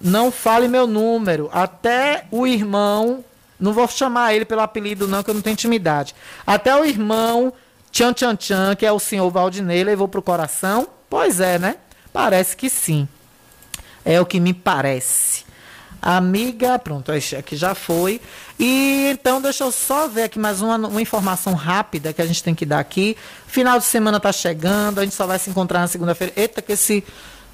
Não 0.00 0.32
fale 0.32 0.68
meu 0.68 0.86
número. 0.86 1.48
Até 1.52 2.24
o 2.30 2.46
irmão. 2.46 3.24
Não 3.58 3.72
vou 3.72 3.86
chamar 3.86 4.34
ele 4.34 4.44
pelo 4.44 4.60
apelido, 4.60 5.06
não, 5.06 5.22
que 5.22 5.30
eu 5.30 5.34
não 5.34 5.42
tenho 5.42 5.54
intimidade. 5.54 6.14
Até 6.44 6.74
o 6.74 6.84
irmão 6.84 7.52
Tchan 7.92 8.14
Tchan 8.14 8.36
Tchan, 8.36 8.74
que 8.74 8.86
é 8.86 8.90
o 8.90 8.98
senhor 8.98 9.30
Valdinei, 9.30 9.84
levou 9.84 10.08
pro 10.08 10.22
coração? 10.22 10.88
Pois 11.10 11.40
é, 11.40 11.58
né? 11.58 11.76
Parece 12.10 12.56
que 12.56 12.70
sim. 12.70 13.06
É 14.02 14.18
o 14.18 14.24
que 14.24 14.40
me 14.40 14.54
parece. 14.54 15.44
Amiga, 16.00 16.78
pronto, 16.78 17.12
aqui 17.12 17.54
já 17.54 17.74
foi. 17.74 18.20
E 18.58 19.10
então, 19.12 19.42
deixa 19.42 19.62
eu 19.62 19.70
só 19.70 20.08
ver 20.08 20.24
aqui 20.24 20.38
mais 20.38 20.62
uma, 20.62 20.76
uma 20.76 21.02
informação 21.02 21.54
rápida 21.54 22.14
que 22.14 22.22
a 22.22 22.26
gente 22.26 22.42
tem 22.42 22.54
que 22.54 22.64
dar 22.64 22.80
aqui. 22.80 23.14
Final 23.46 23.78
de 23.78 23.84
semana 23.84 24.18
tá 24.18 24.32
chegando, 24.32 24.98
a 24.98 25.04
gente 25.04 25.14
só 25.14 25.26
vai 25.26 25.38
se 25.38 25.50
encontrar 25.50 25.80
na 25.80 25.86
segunda-feira. 25.86 26.32
Eita, 26.34 26.62
que 26.62 26.72
esse 26.72 27.04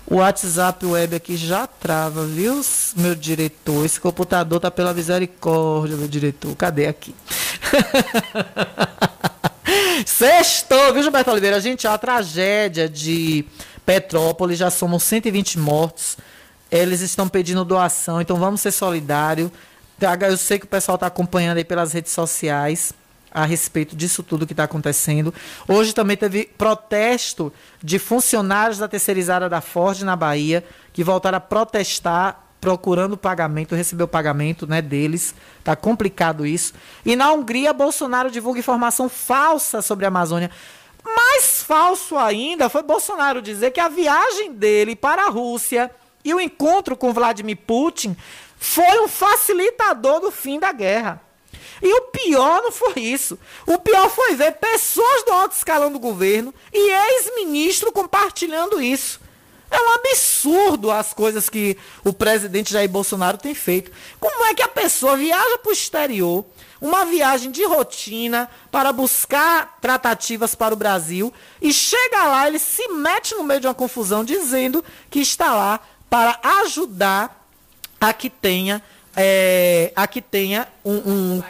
WhatsApp 0.09 0.87
web 0.87 1.17
aqui 1.17 1.37
já 1.37 1.67
trava, 1.67 2.25
viu, 2.25 2.65
meu 2.97 3.15
diretor? 3.15 3.85
Esse 3.85 4.01
computador 4.01 4.61
tá 4.61 4.71
pela 4.71 4.95
misericórdia, 4.95 5.97
meu 5.97 6.09
diretor. 6.09 6.55
Cadê 6.57 6.87
aqui? 6.87 7.15
Sextou, 10.09 10.95
viu, 10.95 11.03
Gilberto 11.03 11.31
Oliveira? 11.31 11.61
Gente, 11.61 11.87
a 11.87 11.99
tragédia 11.99 12.89
de 12.89 13.45
Petrópolis, 13.85 14.59
já 14.59 14.71
somos 14.71 15.03
120 15.03 15.59
mortos. 15.59 16.17
Eles 16.71 17.03
estão 17.03 17.29
pedindo 17.29 17.63
doação, 17.63 18.19
então 18.19 18.39
vamos 18.39 18.63
ser 18.63 18.73
solidários. 18.73 19.51
Eu 20.01 20.37
sei 20.39 20.59
que 20.59 20.65
o 20.65 20.69
pessoal 20.69 20.95
está 20.95 21.09
acompanhando 21.09 21.59
aí 21.59 21.65
pelas 21.65 21.93
redes 21.93 22.13
sociais 22.13 22.95
a 23.31 23.45
respeito 23.45 23.95
disso 23.95 24.23
tudo 24.23 24.47
que 24.47 24.55
está 24.55 24.65
acontecendo. 24.65 25.33
Hoje 25.69 25.95
também 25.95 26.17
teve 26.17 26.51
protesto 26.57 27.53
de 27.85 27.99
funcionários 27.99 28.79
da 28.79 28.89
terceirizada 28.89 29.47
da 29.47 29.61
Ford 29.61 30.01
na 30.01 30.17
Bahia, 30.17 30.65
que 30.91 31.05
voltaram 31.05 31.37
a 31.37 31.41
protestar 31.41 32.48
procurando 32.61 33.17
pagamento, 33.17 33.75
recebeu 33.75 34.09
pagamento 34.09 34.67
né, 34.67 34.83
deles. 34.83 35.35
Tá 35.63 35.77
complicado 35.77 36.47
isso. 36.47 36.75
E 37.05 37.15
na 37.15 37.33
Hungria, 37.33 37.73
Bolsonaro 37.73 38.31
divulga 38.31 38.61
informação 38.61 39.09
falsa 39.09 39.83
sobre 39.83 40.05
a 40.05 40.09
Amazônia. 40.09 40.51
Mais 41.05 41.63
falso 41.63 42.17
ainda 42.17 42.69
foi 42.69 42.83
Bolsonaro 42.83 43.41
dizer 43.41 43.71
que 43.71 43.81
a 43.81 43.89
viagem 43.89 44.53
dele 44.53 44.95
para 44.97 45.27
a 45.27 45.31
Rússia 45.31 45.91
e 46.25 46.35
o 46.35 46.41
encontro 46.41 46.97
com 46.97 47.13
Vladimir 47.13 47.57
Putin 47.67 48.17
foi 48.59 49.01
um 49.01 49.09
facilitador 49.09 50.21
do 50.21 50.31
fim 50.31 50.59
da 50.59 50.73
guerra. 50.73 51.23
E 51.81 51.95
o 51.95 52.03
pior 52.09 52.63
não 52.63 52.73
foi 52.73 53.01
isso. 53.01 53.39
O 53.67 53.79
pior 53.79 54.11
foi 54.11 54.35
ver 54.35 54.53
pessoas 54.53 55.25
do 55.25 55.33
alto 55.33 55.55
escalão 55.55 55.93
do 55.93 55.99
governo 55.99 56.53
e 56.73 56.91
ex-ministro 56.91 57.93
compartilhando 57.93 58.83
isso. 58.83 59.21
É 59.71 59.79
um 59.81 59.95
absurdo 59.95 60.91
as 60.91 61.13
coisas 61.13 61.49
que 61.49 61.77
o 62.05 62.13
presidente 62.13 62.73
Jair 62.73 62.89
Bolsonaro 62.89 63.37
tem 63.37 63.55
feito. 63.55 63.91
Como 64.19 64.45
é 64.47 64.55
que 64.55 64.63
a 64.63 64.69
pessoa 64.69 65.17
viaja 65.17 65.59
para 65.59 65.71
o 65.71 65.73
exterior, 65.73 66.45
uma 66.81 67.05
viagem 67.05 67.51
de 67.51 67.65
rotina 67.65 68.49
para 68.71 68.93
buscar 68.93 69.77
tratativas 69.81 70.55
para 70.55 70.73
o 70.73 70.77
Brasil 70.77 71.33
e 71.61 71.73
chega 71.73 72.25
lá, 72.25 72.47
ele 72.47 72.59
se 72.59 72.89
mete 72.89 73.35
no 73.35 73.45
meio 73.45 73.61
de 73.61 73.67
uma 73.67 73.75
confusão 73.75 74.25
dizendo 74.25 74.85
que 75.11 75.21
está 75.21 75.55
lá 75.55 75.81
para 76.09 76.39
ajudar 76.63 77.47
a 78.01 78.13
que 78.13 78.31
tenha, 78.31 78.83
é, 79.15 79.93
a 79.95 80.07
que 80.07 80.23
tenha 80.23 80.69
um, 80.85 80.97
um 80.97 81.43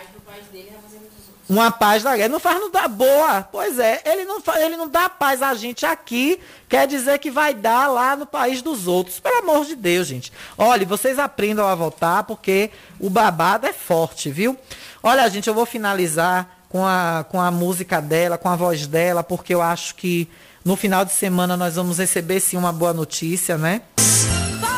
uma 1.49 1.71
paz 1.71 2.03
da 2.03 2.17
guerra. 2.17 2.29
Não 2.29 2.41
faz 2.41 2.61
não 2.61 2.71
dá 2.71 2.87
boa. 2.87 3.43
Pois 3.51 3.79
é, 3.79 4.03
ele 4.05 4.25
não, 4.25 4.43
ele 4.57 4.77
não 4.77 4.89
dá 4.89 5.09
paz 5.09 5.43
a 5.43 5.55
gente 5.55 5.87
aqui, 5.87 6.39
quer 6.69 6.87
dizer 6.87 7.19
que 7.19 7.31
vai 7.31 7.55
dar 7.55 7.89
lá 7.89 8.15
no 8.15 8.27
país 8.27 8.61
dos 8.61 8.87
outros. 8.87 9.19
Pelo 9.19 9.39
amor 9.39 9.65
de 9.65 9.75
Deus, 9.75 10.07
gente. 10.07 10.33
Olha, 10.57 10.85
vocês 10.85 11.19
aprendam 11.19 11.67
a 11.67 11.75
votar, 11.75 12.25
porque 12.25 12.71
o 13.01 13.09
babado 13.09 13.67
é 13.67 13.73
forte, 13.73 14.31
viu? 14.31 14.57
Olha, 15.03 15.29
gente, 15.31 15.49
eu 15.49 15.55
vou 15.55 15.65
finalizar 15.65 16.59
com 16.69 16.85
a, 16.85 17.25
com 17.29 17.41
a 17.41 17.51
música 17.51 18.01
dela, 18.01 18.37
com 18.37 18.49
a 18.49 18.57
voz 18.57 18.87
dela, 18.87 19.25
porque 19.25 19.55
eu 19.55 19.63
acho 19.63 19.95
que 19.95 20.29
no 20.65 20.77
final 20.77 21.05
de 21.05 21.13
semana 21.13 21.57
nós 21.57 21.77
vamos 21.77 21.99
receber 21.99 22.41
sim 22.41 22.57
uma 22.57 22.73
boa 22.73 22.93
notícia, 22.93 23.57
né? 23.57 23.81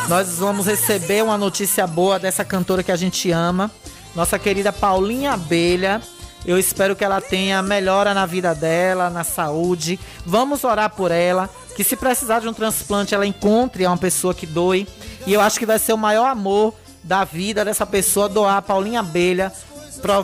Nós 0.07 0.37
vamos 0.37 0.67
receber 0.67 1.23
uma 1.23 1.37
notícia 1.37 1.85
boa 1.85 2.17
dessa 2.17 2.45
cantora 2.45 2.83
que 2.83 2.91
a 2.91 2.95
gente 2.95 3.29
ama, 3.31 3.69
nossa 4.15 4.39
querida 4.39 4.71
Paulinha 4.71 5.33
Abelha. 5.33 6.01
Eu 6.45 6.57
espero 6.57 6.95
que 6.95 7.03
ela 7.03 7.21
tenha 7.21 7.61
melhora 7.61 8.13
na 8.13 8.25
vida 8.25 8.55
dela, 8.55 9.09
na 9.09 9.23
saúde. 9.23 9.99
Vamos 10.25 10.63
orar 10.63 10.89
por 10.89 11.11
ela, 11.11 11.49
que 11.75 11.83
se 11.83 11.95
precisar 11.95 12.39
de 12.39 12.47
um 12.47 12.53
transplante, 12.53 13.13
ela 13.13 13.25
encontre 13.25 13.85
uma 13.85 13.97
pessoa 13.97 14.33
que 14.33 14.47
doe. 14.47 14.87
E 15.27 15.33
eu 15.33 15.41
acho 15.41 15.59
que 15.59 15.65
vai 15.65 15.77
ser 15.77 15.93
o 15.93 15.97
maior 15.97 16.25
amor 16.25 16.73
da 17.03 17.23
vida 17.23 17.63
dessa 17.63 17.85
pessoa 17.85 18.27
doar 18.27 18.57
a 18.57 18.61
Paulinha 18.61 19.01
Abelha, 19.01 19.51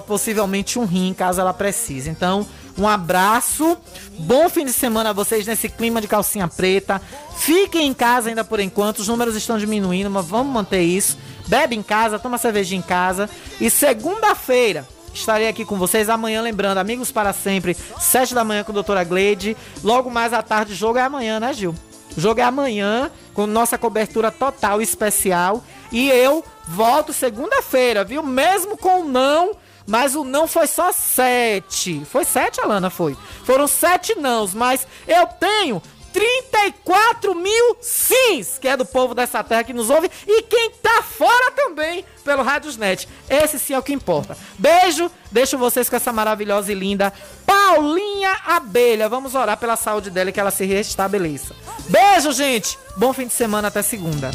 possivelmente 0.07 0.79
um 0.79 0.85
rim, 0.85 1.13
caso 1.13 1.39
ela 1.39 1.53
precise. 1.53 2.09
Então, 2.09 2.47
um 2.75 2.87
abraço, 2.87 3.77
bom 4.19 4.49
fim 4.49 4.65
de 4.65 4.73
semana 4.73 5.11
a 5.11 5.13
vocês 5.13 5.45
nesse 5.45 5.69
clima 5.69 6.01
de 6.01 6.07
calcinha 6.07 6.47
preta. 6.47 6.99
Fiquem 7.37 7.87
em 7.87 7.93
casa 7.93 8.29
ainda 8.29 8.43
por 8.43 8.59
enquanto, 8.59 8.99
os 8.99 9.07
números 9.07 9.35
estão 9.35 9.57
diminuindo, 9.57 10.09
mas 10.09 10.25
vamos 10.25 10.51
manter 10.51 10.81
isso. 10.81 11.17
Bebe 11.47 11.75
em 11.75 11.83
casa, 11.83 12.17
toma 12.17 12.39
cerveja 12.39 12.75
em 12.75 12.81
casa. 12.81 13.29
E 13.61 13.69
segunda-feira 13.69 14.85
estarei 15.19 15.47
aqui 15.47 15.65
com 15.65 15.77
vocês. 15.77 16.09
Amanhã, 16.09 16.41
lembrando, 16.41 16.77
amigos 16.77 17.11
para 17.11 17.33
sempre, 17.33 17.75
sete 17.99 18.33
da 18.33 18.43
manhã 18.43 18.63
com 18.63 18.71
a 18.71 18.73
doutora 18.73 19.03
Gleide. 19.03 19.57
Logo 19.83 20.09
mais 20.09 20.33
à 20.33 20.41
tarde, 20.41 20.73
o 20.73 20.75
jogo 20.75 20.97
é 20.97 21.03
amanhã, 21.03 21.39
né, 21.39 21.53
Gil? 21.53 21.75
O 22.15 22.19
jogo 22.19 22.39
é 22.39 22.43
amanhã, 22.43 23.11
com 23.33 23.45
nossa 23.45 23.77
cobertura 23.77 24.31
total 24.31 24.81
especial. 24.81 25.63
E 25.91 26.09
eu 26.09 26.43
volto 26.67 27.13
segunda-feira, 27.13 28.03
viu? 28.03 28.23
Mesmo 28.23 28.75
com 28.75 29.03
não, 29.03 29.51
mas 29.85 30.15
o 30.15 30.23
não 30.23 30.47
foi 30.47 30.67
só 30.67 30.91
sete. 30.91 32.03
Foi 32.05 32.25
sete, 32.25 32.59
Alana? 32.59 32.89
Foi. 32.89 33.15
Foram 33.43 33.67
sete 33.67 34.19
nãos, 34.19 34.53
mas 34.53 34.87
eu 35.07 35.27
tenho 35.27 35.81
34 36.17 37.35
mil 37.35 37.77
sims, 37.79 38.57
que 38.57 38.67
é 38.67 38.75
do 38.75 38.83
povo 38.83 39.13
dessa 39.13 39.43
terra 39.43 39.63
que 39.63 39.71
nos 39.71 39.91
ouve, 39.91 40.09
e 40.25 40.41
quem 40.41 40.71
tá 40.81 41.03
fora 41.03 41.51
também 41.51 42.03
pelo 42.25 42.41
Radiosnet. 42.41 43.07
Esse 43.29 43.59
sim 43.59 43.73
é 43.73 43.79
o 43.79 43.83
que 43.83 43.93
importa. 43.93 44.35
Beijo, 44.57 45.11
deixo 45.31 45.59
vocês 45.59 45.87
com 45.87 45.95
essa 45.95 46.11
maravilhosa 46.11 46.71
e 46.71 46.75
linda 46.75 47.13
Paulinha 47.45 48.35
Abelha. 48.47 49.07
Vamos 49.07 49.35
orar 49.35 49.57
pela 49.57 49.75
saúde 49.75 50.09
dela 50.09 50.31
e 50.31 50.33
que 50.33 50.39
ela 50.39 50.49
se 50.49 50.65
restabeleça. 50.65 51.55
Beijo, 51.87 52.31
gente. 52.31 52.79
Bom 52.95 53.13
fim 53.13 53.27
de 53.27 53.33
semana, 53.33 53.67
até 53.67 53.83
segunda. 53.83 54.31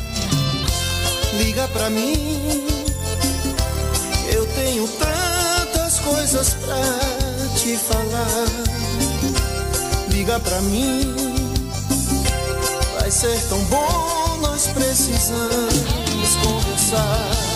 Liga 1.32 1.66
pra 1.68 1.90
mim. 1.90 2.64
Eu 4.32 4.46
tenho 4.54 4.86
tantas 4.86 5.98
coisas 5.98 6.54
pra 6.54 7.58
te 7.58 7.76
falar. 7.76 8.46
Liga 10.08 10.38
pra 10.38 10.60
mim. 10.60 11.31
Ser 13.12 13.38
tão 13.50 13.62
bom, 13.64 14.38
nós 14.40 14.68
precisamos 14.68 16.34
conversar. 16.42 17.51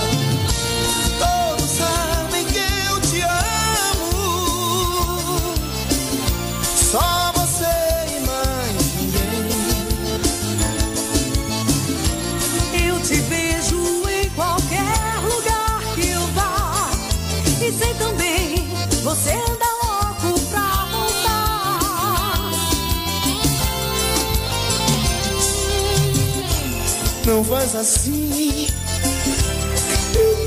Não 27.27 27.43
faz 27.43 27.75
assim. 27.75 28.69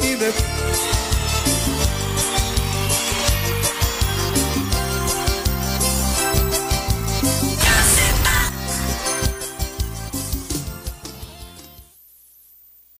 Me 0.02 0.18